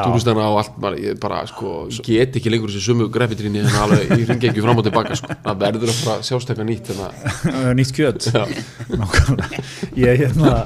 [0.04, 1.74] Túristana og allt maður, ég bara sko
[2.04, 5.36] get ekki lengur þessi sumu grefitrinni en alveg ég ringi ekki fram og tilbaka sko.
[5.46, 8.30] Það verður að fara sjástekka nýtt en að nýtt kjöt.
[8.92, 9.62] Nákvæmlega.
[10.02, 10.56] ég hérna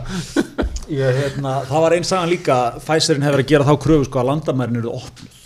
[0.90, 4.30] ég hérna það var einn sagan líka Pfizerinn hefur að gera þá kröfu sko að
[4.32, 5.36] landamærin eru opnuð.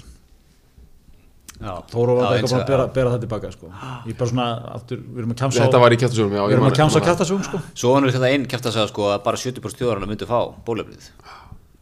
[1.64, 3.68] Já, Þóru var og- að bera, bera það tilbaka sko.
[4.08, 6.66] Ég bara svona aftur við erum að kjamsa þetta var í kjæftasögum já, við erum
[6.68, 7.60] að kjamsa man- kjæftasugum sko.
[7.74, 11.08] Svo var þetta einn segja sko, að bara 70% þjóðarana myndu fá bólefnið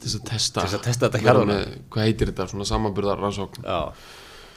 [0.02, 1.06] til þess að testa að testa
[1.46, 3.78] með, hvað heitir þetta, svona samanburðar rannsókn já,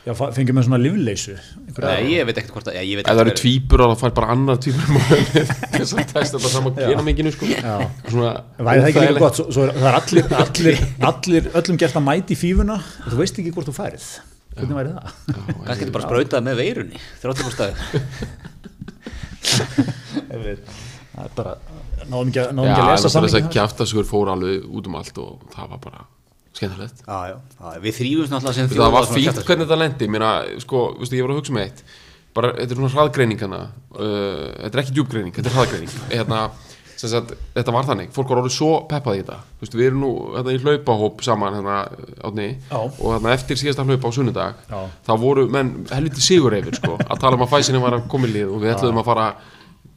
[0.06, 1.36] já fengjum við svona livleysu
[1.76, 3.96] Nei, ég veit ekkert hvort að já, ég veit ef það eru ekkert tvíbur þá
[4.02, 7.50] fær bara annar tvíbur til þess að testa þetta saman genamenginu sko.
[7.52, 7.76] Já.
[8.10, 8.32] svona
[8.70, 10.78] væri það ekki líka gott svo, svo er, það er allir, allir,
[11.12, 14.10] allir öllum gert að mæti í fífuna og þú veist ekki hvort þú færið
[14.56, 15.06] hvernig væri það?
[15.36, 17.74] kannski þetta bara sprautað með veirunni 30% stæð
[21.16, 21.55] það er bara
[22.11, 24.95] náðum ekki, að- náðum Já, ekki að lesa þess að kjæftasögur fór alveg út um
[24.99, 26.03] allt og það var bara
[26.55, 27.01] skemmtilegt.
[27.07, 30.07] Já, já, já, við þrýfumst náttúrulega sem það var fínt hvernig þetta lendi.
[30.11, 30.28] Mér
[30.63, 31.82] sko, veistu, ég var að hugsa með eitt.
[32.36, 33.59] Bara, þetta er svona hraðgreining hana
[33.95, 35.91] uh, þetta er ekki djúbgreining, þetta er hraðgreining.
[36.11, 36.39] Hérna,
[36.95, 38.09] sem sagt, þetta var þannig.
[38.16, 39.38] Fólk var orðið svo peppað í þetta.
[39.61, 41.78] Veistu, við erum nú hérna, í hlaupahóp saman hérna,
[42.28, 42.78] átni, Já.
[42.80, 44.80] og hérna, eftir síðasta hlaupa á sunnudag Já.
[45.07, 48.28] þá voru menn helviti sigur yfir sko, að tala um að fæsinni var að koma
[48.32, 49.28] í lið og við ætluðum að fara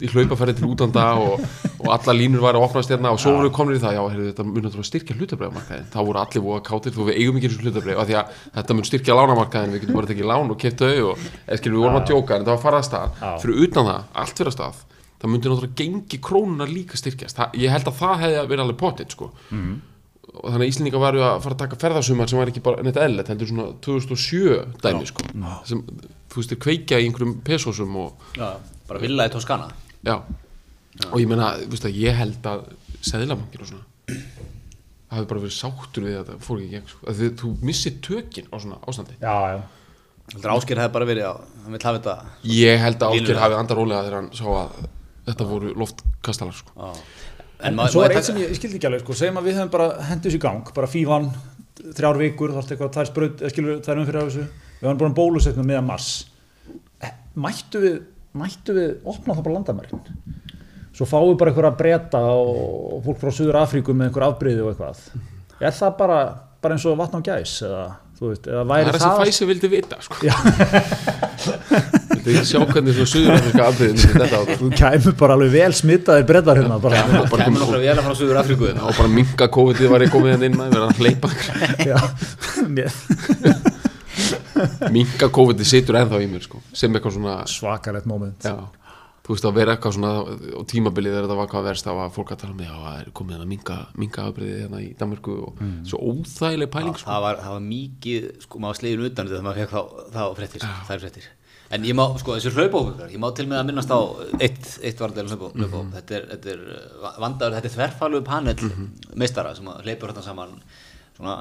[0.02, 1.44] í hlaupaferði til útanda og,
[1.82, 4.02] og alla línur væri að opnast hérna og svo voru við komin í það, já,
[4.12, 7.50] heyrðu, þetta mun náttúrulega styrkja hlutabræðamarkaðin, þá voru allir voða kátir þú við eigum ekki
[7.50, 10.60] þessu hlutabræð, af því að þetta mun styrkja lánamarkaðin, við getum bara tekið lán og
[10.62, 13.18] keft þau og eða skilur við vorum að djóka en það var farað að stað,
[13.42, 14.84] fyrir utan það, allt fyrir að stað
[15.18, 18.78] það myndi náttúrulega gengi krónuna líka styrkjast, það, ég held að það hefði verið alveg
[18.78, 19.30] potið sko.
[20.28, 23.00] Og þannig að Íslendinga varu að fara að taka ferðasumar sem var ekki bara neitt
[23.00, 25.26] eðlert, heldur svona 2007 dæmi sko,
[25.66, 25.82] sem
[26.30, 28.52] þú veist, er kveikja í einhverjum pesosum og já,
[28.86, 29.72] bara villaði tóskana
[30.06, 30.16] Já.
[31.12, 32.62] og ég meina, þú veist að ég held að
[33.08, 33.84] seðlabankir og svona
[35.12, 37.00] hafi bara verið sáttur við að það fór ekki í gegn sko.
[37.08, 39.58] að þið, þú missir tökin á svona ástandi já, já
[40.28, 41.34] heldur ásker hefði bara verið á
[41.64, 42.16] hann vil hafa þetta
[42.52, 43.42] ég held að Ásker það.
[43.46, 44.74] hafi andar rólega þegar hann sá að
[45.28, 46.72] þetta voru loftkastalar sko.
[46.76, 46.90] já.
[47.58, 49.56] En maður- svo er eitt sem ég, ég skildi ekki alveg, sko, segjum að við
[49.58, 51.24] höfum bara hendið þessu í gang, bara fífan,
[51.98, 54.44] þrjár vikur, þarfst eitthvað, þær spraut, eða skilur þær umfyrir af þessu,
[54.78, 56.10] við höfum bara bólusett með meðan mars.
[57.02, 57.96] Eh, Mættu við,
[58.40, 60.02] mættu við opna það bara landamærin?
[60.98, 64.64] Svo fáum við bara eitthvað að breyta og fólk frá Suður Afríku með einhver afbreyði
[64.64, 65.02] og eitthvað.
[65.62, 66.18] Er það bara,
[66.62, 67.84] bara eins og vatn á gæs, eða,
[68.18, 70.14] þú veist, eða það er það sem Fæsi vildi vita sko.
[72.28, 76.26] Er sjá hvernig svona suðurafrika afbreyðin þetta á það Þú kæmur bara alveg vel smittaðir
[76.28, 77.00] breytar hérna, bara.
[77.30, 78.82] bara kemur nokkra vel að fara á Suður Afríku hérna.
[78.90, 81.28] og bara minga COVID-ið var ég komið hérna inn maður verið að hleypa
[84.94, 86.60] minga COVID-ið situr ennþá í mér sko.
[86.72, 88.42] sem eitthvað svona svakalegt moment.
[88.44, 88.56] Já,
[89.28, 90.12] þú veist að vera eitthvað svona
[90.56, 93.00] á tímabilið þegar þetta var hvað verst þá var fólk að tala með, já, það
[93.02, 97.10] er komið að minga, minga afbreyðið hérna í Danmarku og svo óþægileg pæling sko.
[97.10, 99.82] það, var, það var mikið sko, maður slegin utan þegar maður fekk þá,
[100.16, 101.28] þá fréttir, þær fréttir
[101.76, 104.00] en ég má, sko, þessi hlaupahópingar ég má til með að minnast á
[104.40, 105.90] eitt, eitt varðlega hlaupahóp Mhm.
[105.98, 108.86] þetta er, þetta er uh, vandaður, þetta er þverfalegu panel Mhm.
[109.20, 110.56] meistara sem að hleypur hérna saman
[111.18, 111.34] svona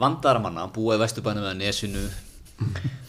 [0.00, 2.06] vandaðara manna, búa í vesturbænum eða nesinu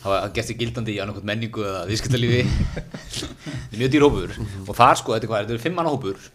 [0.03, 2.41] hafa gert sér gildandi í annarkot menningu eða viðskiptalífi.
[2.75, 4.35] Þetta er mjög dýr hópur.
[4.67, 6.27] Og þar sko, þetta er hvað, þetta er fimm manna hópur.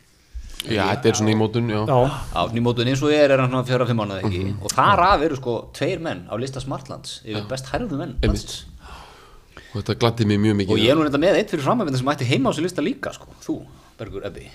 [0.63, 1.97] Já, þetta er svona í mótun, já, Já,
[2.39, 4.43] á nýmótun eins og er er hann svona fjóra fimm mánuð ekki?
[4.45, 4.61] Mhm.
[4.63, 9.81] og þar af eru sko tveir menn á lista Smartlands yfir best hærðu menn og
[9.81, 12.13] þetta gladdi mig mjög mikið og ég er nú reynda með eitt fyrir framöfnda sem
[12.13, 13.57] ætti heima á þessu lista líka sko, þú,
[13.99, 14.47] Bergur Ebbi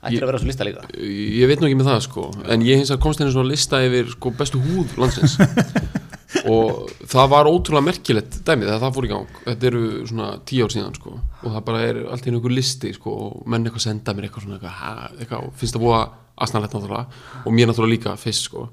[0.00, 0.84] ættir Ég- að vera á þessu lista líka?
[0.96, 2.24] Ég veit nú ekki með það, sko.
[2.48, 5.36] En ég hins að komst henni svona lista yfir sko, bestu húð landsins.
[6.50, 9.32] Og það var ótrúlega merkilegt dæmið þegar það fór í gang.
[9.48, 11.16] Þetta eru svona tíu ár síðan, sko.
[11.42, 14.46] Og það bara er allt í einhver listi, sko og menn eitthvað senda mér eitthvað
[14.46, 15.98] svona eitthvað, eitthvað finnst það búa
[16.40, 17.20] asnalegt náttúrulega.
[17.44, 18.68] Og mér náttúrulega líka fyrst, sko.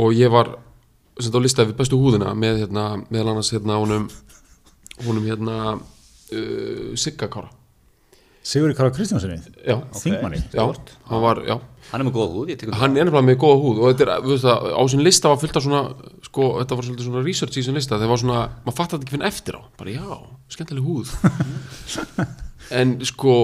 [0.00, 0.54] Og ég var
[1.18, 4.08] sem þetta á lista yfir bestu húðina með hérna, meðal annars hérna honum
[5.06, 7.50] honum hérna uh, Sigga Kára
[8.46, 10.64] Sigurður Kára Kristjánssoni Já, Þingmanni já,
[11.10, 11.56] hann var, já.
[11.88, 14.32] Hann er með góða húð, hann er nefnilega með góða húð og þetta er, þú
[14.34, 15.80] veist það, á sin lista var fullt af svona
[16.26, 19.06] sko, þetta var svolítið svona research í sin lista þegar var svona, maður fattar þetta
[19.08, 19.62] ekki finn eftir á.
[19.80, 20.18] Bara já,
[20.52, 21.14] skemmtileg húð.
[22.68, 23.34] En sko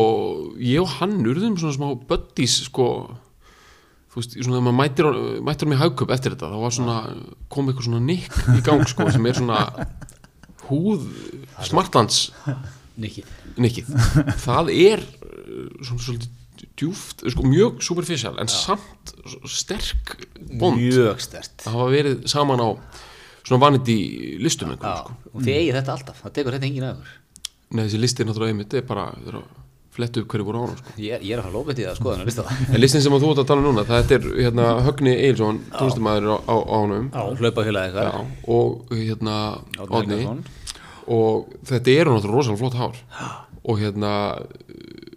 [0.61, 2.89] ég og hann urðum svona smá buddies sko
[4.13, 5.09] þú veist, svona þegar maður mætir,
[5.49, 6.97] mætir í haugköp eftir þetta, þá var svona
[7.49, 9.63] kom eitthvað svona nikk í gang sko sem er svona
[10.69, 11.09] húð
[11.65, 12.27] smartlands.
[13.01, 13.25] Nikki
[13.61, 13.91] nikkið
[14.47, 16.41] það er uh, svona svolítið
[16.79, 20.15] djúft, sko, mjög superficial en samt svo sterk
[20.59, 22.69] bond Mjög stert það hafa verið saman á
[23.45, 23.97] svona vaniti
[24.43, 25.35] listum Já, einhverjum sko.
[25.35, 27.13] og þið eigið þetta alltaf, það tekur þetta enginn aður
[27.75, 29.53] Nei, þessi listi er náttúrulega einmitt, það er bara það er að
[29.95, 30.93] fletta upp hverju voru á hana sko.
[30.99, 32.45] Ég, ég er að fara lófið til það að skoða hann að lista
[32.75, 36.27] en listin sem þú ert að tala um núna, það er hérna Högni Eilsson, tónlistamæður
[36.35, 37.07] á, á, á honum.
[37.15, 38.25] Hlaupa félagið eitthvað Já,
[38.57, 39.37] og hérna
[39.79, 40.43] Helgason.
[41.11, 43.03] Og þetta eru náttúrulega rosalega flott hár.
[43.65, 44.13] Og hérna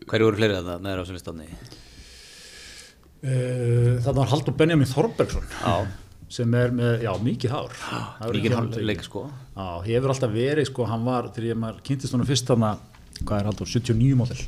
[0.07, 1.47] Hverju voru fleiri þetta með þér á þessu listanni?
[3.17, 5.47] Uh, Þarna var Haldur Benjamin Þorbergsson
[6.31, 7.73] sem er með, já, mikið hár.
[8.19, 9.07] Mikið ekki hann alveg leik tekið.
[9.07, 9.23] sko.
[9.55, 12.73] Já, hefur alltaf verið, sko, hann var þegar ég kynntist honum fyrst þarna
[13.23, 14.43] hvað er Haldur, 79 mótil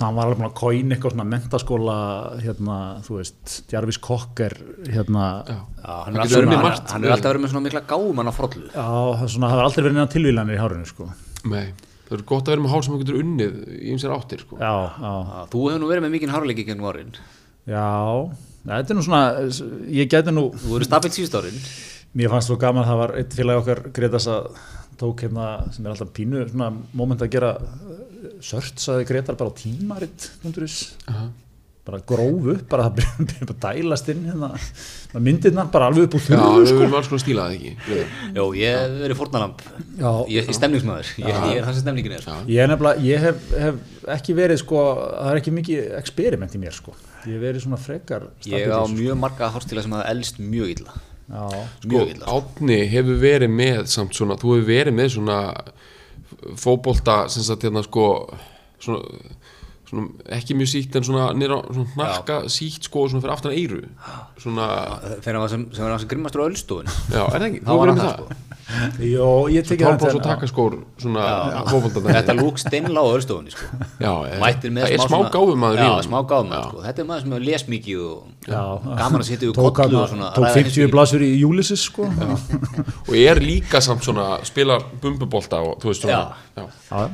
[0.00, 1.96] hann var alveg búin að kóin eitthvað svona mentaskóla,
[2.42, 4.54] hérna, þú veist Jarvis Kokker,
[4.92, 6.90] hérna já, Já, hann Hann er verið með- margt.
[6.92, 8.64] hann er alltaf verið með svona mikla gáum hann á frollu.
[8.74, 8.86] Já,
[9.22, 11.08] er svona, það var aldrei verið neina tilvílanir í hárinu, sko.
[11.46, 11.66] Nei,
[12.08, 14.58] það er gott að vera með hár sem þú getur unnið í ymsir áttir sko.
[14.60, 14.74] já,
[15.50, 17.12] Þú hefur nú verið með mikinn hárleiki gennum árin.
[17.66, 18.30] Já.
[18.66, 19.22] Þetta er nú svona,
[19.88, 21.60] ég gæti nú Þú voru stabilt síðust árin.
[22.16, 24.46] Mér fannst svo gaman að það var eitt félag okkar Gretas að
[24.98, 27.50] tók hérna sem er alltaf pínu svona moment að gera
[28.44, 30.30] sört saði Gretar bara á tímaritt
[31.86, 34.48] bara gróf upp, bara það byrja bara að dælast inn hérna,
[35.22, 36.80] myndirnar bara alveg upp úr Já, þurru við sko.
[36.82, 37.74] erum alls konar stílað ekki?
[38.34, 39.62] Jó, ég hef verið fórnalamb
[40.00, 40.10] Já.
[40.34, 42.24] Ég er stemningsmaður, ég, ég er það sem stemningin er.
[42.26, 42.34] Sko.
[42.50, 44.82] Ég er nefnilega, ég hef, hef ekki verið sko,
[45.14, 48.82] það er ekki mikið experiment í mér sko, ég hef verið svona frekar Ég á
[48.90, 50.98] mjög marga hárstíla sem hafa elst mjög illa.
[51.26, 52.26] Já, Sko, Mjög illa.
[52.26, 52.34] Sko.
[52.42, 55.38] Átni hefur verið með samt svona, þú hefur verið með svona
[56.56, 58.06] fótbolta sem sagt hérna sko
[58.78, 59.02] svona,
[59.86, 63.82] svona ekki mjög sítt en svona nýra svona hnakka sítt sko svona fyrir aftan eyru.
[64.42, 64.66] Svona,
[65.24, 67.94] Þegar var sem, sem var sem grimmastur á öllstofun já, er það ekki, þú hann
[67.94, 68.26] með það það.
[68.26, 68.46] Sko
[68.98, 71.26] Jó, ég tekið Tálbrós og takaskór svona
[71.68, 73.68] fótbolta Þetta lúk steinla á öllstofunni sko.
[74.02, 74.10] Já,
[74.42, 76.82] Mættir með það er smá gáfum maður Já, smá gáfum maður sko.
[76.88, 78.62] Þetta er maður sem hefur les mikið og Já,
[78.98, 80.90] gaman að yfir tók, kollu og svona tók ræða 50 heimspeki.
[80.96, 82.08] blasur í Júlisis sko.
[83.06, 86.18] Og er líka samt svona spilar bumbubolta og þú veist svona
[86.58, 86.66] já.
[86.90, 87.06] já,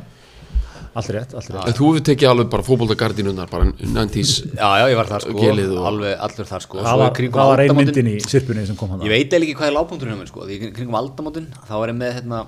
[0.95, 1.67] allt rétt, allt rétt.
[1.71, 5.37] En þú hefur tekið alveg bara fótboltagardinunnar bara 90s Já, já, ég var þar sko.
[5.39, 6.79] og- Alveg allur þar sko.
[6.79, 6.99] Það Svo
[7.37, 9.77] var, var ein myndin í sirpunni sem kom hann Ég veit eiginlega ekki hvað er
[9.79, 12.43] lágpunkturinn hjá mér sko Því kringum aldamótin Þá var ég með hérna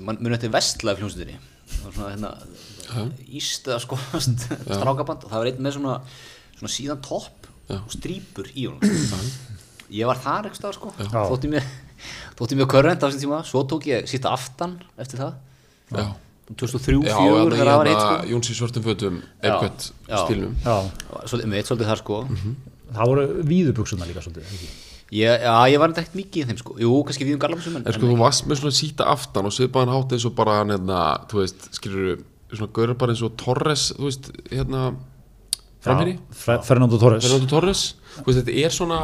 [0.00, 1.38] Muni eftir vestlaði fljómsveitinni
[1.70, 5.96] Það var svona hérna Íst eða skoðast Strákaband Og það var einn með svona
[6.58, 7.46] Svona síðan topp.
[7.70, 9.30] Og strípur í honum
[9.94, 10.90] Ég var þar ekki stað sko.
[10.98, 11.64] Þótti mér
[12.38, 13.38] Þótti mér körrent á þessum tíma.
[13.46, 15.34] Svo tók ég síta aftan eftir það.
[15.94, 16.04] Já,
[16.50, 18.32] 2003, já 2004 hérna þegar það var í eitt hérna sko?
[18.34, 20.18] Jóns í svörtum fötum Epcot Já,
[21.24, 22.18] Svolítið, með eitt svolítið þar sko.
[22.94, 24.68] Það voru víðubuxuna líka svolítið ekki?
[25.14, 26.76] ég, Já, ég var ekkert mikið í þeim sko.
[26.84, 29.94] Jú, kannski við um gallabúsum En sko þú varst með svona síta aftan og svipaðan
[29.94, 31.00] hátt eins og bara hérna,
[31.30, 32.22] þú veist, skilur
[32.52, 34.86] svona gaurar bara eins og Torres, þú veist, hérna
[35.84, 37.24] Fernando Torres.
[37.24, 37.82] Fernando Torres.
[38.20, 39.00] Þú veist, þetta er svona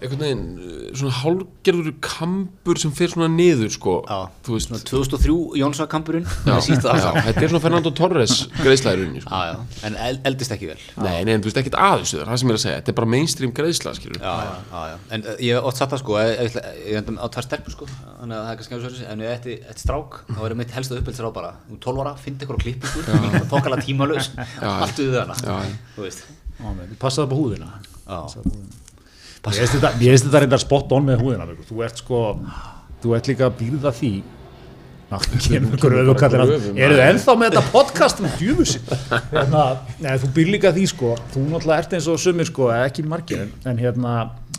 [0.00, 4.70] einhvern veginn, uh, svona hálgerður kampur sem fer svona niður sko, Já, þú veist.
[4.70, 9.30] svona 2003 Jónsakampurinn þetta er svona Fernando Torres greiðslæðurinn sko.
[9.30, 10.78] Já, já, en eld, eldist ekki vel.
[11.04, 12.92] Nei, nei, en þú veist ekkert aðeins það það sem ég er að segja, þetta
[12.94, 14.96] er bara mainstream greiðsla skilur Já, já, já, já.
[15.16, 17.46] En uh, ég hef oft satt það sko Ég, ég, ég, ég endum á tvær
[17.46, 20.40] stelpur sko Þannig að það er kannski að þessu En ef þetta er strák Þá
[20.48, 21.50] er mitt helsta uppeldsar á bara.
[21.70, 25.56] Þú 12 ára, fyndi ykkur á klippingu Tókala tímalus Allt við hana Já.
[25.96, 26.24] Þú veist.
[26.60, 27.70] Já, menn, Passaðu upp á húðina?
[28.04, 28.20] Já,
[29.40, 31.46] Ég veist þetta, þetta reyndar spot on með húðina.
[31.64, 32.18] Þú ert sko,
[33.00, 34.12] þú ert líka að býrða því.
[35.10, 38.78] Eru þið ennþá með þetta podcast með djúfusi
[39.32, 39.62] hérna,
[40.22, 41.14] þú býr líka því sko.
[41.32, 43.48] Þú náttúrulega ert eins og sumir sko, ekki margir.
[43.64, 44.12] En, hérna,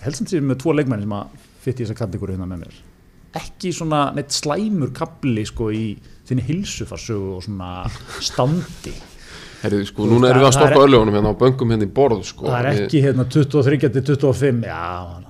[0.04, 2.82] helst sem með tvo leikmenni sem að fytti þessa kategóri hérna með mér.
[3.40, 5.86] Ekki svona neitt slæmur kapli sko í
[6.28, 7.72] þinni hilsufarsögu og svona
[8.20, 8.98] standi
[9.62, 12.24] Herðu, sko, núna erum við að það stoppa örlögunum hérna á böngum hérna í borð
[12.26, 12.48] sko.
[12.50, 14.80] það er ekki hérna 23 til 25 já,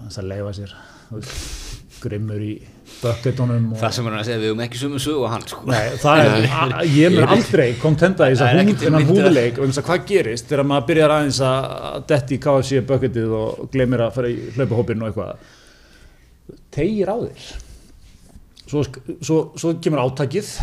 [0.06, 0.78] þess að leifa sér
[2.02, 2.54] grimmur í
[3.02, 3.80] bökketunum og...
[3.82, 5.64] það sem er hann að segja Við höfum ekki sömu sögu og hann sko.
[5.70, 9.82] Nei, það er, ég mun aldrei kontenta í þess Það að að- húðleik og þess
[9.82, 14.14] að hvað gerist þegar maður byrjar aðeins að detti í KFC bökketið og glemir að
[14.18, 15.58] fara í hlaupahópin og eitthvað.
[16.72, 17.50] Tegir á þér.
[18.72, 18.86] Svo,
[19.20, 20.54] svo, svo kemur átakið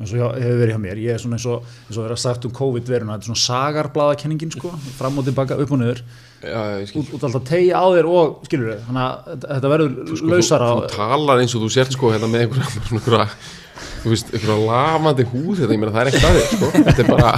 [0.00, 2.22] eins og hefur verið hjá mér, ég er svona eins og, eins og verið að
[2.24, 6.00] sagt um COVID-veruna, þetta er svona sagarbladakenningin sko, fram og tilbaka, upp og niður.
[6.44, 6.62] Já,
[7.00, 10.70] út, út alltaf tegja á þér og skilur við, þannig að þetta- verður sko, lausara
[10.72, 13.28] þú, þú talar eins og þú sért sko hérna með einhverja,
[14.04, 16.72] þú veist, einhverja lamandi húð þetta, ég meina það er ekkert aðeins sko.
[16.90, 17.32] Þetta er bara,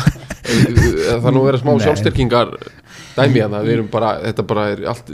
[1.21, 2.57] það er nú vera smá sjálfstyrkingar
[3.17, 5.13] dæmi hérna, við erum bara, þetta bara er allt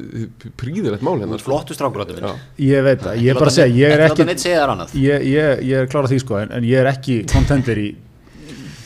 [0.60, 1.48] príðilegt mál hérna sko.
[1.50, 2.32] flottu strákur áttu Já.
[2.32, 4.26] minn ég veit það, ég er bara að segja, ég er ekki
[5.02, 7.88] ég, ég, ég er klárað því sko, en, en ég er ekki kontender í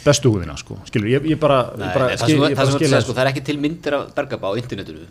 [0.07, 2.79] bestu húðina sko, skilur, ég, ég bara, Nei, bara, það skil, það bara sem þú
[2.79, 5.07] skil segir, sko, það er ekki til myndir af bergaba á internetinu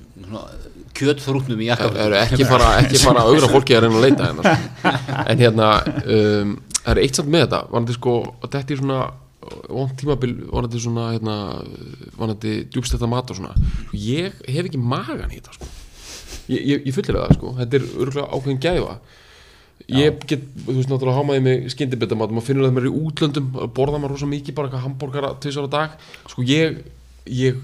[0.95, 4.05] kjötþrútnum í Það jakka eru ekki fara, ekki fara að augra fólki að reyna að
[4.05, 4.93] leita hérna sko.
[5.25, 5.69] en hérna
[6.15, 8.15] um, það er eitt samt með þetta vanandi sko,
[8.45, 9.01] þetta er svona
[9.69, 11.35] vond tímabil, vanandi svona hérna,
[12.17, 13.53] vanandi djúbstætta mat og svona
[13.93, 15.69] ég hef ekki magan í þetta sko.
[16.51, 18.97] ég, ég, ég fullir það sko þetta er örgulega ákveðin gæfa
[19.91, 23.99] ég get, þú veist náttúrulega hámaði með skyndibitamat, maður finnur það mér í útlöndum borða
[23.99, 25.97] maður rosa mikið, bara eitthvað hambúrgara tvisar á dag,
[26.31, 26.79] sko ég
[27.25, 27.57] ég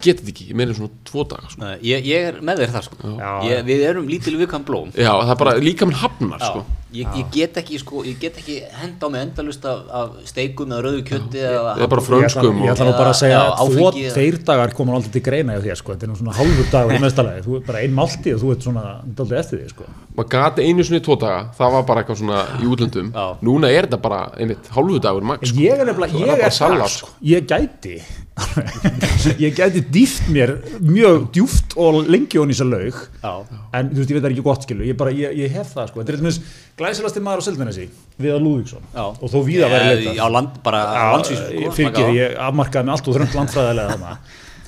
[0.00, 1.66] get þetta ekki, ég meina svona tvo daga sko.
[1.84, 2.96] Ég, ég er með þér þar sko.
[3.04, 3.32] Já.
[3.44, 6.62] ég, við erum lítil viðkvæm blóm já, það er bara líka minn hafnar sko.
[6.92, 10.70] Ég, ég get ekki sko, ég get ekki henda á mig endalust af, af steikum
[10.72, 13.66] eða rauðu kjötti eða ég frönskum ég og, ætla nú bara að segja að tvo,
[13.88, 16.36] áfengi eða- þeir dagar komur aldrei til greina hjá þér sko, þetta er nú svona
[16.38, 18.84] hálfur dagur í mestalagi, þú er bara ein málti og þú ert svona
[19.20, 19.84] daldið eftir því sko.
[20.18, 21.42] maður gati einu sinni tvo daga.
[21.58, 23.12] Það var bara eitthvað svona í útlöndum.
[23.14, 23.26] Já.
[23.42, 25.58] núna er þetta bara, einmitt, hálfu dagur max, sko.
[25.62, 27.08] ég er nefnilega, ég er salat, það sko.
[27.22, 28.00] ég gæti
[29.44, 32.98] ég gæti dýft mér mjög djúft og lengi hon í þessa laug.
[33.22, 33.32] Já.
[33.74, 35.72] en þú veist, ég veit það er ekki gott skilu ég, bara, ég, ég hef
[35.74, 36.38] það sko, þetta er eitthvað
[36.78, 37.88] glæsilasti maður á Seldmennesi,
[38.22, 38.84] Viðar Lúðvíksson.
[38.94, 39.04] Já.
[39.08, 40.22] og þó víða væri Eh, leitað.
[40.22, 40.80] á land, bara
[41.14, 42.10] landsvísu sko, fyrir á.
[42.14, 44.18] ég afmarkaði með allt og þrönd landfræðilega þarna.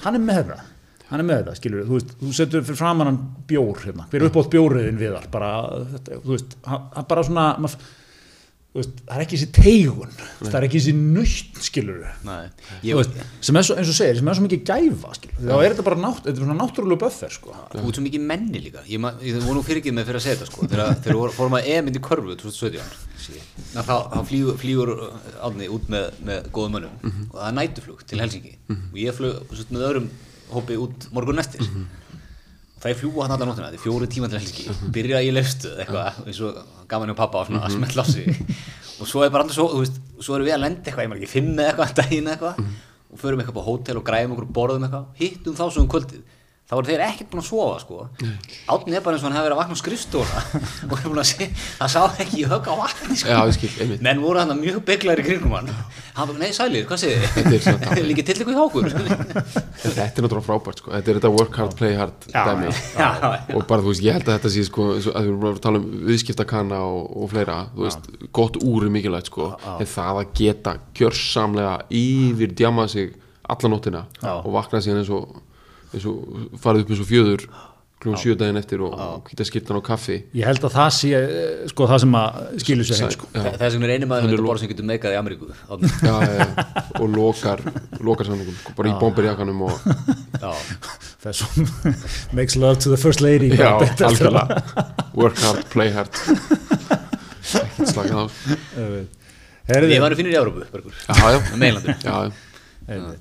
[0.04, 0.60] Hann er með það
[1.10, 3.16] hann er með þetta, skilur þú veist, þú setur fyrir framan hann
[3.50, 5.48] bjór hérna, hver er uppátt bjóriðin viðar bara,
[5.96, 8.09] þetta, þú veist, hann, bara svona mað, þú
[8.76, 12.02] veist, það er ekki þessi teigun það er ekki þessi nöytt, skilur
[13.00, 13.16] veist,
[13.48, 15.86] sem er svo, eins og segir, sem er svo mikið gæfa skilur, þá er þetta
[15.88, 17.54] bara nátt, þetta er náttúrulega böffer sko.
[17.74, 18.84] ert svo mikið menni líka.
[18.86, 20.68] Ég, ég voru nú fyrirgið með fyrir að segja þetta sko.
[20.70, 23.08] Þegar, fórum að EM indi körfu 2017
[23.74, 24.92] þá, þá flýgur, flýgur
[25.48, 26.94] átni út með, með góðum mönnum.
[27.30, 29.34] Og það er nætuflug til Helsingi og ég svo,
[29.74, 30.10] með öðrum
[30.54, 31.66] hópi út morgun eftir.
[31.66, 31.99] Og
[32.80, 35.72] það er fljúa hann allar nóttina, þetta er fjóri tíma til Helsingi byrja í lefstu
[35.76, 38.30] eitthvað eins og gaman hjá pappa og svona að smetla á sig
[39.00, 41.10] og svo er bara alltaf svo, þú veist, svo erum við að lenda eitthvað, ég
[41.10, 42.58] maður ekki eða eitthvað daginn eitthvað.
[43.10, 45.06] Og förum eitthvað på hótel og græfum okkur borðum eitthvað.
[45.18, 46.20] Hittum þá svo um kvöldið
[46.70, 47.96] þá voru þeir ekkert búin að sofa sko.
[48.70, 50.42] Átni er bara eins og hann hefði verið að vakna á skrifstóra
[50.90, 51.48] og er búin að sé,
[51.80, 53.32] það sá ekki í högg á vatni sko.
[53.34, 55.72] Já, skil, menn voru hann mjög bygglar í kringum hann.
[56.14, 57.02] Hann bara, nei sælir, hvað
[57.34, 57.88] Þetta er svona þið?
[57.90, 58.06] þannig.
[58.10, 58.88] líkið til ykkur hjá okkur?
[58.90, 60.92] En þetta er náttúrulega frábært sko.
[60.94, 62.72] þetta er þetta work hard, play hard Já, dæmi.
[62.94, 63.10] Já,
[63.56, 65.80] og bara þú veist, ég held að þetta sé sko, að við erum að tala
[65.82, 70.32] um viðskiptakana og, og fleira, þú veist, gott úr er mikilvægt sko, en það að
[70.42, 73.14] geta gjörsamlega yfir djama sig
[73.50, 74.04] alla nóttina
[74.36, 75.38] og vakna síðan eins og,
[76.06, 77.44] og farið upp eins og fjöður
[78.00, 78.94] klúan sjö daginn eftir og
[79.28, 80.14] hvita skiptan á kaffi.
[80.32, 83.26] Ég held að það sé eh, sko, það sem að skilur sér heim sko.
[83.34, 85.50] Það er sem er eini maður með borð sem getur meikað í Ameríku.
[86.08, 86.46] Já, já, já,
[86.96, 87.60] og lokar
[88.00, 89.74] lokar samningum, bara í bomberjakkanum og
[91.26, 91.68] þessum
[92.40, 93.52] makes love to the first lady.
[93.52, 94.62] Já, að- algjörlega.
[95.20, 96.22] Work hard, play hard.
[97.50, 98.24] Ekkert slagið á.
[99.90, 102.40] Ég var finnir í Európu með meilandur.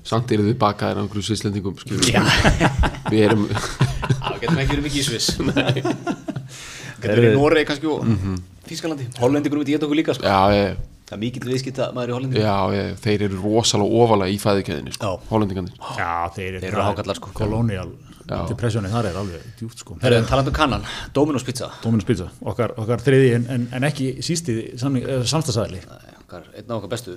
[0.08, 1.76] Samt eru þið bakaðir á einhverju svislendingum
[3.12, 5.34] við erum það getum ekki verið mikið í Sviss.
[7.00, 8.06] Getur verið í Noregi kannski og
[8.70, 10.26] Þískalandi Hollandi grúið ég okkur líka sko.
[10.28, 12.42] já, ég, það er mikill viðskipta maður í Hollandi.
[12.44, 15.16] Já, ég, þeir eru rosalega ofalega í fæðikeðinni sko,
[15.96, 17.32] já, þeir, Þeir eru hákarlar, sko.
[17.34, 17.88] kolonial
[18.30, 18.44] Já.
[18.46, 19.96] depressioni þar er alveg djúpt sko.
[20.04, 20.84] Herru, talandi um kannan,
[21.16, 21.70] Dominos pizza.
[21.82, 25.80] Dominus Pizza, okkar, okkar þriði en, en, en ekki sísti samstagsæðli
[26.20, 27.16] okkar, einn af okkar bestu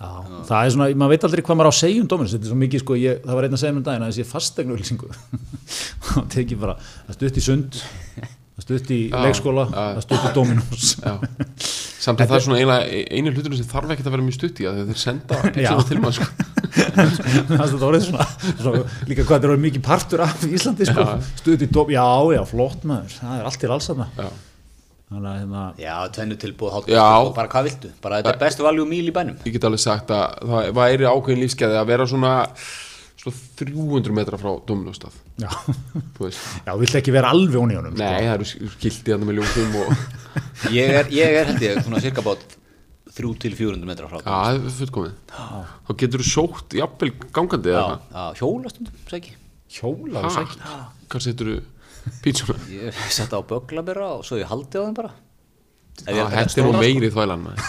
[0.00, 0.08] Já,
[0.48, 2.52] það er svona, maður veit aldrei hvað maður á að segja um Dominus, þetta er
[2.54, 5.10] svo mikið sko, ég, það var einn að segja um daginn að þessi fastegnu auðlýsingu
[6.22, 6.76] og tekið bara,
[7.10, 7.80] það stutt í sund
[8.24, 11.12] það stutt í Já, leikskóla það stutt í Dominus já.
[12.00, 12.80] samt að það er svona
[13.12, 15.72] einu hlutur sem þarf ekkert að vera mjög stutt í að þeir senda Já.
[15.92, 16.28] til mann sko.
[16.70, 21.10] það er orðið svona, svona líka hvað þetta er mikið partur af Íslandi sko,
[21.42, 23.18] stutt í Dominus, já, já, flott maður.
[23.20, 24.06] Það er allt til alls að
[25.10, 27.02] hérna, já, tvennu tilbúð, hálf Já.
[27.18, 27.90] og bara hvað viltu?
[28.02, 29.40] Bara þetta er bestu valjú míl í bænum.
[29.46, 32.34] Ég get alveg sagt að það væri ákveðin lífskeiði að vera svona,
[33.18, 35.50] svona 300 metra frá Dominostað já,
[36.14, 36.46] þú veist.
[36.68, 38.06] Já, vill ekki vera alveg onni í honum sko.
[38.06, 39.92] Nei, það eru skiltið hann með ljósum og
[40.78, 42.46] ég er, ég er held ég, svona cirka bát
[43.10, 45.36] 3 til 400 metra frá Já, það er fullkomið.
[45.90, 47.84] Þá getur þú sótt jafnvel gangandi já,
[48.38, 49.34] hjólastundum, sæki
[49.70, 50.78] hjóla sækja Ha?
[51.10, 51.58] Hvað setur þú
[52.24, 52.56] pítsuna?
[52.72, 55.12] ég setta á böglabera og svo ég haldi á þeim bara
[56.00, 57.60] Það hætti nú meiri þvælan maður.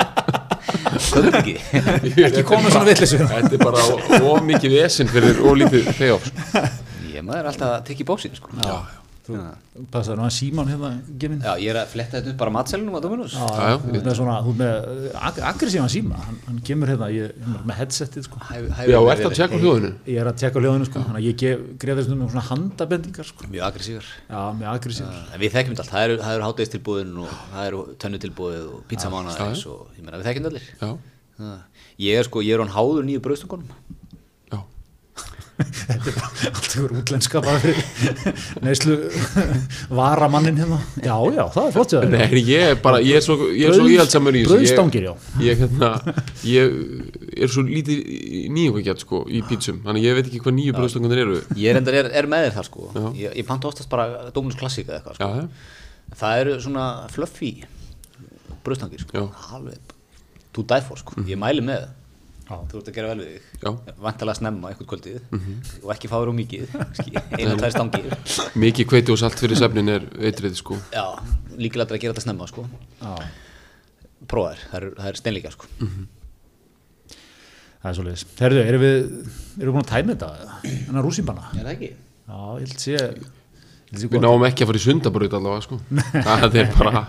[1.10, 1.54] höfum ekki
[2.26, 3.20] Ekki komið svona vitleysu.
[3.30, 3.84] Þetta er bara
[4.20, 6.64] of mikið vesinn fyrir of lítið payoff sko.
[7.10, 8.52] Ég maður er alltaf að tekja í bóksinn sko.
[8.62, 8.76] Já,
[9.30, 10.88] Þú passaði nú að Símon hérna
[11.22, 11.40] gefinn.
[11.46, 14.06] Já, ég er að fletta þetta upp bara matselunum á Dominus Já, Já, þú ert
[14.08, 17.78] með svona, þú ert með ag aggressívan síma, hann, hann kemur hérna, ég er með
[17.80, 19.92] headsetið sko, Hæ- hæ- Já, verið- ert að tjekka hljóðinu?
[20.10, 23.30] Ég er að tjekka hljóðinu sko, þannig að ég gef, greið þessum með svona handabendingar
[23.30, 25.20] sko, Mjög aggressívar já, með aggressívar.
[25.34, 29.86] En við þekkjum þetta allt, það eru, hátegistilbúðin og það eru tönnutilbúðið og pizzamánaðis og
[29.96, 31.58] ég meina við þekkjum þetta allir.
[32.00, 33.70] Ég er sko, ég er hann háður nýju brauðstungunum
[34.50, 34.60] já
[35.60, 38.34] Þetta er bara allt ykkur útlenska bara fyrir
[38.64, 38.96] neyslu
[39.94, 40.78] varamannin hérna.
[41.04, 41.94] Já, já, það er flott.
[42.12, 45.06] Nei, ég er bara, ég er svo, ég er svo Brauð- íhaldsamur í þessu brauðstangir,
[45.08, 45.14] já.
[45.44, 45.90] Ég, hérna,
[46.48, 48.00] ég er svo lítið
[48.56, 52.10] nýjungakjart sko í pítsum Þannig ég veit ekki hvað nýju bröðstangunir eru Ég er, er,
[52.22, 53.04] er með þér þar sko Já.
[53.20, 55.28] Ég, ég panta oftast bara Dominus Classic eða eitthvað sko.
[55.28, 57.52] Já, já, Það eru svona fluffy
[58.64, 59.28] brauðstangir sko.
[59.56, 59.96] Alveg
[60.56, 61.96] To die for sko, ég mæli með Já.
[62.50, 63.70] Þú ert að gera vel við þig Já.
[63.70, 63.98] Mhm.
[64.06, 66.76] Vantalega snemma eitthvað kvöldið og ekki fáður og mikið
[67.38, 68.06] einu og tvær stangir
[68.64, 71.04] mikið kveiti og salt fyrir sefnin er eitrið sko Já,
[71.60, 72.66] líkilega að gera þetta snemma sko
[73.00, 73.12] Já,
[74.30, 75.70] Prófaðir, það er, það er steinleika sko
[77.80, 78.24] það er svo leiðis.
[78.40, 78.96] Herðu, erum við,
[79.56, 80.56] erum við búin að tæma þetta?
[80.66, 81.44] Þannig að rúsínbanna?
[81.56, 81.88] Er það ekki?
[82.30, 83.39] Já, ég held sé, held sé
[83.90, 85.76] Við náum ekki að fara í sundabraut allavega sko
[86.26, 87.00] Það er bara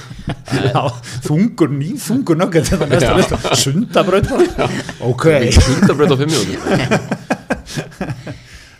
[0.70, 0.82] Já,
[1.26, 3.16] þungur, ný þungur nöggið þetta næsta Já.
[3.18, 3.56] lista.
[3.58, 4.68] Sundabraut bara.
[5.10, 5.26] Ok.
[5.58, 6.60] sundabraut á fimm mínútur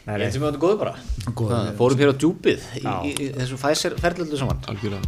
[0.07, 0.95] Nei, Ég nei, sem við áttum góðu bara.
[1.27, 5.05] Það, Fórum hér á djúpið í, í, í þessu Pfizer ferðlöldu saman Algjörlega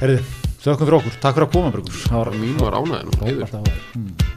[0.00, 0.20] herðu,
[0.60, 1.14] þökkum fyrir okkur.
[1.24, 2.00] Takk fyrir að koma, Brugur.
[2.04, 4.35] Það var Mín var ánæðin